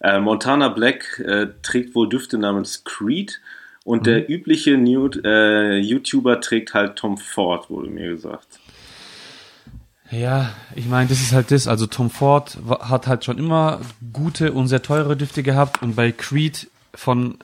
[0.00, 3.40] äh, Montana Black äh, trägt wohl Düfte namens Creed
[3.84, 8.60] und der übliche Nude, äh, YouTuber trägt halt Tom Ford, wurde mir gesagt.
[10.10, 11.68] Ja, ich meine, das ist halt das.
[11.68, 13.80] Also Tom Ford hat halt schon immer
[14.12, 17.38] gute und sehr teure Düfte gehabt und bei Creed von,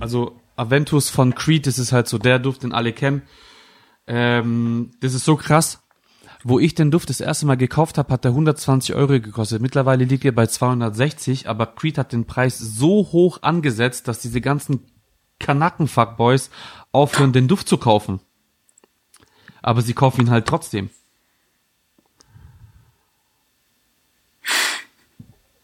[0.00, 3.22] also Aventus von Creed, das ist halt so der Duft, den alle kennen.
[4.06, 5.82] Ähm, das ist so krass.
[6.42, 9.60] Wo ich den Duft das erste Mal gekauft habe, hat der 120 Euro gekostet.
[9.60, 14.40] Mittlerweile liegt er bei 260, aber Creed hat den Preis so hoch angesetzt, dass diese
[14.40, 14.86] ganzen
[15.38, 16.50] Kanacken-Fuckboys
[16.92, 18.20] aufhören, den Duft zu kaufen.
[19.60, 20.88] Aber sie kaufen ihn halt trotzdem.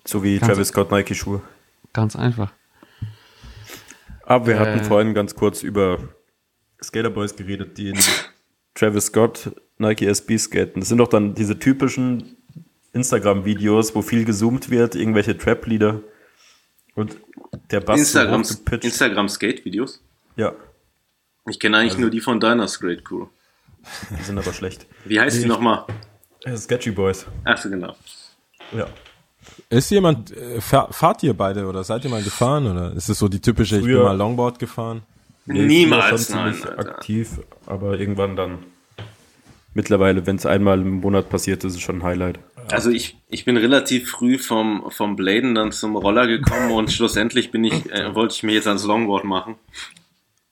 [0.05, 1.43] So wie Kannst Travis Scott Nike-Schuhe.
[1.95, 2.53] Ganz einfach.
[4.27, 4.59] Aber wir Äh.
[4.59, 5.99] hatten vorhin ganz kurz über
[6.83, 7.99] Skaterboys geredet, die in
[8.75, 10.81] Travis Scott Nike SB skaten.
[10.81, 12.37] Das sind doch dann diese typischen
[12.93, 16.01] Instagram-Videos, wo viel gezoomt wird, irgendwelche Trap-Lieder
[16.95, 17.17] und
[17.71, 18.59] der Bass Instagram, so.
[18.81, 20.03] Instagram Skate-Videos.
[20.37, 20.55] Ja,
[21.49, 23.27] Ich kenne eigentlich Also nur die von deiner Skate Crew.
[24.19, 24.87] die sind aber schlecht.
[25.05, 25.85] Wie heißt die nochmal?
[26.45, 27.27] Äh, Sketchy Boys.
[27.45, 27.95] Ach so, genau.
[28.73, 28.89] Ja.
[29.69, 33.19] Ist jemand, äh, fahr, fahrt ihr beide oder seid ihr mal gefahren oder ist es
[33.19, 35.03] so die typische, ich bin Früher- mal Longboard gefahren?
[35.47, 36.79] Nee, Niemals, früher nein, Alter.
[36.79, 38.59] aktiv, aber irgendwann dann.
[39.75, 42.39] Mittlerweile, wenn es einmal im Monat passiert, ist es schon ein Highlight.
[42.71, 47.51] Also ich, ich bin relativ früh vom, vom Bladen dann zum Roller gekommen und schlussendlich
[47.51, 49.57] bin ich, äh, wollte ich mir jetzt ans Longboard machen.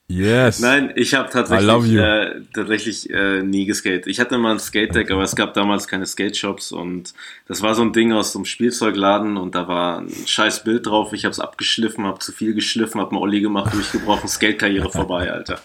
[0.06, 0.60] Yes.
[0.60, 1.66] Nein, ich habe tatsächlich,
[2.04, 4.06] äh, tatsächlich äh, nie geskatet.
[4.06, 7.14] Ich hatte mal ein Skate-Deck, aber es gab damals keine Skate-Shops und
[7.48, 10.84] das war so ein Ding aus so einem Spielzeugladen und da war ein scheiß Bild
[10.86, 11.14] drauf.
[11.14, 15.32] Ich habe es abgeschliffen, habe zu viel geschliffen, habe einen Olli gemacht, durchgebrochen, Skate-Karriere vorbei,
[15.32, 15.58] Alter.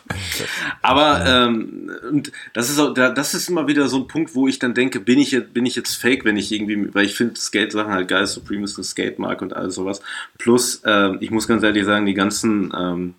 [0.82, 4.48] Aber ähm, und das ist auch, da- das ist immer wieder so ein Punkt, wo
[4.48, 7.14] ich dann denke, bin ich jetzt, bin ich jetzt fake, wenn ich irgendwie, weil ich
[7.16, 10.02] finde Skate-Sachen halt geil, Supreme ist eine Skate-Marke und alles sowas.
[10.38, 13.14] Plus, ähm, ich muss ganz ehrlich sagen, die ganzen ähm,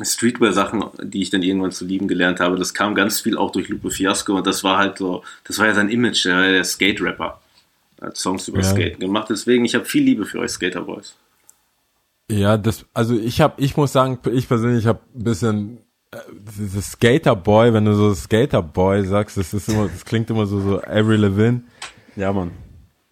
[0.00, 3.68] Streetwear-Sachen, die ich dann irgendwann zu lieben gelernt habe, das kam ganz viel auch durch
[3.68, 7.40] Lupe Fiasco und das war halt so, das war ja sein Image, der, der Skate-Rapper.
[8.00, 8.64] Hat Songs über Ja.
[8.64, 11.14] Skaten gemacht, deswegen, ich habe viel Liebe für euch Skaterboys.
[12.30, 15.78] Ja, das, also ich habe, ich muss sagen, ich persönlich habe ein bisschen
[16.10, 16.16] äh,
[16.58, 20.82] dieses Skaterboy, wenn du so Skaterboy sagst, das ist immer, das klingt immer so so
[20.82, 21.62] Avril Lavigne.
[22.16, 22.50] Ja, Mann.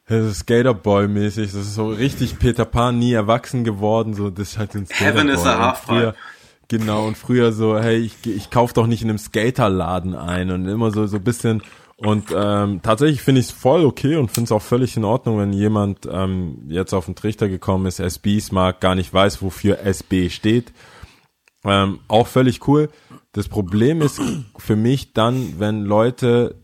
[0.08, 4.58] Das ist Skaterboy-mäßig, das ist so richtig Peter Pan, nie erwachsen geworden, so, das ist
[4.58, 5.12] halt ein Skaterboy.
[5.12, 6.14] Heaven is a Halfpipe.
[6.72, 10.66] Genau, und früher so, hey, ich, ich kauf doch nicht in einem Skaterladen ein und
[10.66, 11.62] immer so, so ein bisschen,
[11.98, 15.38] und ähm, tatsächlich finde ich es voll okay und finde es auch völlig in Ordnung,
[15.38, 19.80] wenn jemand ähm, jetzt auf den Trichter gekommen ist, SBs mag, gar nicht weiß, wofür
[19.80, 20.72] SB steht.
[21.62, 22.88] Ähm, auch völlig cool.
[23.32, 24.22] Das Problem ist
[24.56, 26.54] für mich dann, wenn Leute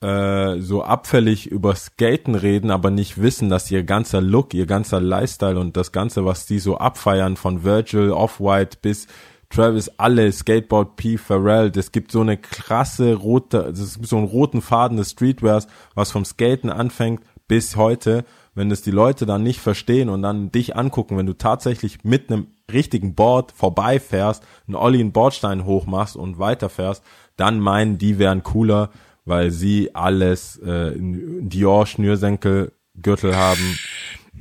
[0.00, 5.00] äh, so abfällig über Skaten reden, aber nicht wissen, dass ihr ganzer Look, ihr ganzer
[5.00, 9.06] Lifestyle und das Ganze, was die so abfeiern, von Virgil, Off-White bis
[9.52, 14.26] Travis, alle, Skateboard, P, Pharrell, das gibt so eine krasse rote, das gibt so einen
[14.26, 18.24] roten Faden des Streetwears, was vom Skaten anfängt bis heute,
[18.54, 22.30] wenn das die Leute dann nicht verstehen und dann dich angucken, wenn du tatsächlich mit
[22.30, 27.02] einem richtigen Board vorbeifährst, einen Olli einen Bordstein hochmachst und weiterfährst,
[27.36, 28.90] dann meinen die wären cooler,
[29.24, 33.78] weil sie alles äh, Dior Schnürsenkel Gürtel haben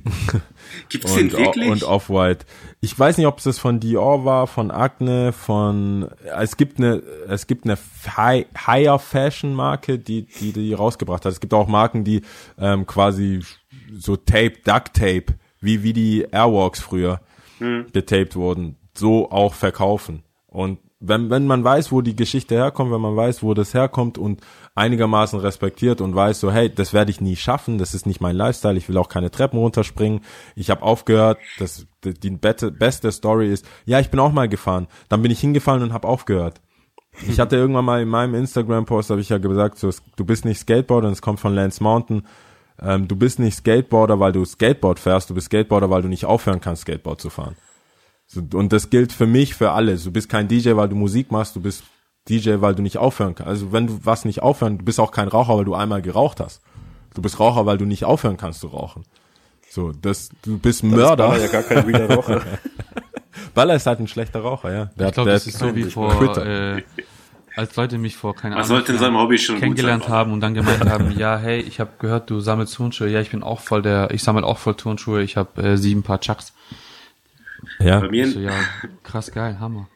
[0.90, 1.70] Gibt's den und, wirklich?
[1.70, 2.46] und Off-White.
[2.82, 7.02] Ich weiß nicht, ob es das von Dior war, von Acne, von es gibt eine
[7.28, 7.78] es gibt eine
[8.18, 11.32] High, Higher Fashion Marke, die die die rausgebracht hat.
[11.32, 12.22] Es gibt auch Marken, die
[12.58, 13.42] ähm, quasi
[13.94, 15.26] so Tape, Duct Tape,
[15.60, 17.22] wie wie die Airwalks früher
[17.94, 20.24] getaped wurden, so auch verkaufen.
[20.48, 24.18] Und wenn, wenn man weiß, wo die Geschichte herkommt, wenn man weiß, wo das herkommt
[24.18, 24.42] und
[24.76, 28.36] einigermaßen respektiert und weiß so, hey, das werde ich nie schaffen, das ist nicht mein
[28.36, 30.22] Lifestyle, ich will auch keine Treppen runterspringen.
[30.56, 34.88] Ich habe aufgehört, das die, beste Story ist, ja, ich bin auch mal gefahren.
[35.10, 36.62] Dann bin ich hingefallen und habe aufgehört.
[37.28, 40.60] Ich hatte irgendwann mal in meinem Instagram-Post, habe ich ja gesagt, so, du bist nicht
[40.60, 42.26] Skateboarder, und es kommt von Lance Mountain.
[42.82, 46.26] Ähm, du bist nicht Skateboarder, weil du Skateboard fährst, du bist Skateboarder, weil du nicht
[46.26, 47.58] aufhören kannst, Skateboard zu fahren.
[48.26, 49.98] So, und das gilt für mich, für alle.
[49.98, 51.84] Du bist kein DJ, weil du Musik machst, du bist
[52.30, 53.50] DJ, weil du nicht aufhören kannst.
[53.50, 56.39] Also wenn du was nicht aufhören, du bist auch kein Raucher, weil du einmal geraucht
[56.39, 56.62] hast.
[57.14, 59.04] Du bist Raucher, weil du nicht aufhören kannst zu rauchen.
[59.70, 61.28] So, das, du bist Mörder.
[61.30, 62.42] Das war ja gar kein realer Raucher.
[63.54, 64.86] Baller ist halt ein schlechter Raucher, ja.
[64.98, 66.76] Der Ich glaube, der das ist so wie vor, Twitter.
[66.78, 66.84] äh,
[67.56, 70.14] als Leute mich vor, keine Man Ahnung, sollte in seinem Hobby schon gut kennengelernt sein.
[70.14, 73.10] haben und dann gemeint haben, ja, hey, ich habe gehört, du sammelst Turnschuhe.
[73.10, 75.22] Ja, ich bin auch voll der, ich sammle auch voll Turnschuhe.
[75.22, 76.54] Ich habe äh, sieben Paar Chucks.
[77.80, 78.00] Ja.
[78.00, 78.52] Bei mir, so, ja,
[79.04, 79.88] krass geil, Hammer.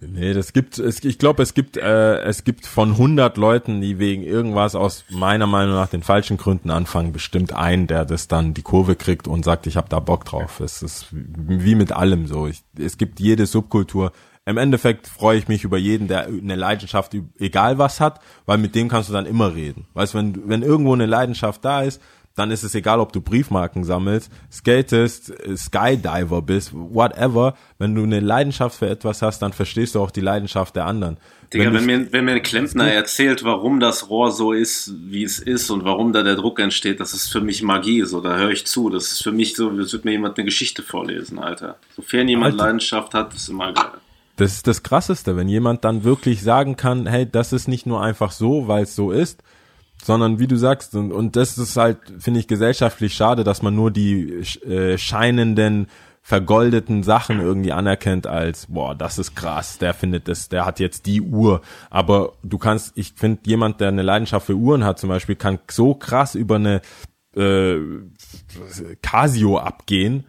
[0.00, 3.98] Nee, das gibt es ich glaube, es gibt äh, es gibt von 100 Leuten, die
[3.98, 8.54] wegen irgendwas aus meiner Meinung nach den falschen Gründen anfangen, bestimmt einen, der das dann
[8.54, 10.60] die Kurve kriegt und sagt, ich habe da Bock drauf.
[10.60, 12.46] Es ist wie mit allem so.
[12.46, 14.12] Ich, es gibt jede Subkultur.
[14.44, 18.74] Im Endeffekt freue ich mich über jeden, der eine Leidenschaft egal was hat, weil mit
[18.74, 19.86] dem kannst du dann immer reden.
[19.94, 22.00] Weißt, wenn wenn irgendwo eine Leidenschaft da ist,
[22.38, 27.54] dann ist es egal, ob du Briefmarken sammelst, skatest, Skydiver bist, whatever.
[27.78, 31.18] Wenn du eine Leidenschaft für etwas hast, dann verstehst du auch die Leidenschaft der anderen.
[31.52, 35.24] Digga, Wenn wenn, mir, wenn mir ein Klempner erzählt, warum das Rohr so ist, wie
[35.24, 38.04] es ist und warum da der Druck entsteht, das ist für mich Magie.
[38.04, 38.90] So, da höre ich zu.
[38.90, 41.76] Das ist für mich so, als würde mir jemand eine Geschichte vorlesen, Alter.
[41.96, 42.64] Sofern jemand Alter.
[42.64, 43.92] Leidenschaft hat, ist immer geil.
[44.36, 48.02] Das ist das Krasseste, wenn jemand dann wirklich sagen kann, hey, das ist nicht nur
[48.02, 49.42] einfach so, weil es so ist,
[50.02, 53.74] sondern wie du sagst, und, und das ist halt, finde ich, gesellschaftlich schade, dass man
[53.74, 55.88] nur die äh, scheinenden,
[56.22, 61.06] vergoldeten Sachen irgendwie anerkennt als, boah, das ist krass, der findet das, der hat jetzt
[61.06, 61.62] die Uhr.
[61.88, 65.58] Aber du kannst, ich finde, jemand, der eine Leidenschaft für Uhren hat zum Beispiel, kann
[65.70, 66.82] so krass über eine
[67.34, 67.76] äh,
[69.00, 70.24] Casio abgehen,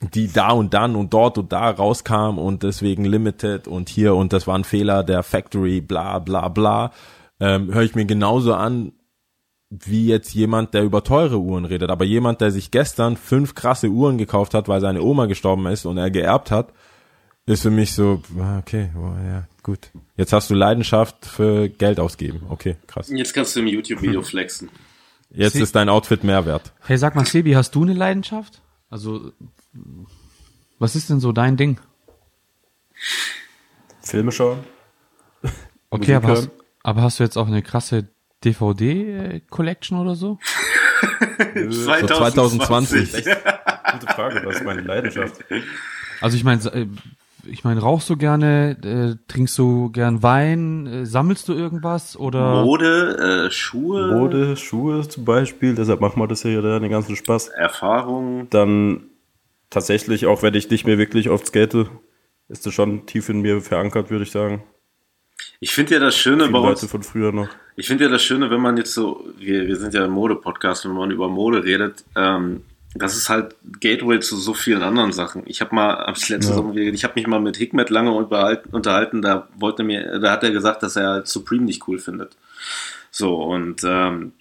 [0.00, 4.32] die da und dann und dort und da rauskam und deswegen limited und hier und
[4.32, 6.92] das war ein Fehler der Factory, bla bla bla,
[7.38, 8.92] ähm, höre ich mir genauso an,
[9.70, 11.90] wie jetzt jemand, der über teure Uhren redet.
[11.90, 15.84] Aber jemand, der sich gestern fünf krasse Uhren gekauft hat, weil seine Oma gestorben ist
[15.84, 16.72] und er geerbt hat,
[17.46, 18.90] ist für mich so, ah, okay,
[19.26, 19.90] ja, gut.
[20.16, 22.42] Jetzt hast du Leidenschaft für Geld ausgeben.
[22.48, 23.08] Okay, krass.
[23.10, 24.70] Jetzt kannst du im YouTube-Video flexen.
[25.30, 26.72] Jetzt Sie- ist dein Outfit mehr wert.
[26.80, 28.62] Hey, sag mal, Sebi, hast du eine Leidenschaft?
[28.90, 29.32] Also,
[30.78, 31.78] was ist denn so dein Ding?
[34.00, 34.60] Filme schauen.
[35.90, 36.50] Okay, aber hast,
[36.82, 38.08] aber hast du jetzt auch eine krasse
[38.44, 40.38] DVD-Collection oder so?
[41.68, 43.12] So 2020.
[43.12, 45.44] Gute Frage, was ist meine Leidenschaft?
[46.20, 46.86] Also ich meine, äh,
[47.46, 52.64] ich meine, rauchst du gerne, äh, trinkst du gern Wein, äh, sammelst du irgendwas oder?
[52.64, 57.16] Mode, äh, Schuhe, Mode, Schuhe zum Beispiel, deshalb machen wir das hier ja den ganzen
[57.16, 57.48] Spaß.
[57.48, 58.48] Erfahrung.
[58.50, 59.10] Dann
[59.70, 61.86] tatsächlich, auch wenn ich nicht mehr wirklich oft skate,
[62.48, 64.62] ist das schon tief in mir verankert, würde ich sagen.
[65.60, 67.48] Ich finde ja das Schöne bei uns, Leute von früher noch.
[67.76, 70.84] Ich finde ja das Schöne, wenn man jetzt so, wir, wir sind ja ein Mode-Podcast,
[70.84, 72.62] wenn man über Mode redet, ähm,
[72.94, 75.42] das ist halt Gateway zu so vielen anderen Sachen.
[75.46, 76.54] Ich habe mal am letzten Ja.
[76.54, 80.50] Sommer, ich habe mich mal mit Hikmet lange unterhalten, da wollte mir, da hat er
[80.50, 82.36] gesagt, dass er Supreme nicht cool findet.
[83.10, 84.32] So, und ähm,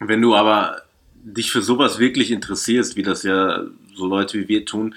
[0.00, 0.82] wenn du aber
[1.14, 3.64] dich für sowas wirklich interessierst, wie das ja
[3.94, 4.94] so Leute wie wir tun,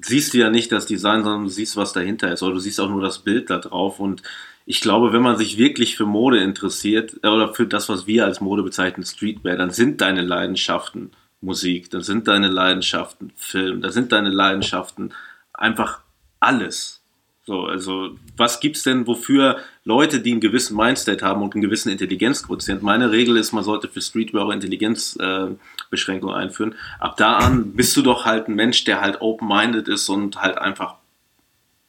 [0.00, 2.42] siehst du ja nicht das Design, sondern du siehst, was dahinter ist.
[2.42, 4.00] Oder du siehst auch nur das Bild da drauf.
[4.00, 4.22] Und
[4.66, 8.24] ich glaube, wenn man sich wirklich für Mode interessiert, äh, oder für das, was wir
[8.24, 13.92] als Mode bezeichnen, Streetwear, dann sind deine Leidenschaften Musik, dann sind deine Leidenschaften Film, dann
[13.92, 15.12] sind deine Leidenschaften
[15.52, 16.00] einfach
[16.40, 17.02] alles.
[17.44, 21.90] So, also, was gibt's denn, wofür Leute, die einen gewissen Mindstate haben und einen gewissen
[21.90, 26.74] Intelligenzquotient, meine Regel ist, man sollte für Streetwear auch Intelligenzbeschränkungen äh, Beschränkungen einführen.
[26.98, 30.58] Ab da an bist du doch halt ein Mensch, der halt open-minded ist und halt
[30.58, 30.96] einfach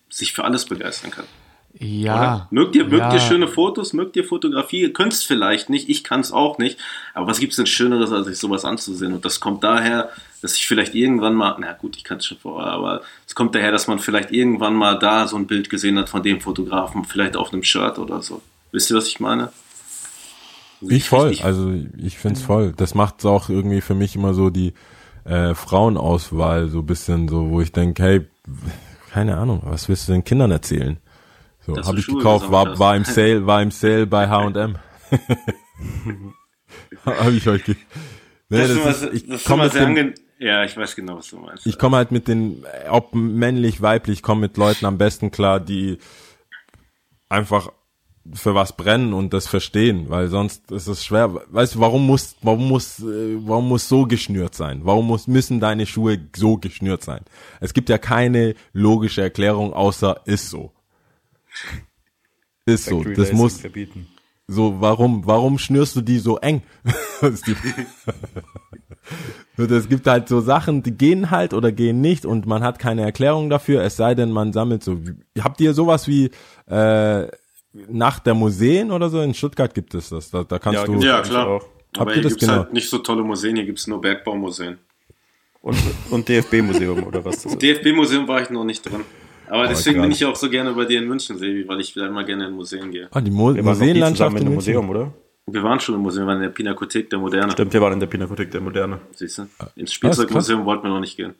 [0.09, 1.25] sich für alles begeistern kann.
[1.79, 2.15] Ja.
[2.15, 2.47] Oder?
[2.49, 3.13] Mögt ihr, mögt ja.
[3.13, 4.81] ihr schöne Fotos, mögt ihr Fotografie?
[4.81, 6.79] Ihr könnt es vielleicht nicht, ich kann es auch nicht.
[7.13, 9.13] Aber was gibt es denn Schöneres, als sich sowas anzusehen?
[9.13, 10.09] Und das kommt daher,
[10.41, 13.53] dass ich vielleicht irgendwann mal, na gut, ich kann es schon vorher, aber es kommt
[13.53, 17.05] daher, dass man vielleicht irgendwann mal da so ein Bild gesehen hat von dem Fotografen,
[17.05, 18.41] vielleicht auf einem Shirt oder so.
[18.71, 19.51] Wisst ihr, was ich meine?
[20.81, 22.73] Ich voll, ich- also ich find's voll.
[22.75, 24.73] Das macht auch irgendwie für mich immer so die
[25.25, 28.27] äh, Frauenauswahl so ein bisschen so, wo ich denke, hey,
[29.11, 30.97] keine Ahnung, was willst du den Kindern erzählen?
[31.65, 34.77] So, habe ich Schuhe gekauft, war, war im Sale, war im Sale bei H&M.
[37.05, 37.75] habe ich euch ge
[38.49, 39.69] nee, Das, das ist ich komme.
[40.39, 41.65] Ja, ich weiß genau, was du meinst.
[41.65, 45.97] ich komme halt mit den, ob männlich, weiblich, komme mit Leuten am besten klar, die
[47.27, 47.71] einfach
[48.33, 51.41] für was brennen und das verstehen, weil sonst ist es schwer.
[51.49, 54.81] Weißt du, warum muss, warum muss, äh, warum muss so geschnürt sein?
[54.83, 57.21] Warum muss, müssen deine Schuhe so geschnürt sein?
[57.59, 60.71] Es gibt ja keine logische Erklärung, außer ist so.
[62.65, 63.03] Ist so.
[63.03, 64.07] Das muss, verbieten.
[64.47, 66.63] so, warum, warum schnürst du die so eng?
[69.57, 73.01] Es gibt halt so Sachen, die gehen halt oder gehen nicht und man hat keine
[73.03, 74.99] Erklärung dafür, es sei denn, man sammelt so.
[75.39, 76.29] Habt ihr sowas wie
[76.67, 77.27] äh,
[77.89, 79.21] Nacht der Museen oder so?
[79.21, 80.31] In Stuttgart gibt es das.
[80.31, 80.91] Da, da kannst du.
[80.93, 81.47] gibt's Ja, klar.
[81.47, 81.65] Auch.
[81.95, 82.59] Aber Habt ihr hier gibt es genau?
[82.63, 84.77] halt nicht so tolle Museen, hier gibt es nur Bergbaumuseen.
[85.61, 85.77] Und,
[86.11, 87.61] und DFB-Museum oder was das ist.
[87.61, 89.01] DFB-Museum war ich noch nicht drin.
[89.49, 90.03] Aber deswegen krass.
[90.03, 92.47] bin ich auch so gerne bei dir in München, Sebi, weil ich wieder immer gerne
[92.47, 93.07] in Museen gehe.
[93.11, 94.53] Ah, die Mo Wir Museenlandschaft zusammen in in.
[94.55, 95.13] Museum, oder?
[95.47, 97.51] Wir waren schon im Museum, wir waren in der Pinakothek der Moderne.
[97.53, 98.99] Stimmt, wir waren in der Pinakothek der Moderne.
[99.13, 99.43] Siehst du?
[99.43, 99.93] Ins krass.
[99.93, 101.33] Spielzeugmuseum wollten wir noch nicht gehen.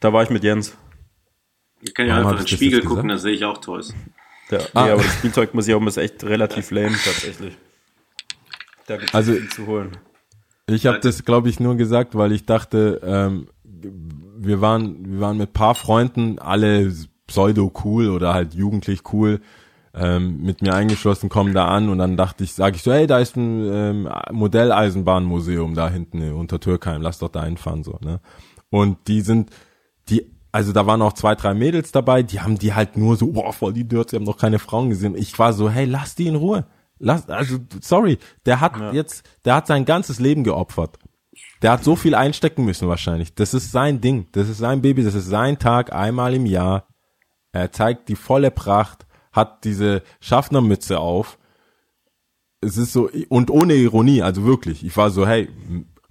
[0.00, 0.76] Da war ich mit Jens.
[1.80, 3.94] Ich kann ja einfach in den Spiegel gucken, da sehe ich auch Toys.
[4.50, 4.84] Ja, Ah.
[4.84, 7.56] nee, aber das Spielzeugmuseum ist echt relativ lame tatsächlich.
[8.86, 9.96] Da gibt es Also- viel zu holen.
[10.66, 13.48] Ich habe das, glaube ich, nur gesagt, weil ich dachte, ähm,
[14.36, 16.90] wir waren, wir waren mit paar Freunden, alle
[17.26, 19.40] pseudo cool oder halt jugendlich cool,
[19.94, 23.06] ähm, mit mir eingeschlossen, kommen da an und dann dachte ich, sage ich so, hey,
[23.06, 27.98] da ist ein ähm, Modelleisenbahnmuseum da hinten äh, unter Türkheim, lass doch da hinfahren so,
[28.00, 28.20] ne?
[28.70, 29.50] Und die sind,
[30.08, 33.32] die, also da waren auch zwei, drei Mädels dabei, die haben die halt nur so,
[33.32, 35.16] boah, voll die sie haben noch keine Frauen gesehen.
[35.16, 36.64] Ich war so, hey, lass die in Ruhe.
[37.00, 41.00] Lass, also, sorry, der hat jetzt, der hat sein ganzes Leben geopfert.
[41.60, 43.34] Der hat so viel einstecken müssen wahrscheinlich.
[43.34, 46.86] Das ist sein Ding, das ist sein Baby, das ist sein Tag einmal im Jahr.
[47.50, 51.36] Er zeigt die volle Pracht, hat diese Schaffnermütze auf.
[52.60, 54.86] Es ist so, und ohne Ironie, also wirklich.
[54.86, 55.48] Ich war so, hey,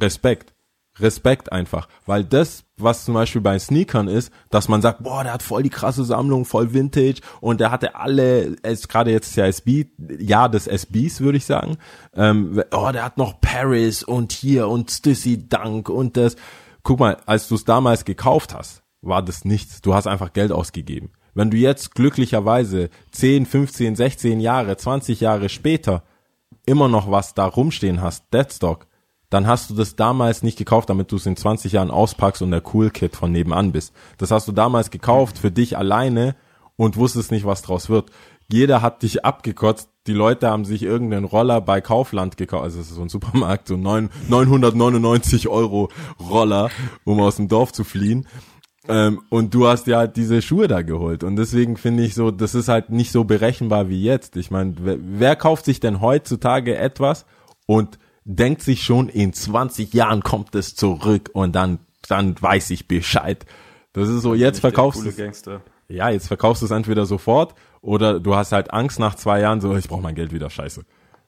[0.01, 0.52] Respekt.
[0.99, 1.87] Respekt einfach.
[2.05, 5.63] Weil das, was zum Beispiel bei Sneakern ist, dass man sagt, boah, der hat voll
[5.63, 9.87] die krasse Sammlung, voll Vintage und der hatte alle, gerade jetzt ist ja SB,
[10.19, 11.77] ja des SBs, würde ich sagen.
[12.15, 16.35] Ähm, oh, der hat noch Paris und hier und Stussy Dunk und das.
[16.83, 19.81] Guck mal, als du es damals gekauft hast, war das nichts.
[19.81, 21.11] Du hast einfach Geld ausgegeben.
[21.33, 26.03] Wenn du jetzt glücklicherweise 10, 15, 16 Jahre, 20 Jahre später
[26.65, 28.87] immer noch was da rumstehen hast, Deadstock,
[29.33, 32.51] dann hast du das damals nicht gekauft, damit du es in 20 Jahren auspackst und
[32.51, 33.93] der Cool Kid von nebenan bist.
[34.19, 36.35] Das hast du damals gekauft für dich alleine
[36.75, 38.11] und wusstest nicht, was draus wird.
[38.51, 39.89] Jeder hat dich abgekotzt.
[40.05, 43.67] Die Leute haben sich irgendeinen Roller bei Kaufland gekauft, also es ist so ein Supermarkt,
[43.69, 45.89] so neun- 999 Euro
[46.19, 46.69] Roller,
[47.03, 48.27] um aus dem Dorf zu fliehen.
[48.87, 51.23] Ähm, und du hast ja halt diese Schuhe da geholt.
[51.23, 54.35] Und deswegen finde ich so, das ist halt nicht so berechenbar wie jetzt.
[54.35, 57.25] Ich meine, wer, wer kauft sich denn heutzutage etwas
[57.65, 62.87] und denkt sich schon, in 20 Jahren kommt es zurück und dann, dann weiß ich
[62.87, 63.45] Bescheid.
[63.93, 65.17] Das ist so, jetzt verkaufst du coole es.
[65.17, 65.61] Gangster.
[65.87, 69.61] Ja, jetzt verkaufst du es entweder sofort oder du hast halt Angst nach zwei Jahren,
[69.61, 70.85] so, ich brauche mein Geld wieder, scheiße.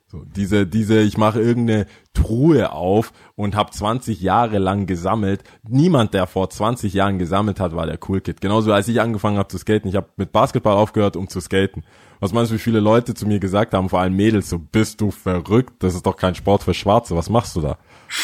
[0.07, 5.43] So, diese, diese, ich mache irgendeine Truhe auf und habe 20 Jahre lang gesammelt.
[5.67, 8.39] Niemand, der vor 20 Jahren gesammelt hat, war der Cool Kid.
[8.39, 9.89] Genauso als ich angefangen habe zu skaten.
[9.89, 11.83] Ich habe mit Basketball aufgehört, um zu skaten.
[12.25, 14.99] Was meinst du, wie viele Leute zu mir gesagt haben, vor allem Mädels, so, bist
[14.99, 15.73] du verrückt?
[15.83, 17.15] Das ist doch kein Sport für Schwarze.
[17.15, 17.77] Was machst du da?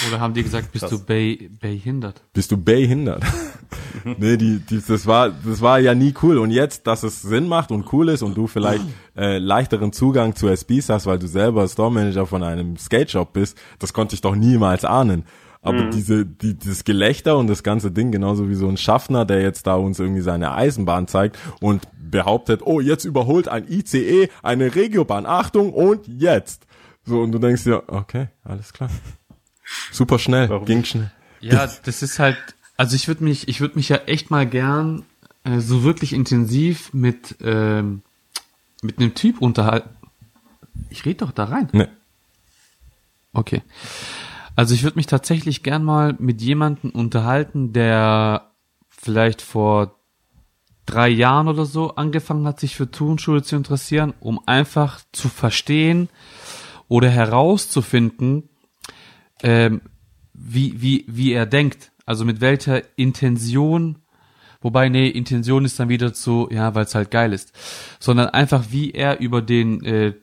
[0.07, 2.23] Oder haben die gesagt, bist du Bay, behindert?
[2.33, 3.23] bist du behindert.
[4.17, 6.39] nee, die, die, das war, das war ja nie cool.
[6.39, 8.83] Und jetzt, dass es Sinn macht und cool ist und du vielleicht
[9.15, 13.33] äh, leichteren Zugang zu SBs hast, weil du selber Store Manager von einem Skate Shop
[13.33, 15.25] bist, das konnte ich doch niemals ahnen.
[15.63, 19.41] Aber diese, die, dieses Gelächter und das ganze Ding, genauso wie so ein Schaffner, der
[19.41, 24.73] jetzt da uns irgendwie seine Eisenbahn zeigt und behauptet, oh, jetzt überholt ein ICE eine
[24.73, 25.27] Regiobahn.
[25.27, 26.65] Achtung und jetzt.
[27.05, 28.89] So, und du denkst dir, okay, alles klar.
[29.91, 31.11] Super schnell, Warum ging schnell.
[31.41, 32.37] Ja, das ist halt,
[32.75, 35.03] also ich würde mich, ich würde mich ja echt mal gern
[35.43, 38.01] äh, so wirklich intensiv mit ähm,
[38.81, 39.89] mit einem Typ unterhalten.
[40.89, 41.69] Ich rede doch da rein.
[41.71, 41.87] Nee.
[43.33, 43.61] Okay.
[44.55, 48.51] Also ich würde mich tatsächlich gern mal mit jemandem unterhalten, der
[48.89, 49.95] vielleicht vor
[50.85, 56.09] drei Jahren oder so angefangen hat, sich für Turnschuhe zu interessieren, um einfach zu verstehen
[56.87, 58.49] oder herauszufinden,
[59.41, 59.81] ähm,
[60.33, 61.91] wie, wie, wie er denkt.
[62.05, 63.99] Also mit welcher Intention,
[64.59, 67.53] wobei, nee, Intention ist dann wieder zu, ja, weil es halt geil ist,
[67.99, 70.13] sondern einfach, wie er über den äh,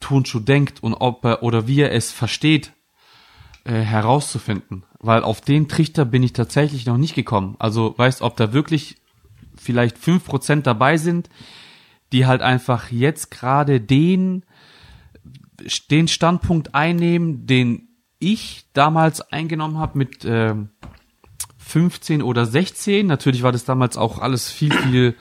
[0.00, 2.72] Turnschuh denkt und ob er oder wie er es versteht,
[3.68, 4.84] äh, herauszufinden.
[4.98, 7.54] Weil auf den Trichter bin ich tatsächlich noch nicht gekommen.
[7.58, 8.96] Also weißt, ob da wirklich
[9.56, 11.28] vielleicht fünf Prozent dabei sind,
[12.12, 14.46] die halt einfach jetzt gerade den,
[15.90, 17.88] den Standpunkt einnehmen, den
[18.18, 20.70] ich damals eingenommen habe mit ähm,
[21.58, 23.06] 15 oder 16.
[23.06, 25.14] Natürlich war das damals auch alles viel, viel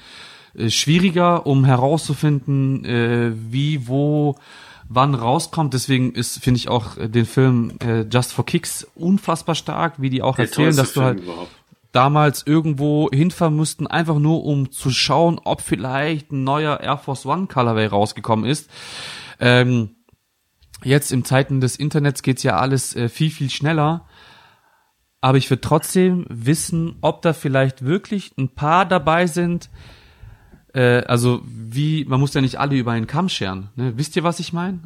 [0.56, 4.38] äh, schwieriger, um herauszufinden, äh, wie, wo,
[4.89, 5.73] wann rauskommt.
[5.73, 10.09] Deswegen ist, finde ich auch äh, den Film äh, Just for Kicks unfassbar stark, wie
[10.09, 11.51] die auch Der erzählen, dass du halt überhaupt.
[11.91, 17.26] damals irgendwo hinfahren mussten, einfach nur um zu schauen, ob vielleicht ein neuer Air Force
[17.26, 18.69] One Colorway rausgekommen ist.
[19.39, 19.95] Ähm,
[20.84, 24.05] jetzt im Zeiten des Internets geht's ja alles äh, viel, viel schneller.
[25.19, 29.69] Aber ich würde trotzdem wissen, ob da vielleicht wirklich ein paar dabei sind.
[30.78, 33.70] Äh, also wie, man muss ja nicht alle über einen Kamm scheren.
[33.76, 33.94] Ne?
[33.95, 34.80] Wisst ihr, was ich meine?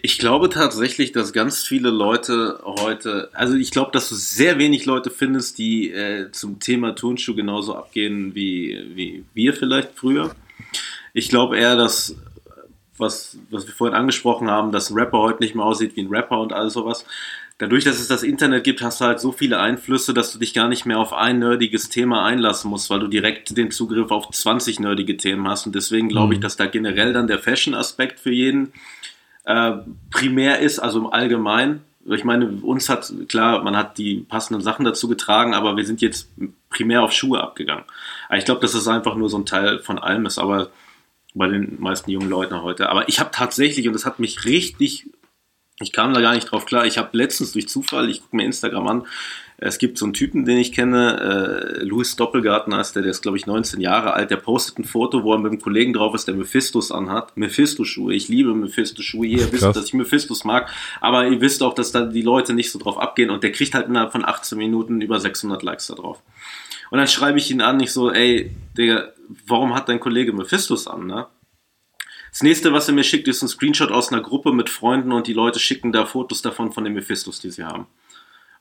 [0.00, 4.86] Ich glaube tatsächlich, dass ganz viele Leute heute, also ich glaube, dass du sehr wenig
[4.86, 10.32] Leute findest, die äh, zum Thema Turnschuh genauso abgehen wie, wie wir vielleicht früher.
[11.12, 12.14] Ich glaube eher, dass,
[12.96, 16.14] was, was wir vorhin angesprochen haben, dass ein Rapper heute nicht mehr aussieht wie ein
[16.14, 17.04] Rapper und all sowas,
[17.62, 20.52] dadurch, dass es das Internet gibt, hast du halt so viele Einflüsse, dass du dich
[20.52, 24.28] gar nicht mehr auf ein nerdiges Thema einlassen musst, weil du direkt den Zugriff auf
[24.30, 25.66] 20 nerdige Themen hast.
[25.66, 28.72] Und deswegen glaube ich, dass da generell dann der Fashion-Aspekt für jeden
[29.44, 29.74] äh,
[30.10, 31.82] primär ist, also im Allgemeinen.
[32.04, 36.00] Ich meine, uns hat, klar, man hat die passenden Sachen dazu getragen, aber wir sind
[36.00, 36.30] jetzt
[36.68, 37.84] primär auf Schuhe abgegangen.
[38.28, 40.70] Aber ich glaube, dass es einfach nur so ein Teil von allem ist, aber
[41.32, 42.88] bei den meisten jungen Leuten heute.
[42.88, 45.06] Aber ich habe tatsächlich, und das hat mich richtig
[45.82, 46.86] ich kam da gar nicht drauf klar.
[46.86, 49.06] Ich habe letztens durch Zufall, ich gucke mir Instagram an,
[49.64, 53.22] es gibt so einen Typen, den ich kenne, äh, Louis Doppelgarten heißt der, der ist
[53.22, 56.16] glaube ich 19 Jahre alt, der postet ein Foto, wo er mit einem Kollegen drauf
[56.16, 57.36] ist, der Mephistos anhat.
[57.36, 58.12] Mephisto-Schuhe.
[58.12, 59.26] Ich liebe Mephisto-Schuhe.
[59.26, 60.68] Ihr wisst, dass ich Mephistos mag,
[61.00, 63.74] aber ihr wisst auch, dass da die Leute nicht so drauf abgehen und der kriegt
[63.74, 66.20] halt innerhalb von 18 Minuten über 600 Likes da drauf.
[66.90, 69.12] Und dann schreibe ich ihn an, ich so, ey, Digga,
[69.46, 71.26] warum hat dein Kollege Mephistos an, ne?
[72.32, 75.26] Das nächste, was er mir schickt, ist ein Screenshot aus einer Gruppe mit Freunden und
[75.26, 77.86] die Leute schicken da Fotos davon von den Mephistos, die sie haben.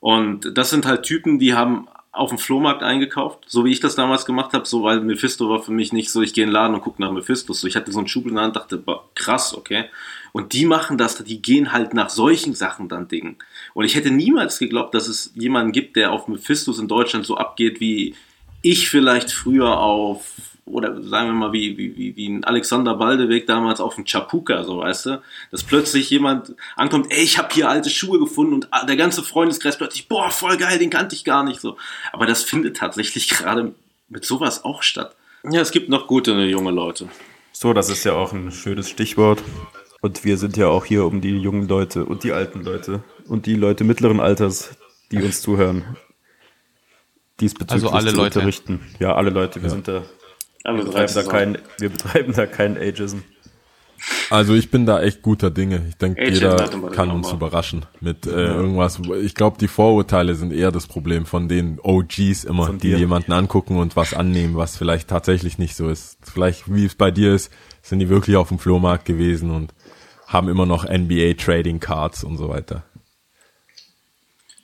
[0.01, 3.95] Und das sind halt Typen, die haben auf dem Flohmarkt eingekauft, so wie ich das
[3.95, 6.53] damals gemacht habe, so weil Mephisto war für mich nicht so, ich gehe in den
[6.53, 7.61] Laden und gucke nach Mephistos.
[7.61, 9.85] So, ich hatte so einen Schub in der Hand, dachte, boah, krass, okay.
[10.33, 13.37] Und die machen das, die gehen halt nach solchen Sachen dann Dingen.
[13.73, 17.37] Und ich hätte niemals geglaubt, dass es jemanden gibt, der auf Mephistos in Deutschland so
[17.37, 18.15] abgeht, wie
[18.61, 23.79] ich vielleicht früher auf oder sagen wir mal wie, wie, wie ein Alexander Baldeweg damals
[23.79, 25.21] auf dem Chapuka, so weißt du,
[25.51, 29.77] dass plötzlich jemand ankommt, ey, ich habe hier alte Schuhe gefunden und der ganze Freundeskreis
[29.77, 31.77] plötzlich, boah, voll geil, den kannte ich gar nicht so.
[32.11, 33.73] Aber das findet tatsächlich gerade
[34.09, 35.15] mit sowas auch statt.
[35.49, 37.07] Ja, es gibt noch gute junge Leute.
[37.51, 39.41] So, das ist ja auch ein schönes Stichwort.
[40.01, 43.45] Und wir sind ja auch hier, um die jungen Leute und die alten Leute und
[43.45, 44.71] die Leute mittleren Alters,
[45.11, 45.95] die uns zuhören,
[47.39, 48.39] diesbezüglich Also alle zu Leute.
[48.39, 48.79] unterrichten.
[48.99, 49.61] Ja, alle Leute.
[49.61, 50.03] Wir sind da
[50.63, 53.19] Aber Wir betreiben, da kein, wir betreiben da keinen Ageism.
[54.31, 55.85] Also ich bin da echt guter Dinge.
[55.89, 56.55] Ich denke, jeder
[56.89, 57.33] kann uns nochmal.
[57.49, 58.99] überraschen mit äh, irgendwas.
[59.21, 62.97] Ich glaube, die Vorurteile sind eher das Problem von den OGs immer, Von die dir.
[62.97, 66.17] jemanden angucken und was annehmen, was vielleicht tatsächlich nicht so ist.
[66.23, 67.51] Vielleicht, wie es bei dir ist,
[67.83, 69.71] sind die wirklich auf dem Flohmarkt gewesen und
[70.25, 72.83] haben immer noch NBA Trading Cards und so weiter.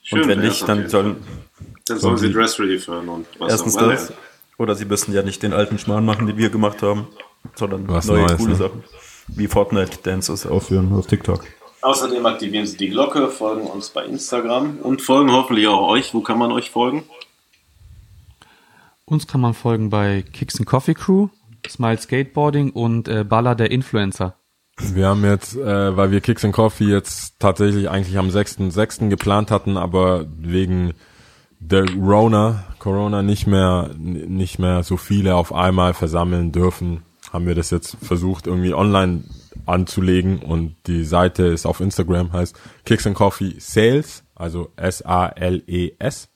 [0.02, 1.18] Schön und wenn nicht, dann sollen
[1.86, 3.92] Dann sollen sie Dress Relief hören und was erstens auch immer.
[3.92, 4.14] das,
[4.58, 7.08] oder sie müssen ja nicht den alten Schmarrn machen, den wir gemacht haben,
[7.56, 8.56] sondern Was neue Neues, coole ne?
[8.56, 8.84] Sachen.
[9.28, 11.44] Wie Fortnite Dances aufführen auf TikTok.
[11.82, 16.14] Außerdem aktivieren Sie die Glocke, folgen uns bei Instagram und folgen hoffentlich auch euch.
[16.14, 17.04] Wo kann man euch folgen?
[19.06, 21.30] Uns kann man folgen bei Kicks and Coffee Crew,
[21.68, 24.36] Smile Skateboarding und äh, Baller der Influencer.
[24.80, 29.10] Wir haben jetzt, äh, weil wir Kicks and Coffee jetzt tatsächlich eigentlich am 6.6.
[29.10, 30.94] geplant hatten, aber wegen
[31.60, 37.56] der Rona, Corona nicht mehr, nicht mehr so viele auf einmal versammeln dürfen, haben wir
[37.56, 39.24] das jetzt versucht irgendwie online
[39.66, 46.30] anzulegen und die Seite ist auf Instagram, heißt Kicks and Coffee Sales, also S-A-L-E-S.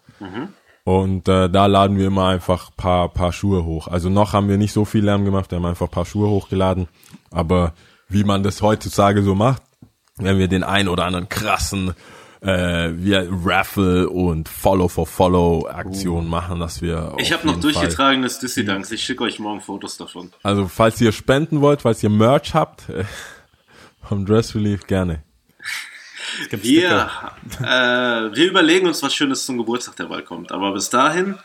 [0.83, 3.87] Und äh, da laden wir immer einfach paar, paar Schuhe hoch.
[3.87, 6.87] Also noch haben wir nicht so viel Lärm gemacht, wir haben einfach paar Schuhe hochgeladen.
[7.29, 7.73] Aber
[8.09, 9.61] wie man das heutzutage so macht,
[10.17, 11.93] wenn wir den ein oder anderen krassen
[12.41, 18.39] äh, wir Raffle und Follow for Follow Aktion machen, dass wir Ich habe noch durchgetragenes
[18.39, 18.91] Dissidunks.
[18.91, 20.31] Ich schicke euch morgen Fotos davon.
[20.41, 23.05] Also falls ihr spenden wollt, falls ihr Merch habt äh,
[24.03, 25.23] vom Dress Relief gerne.
[26.49, 27.09] Wir,
[27.59, 30.51] äh, wir überlegen uns was Schönes zum Geburtstag, der bald kommt.
[30.51, 31.35] Aber bis dahin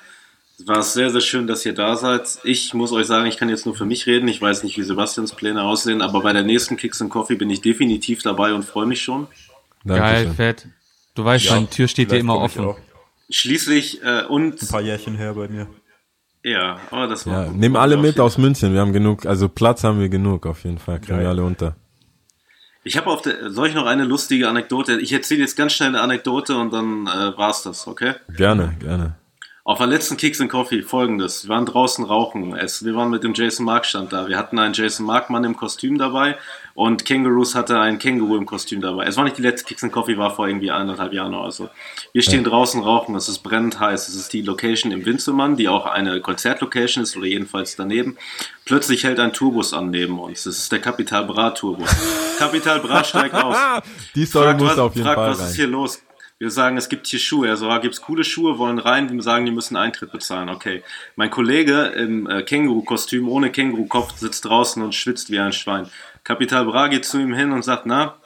[0.65, 2.39] war es sehr, sehr schön, dass ihr da seid.
[2.45, 4.29] Ich muss euch sagen, ich kann jetzt nur für mich reden.
[4.29, 7.51] Ich weiß nicht, wie Sebastians Pläne aussehen, aber bei der nächsten Kicks and Coffee bin
[7.51, 9.27] ich definitiv dabei und freue mich schon.
[9.85, 10.35] Geil, Dankeschön.
[10.35, 10.67] fett.
[11.17, 12.75] Du weißt, meine Tür steht dir immer offen.
[13.29, 15.67] Schließlich äh, und Ein paar Jährchen her bei mir.
[16.45, 18.73] ja, aber das war Ja, nehmen alle mit aus München.
[18.73, 21.01] Wir haben genug, also Platz haben wir genug auf jeden Fall.
[21.01, 21.75] Kriegen wir alle unter.
[22.85, 25.01] Ich habe auf der, soll ich noch eine lustige Anekdote?
[25.01, 28.15] Ich erzähle jetzt ganz schnell eine Anekdote und dann äh, war's das, okay?
[28.37, 29.17] Gerne, gerne.
[29.67, 31.43] Auf der letzten Kicks and Coffee folgendes.
[31.43, 32.55] Wir waren draußen rauchen.
[32.55, 34.29] Es, wir waren mit dem Jason Mark Stand da.
[34.29, 36.37] Wir hatten einen Jason Mark Mann im Kostüm dabei
[36.75, 39.07] und Kangaroos hatte einen Känguru im Kostüm dabei.
[39.07, 41.69] Es war nicht die letzte Kicks and Coffee, war vor irgendwie eineinhalb Jahren oder so.
[42.13, 43.17] Wir stehen draußen rauchen.
[43.17, 44.07] Es ist brennend heiß.
[44.09, 48.17] Es ist die Location im Winzelmann, die auch eine Konzertlocation ist oder jedenfalls daneben.
[48.67, 50.45] Plötzlich hält ein Tourbus an neben uns.
[50.45, 51.91] Das ist der Capital Bra Tourbus.
[52.39, 53.57] Capital Bra steigt aus.
[54.15, 55.55] Die Story Fragt, muss was, auf jeden fragt, Fall was ist rein.
[55.57, 56.03] hier los?
[56.39, 57.49] Wir sagen, es gibt hier Schuhe.
[57.49, 59.11] Er so, ah, gibt's coole Schuhe, wollen rein.
[59.11, 60.51] Wir sagen, die müssen Eintritt bezahlen.
[60.51, 60.83] Okay.
[61.15, 65.89] Mein Kollege im äh, Känguru-Kostüm ohne Känguru-Kopf sitzt draußen und schwitzt wie ein Schwein.
[66.25, 68.17] Kapital Bra geht zu ihm hin und sagt, na,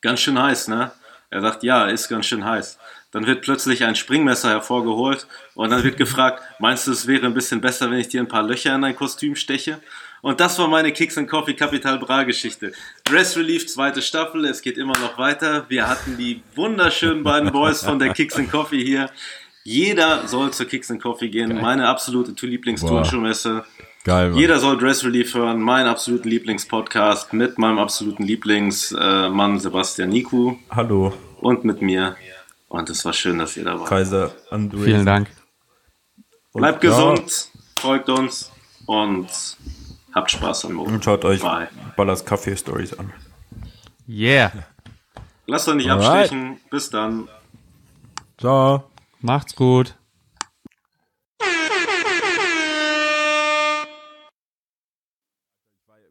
[0.00, 0.90] ganz schön heiß, ne?
[1.30, 2.78] Er sagt, ja, ist ganz schön heiß.
[3.12, 7.34] Dann wird plötzlich ein Springmesser hervorgeholt und dann wird gefragt, meinst du, es wäre ein
[7.34, 9.80] bisschen besser, wenn ich dir ein paar Löcher in dein Kostüm steche?
[10.22, 12.72] Und das war meine Kicks and Coffee Capital Bra Geschichte.
[13.04, 15.64] Dress Relief, zweite Staffel, es geht immer noch weiter.
[15.68, 19.10] Wir hatten die wunderschönen beiden Boys von der Kicks and Coffee hier.
[19.64, 21.60] Jeder soll zur Kicks and Coffee gehen.
[21.60, 23.64] Meine absolute Lieblingsturnschuhmesse.
[24.04, 24.38] Geil, Mann.
[24.38, 25.60] Jeder soll Dress Relief hören.
[25.60, 32.16] Mein absoluten Lieblingspodcast mit meinem absoluten Lieblingsmann Sebastian Niku Hallo, und mit mir.
[32.68, 33.88] Und es war schön, dass ihr da wart.
[33.88, 34.84] Kaiser André.
[34.84, 35.28] Vielen Dank.
[36.54, 38.50] Bleibt gesund, folgt uns
[38.86, 39.28] und
[40.14, 40.94] habt Spaß am Morgen.
[40.94, 41.68] Und schaut euch Bye.
[41.96, 43.12] Ballers Kaffee Stories an.
[44.08, 44.52] Yeah.
[45.46, 46.06] Lasst euch nicht Alright.
[46.06, 46.60] abstechen.
[46.70, 47.28] Bis dann.
[48.38, 48.84] Ciao.
[49.20, 49.96] Macht's gut.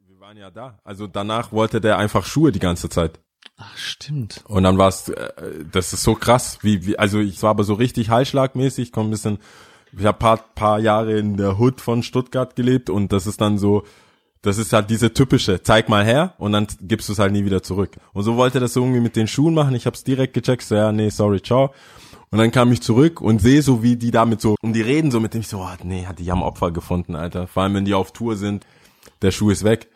[0.08, 0.80] Wir waren ja da.
[0.84, 3.20] Also danach wollte der einfach Schuhe die ganze Zeit.
[3.58, 4.44] Ach, stimmt.
[4.48, 7.64] Und dann war es, äh, das ist so krass, wie, wie also ich war aber
[7.64, 9.40] so richtig Heilschlagmäßig, komm ein bisschen,
[9.98, 13.58] ich habe paar, paar Jahre in der Hood von Stuttgart gelebt und das ist dann
[13.58, 13.84] so,
[14.42, 17.46] das ist halt diese typische, zeig mal her und dann gibst du es halt nie
[17.46, 17.98] wieder zurück.
[18.14, 20.76] Und so wollte er das irgendwie mit den Schuhen machen, ich hab's direkt gecheckt, so
[20.76, 21.74] ja, nee, sorry, ciao.
[22.32, 25.10] Und dann kam ich zurück und sehe so, wie die damit so, und die reden
[25.10, 27.48] so mit dem, ich so, oh, nee, hat die haben Opfer gefunden, Alter.
[27.48, 28.66] Vor allem, wenn die auf Tour sind,
[29.22, 29.88] der Schuh ist weg.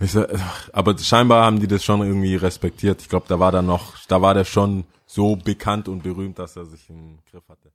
[0.00, 0.24] Und ich so,
[0.72, 3.02] aber scheinbar haben die das schon irgendwie respektiert.
[3.02, 6.56] Ich glaube, da war da noch, da war der schon so bekannt und berühmt, dass
[6.56, 7.70] er sich im Griff hatte.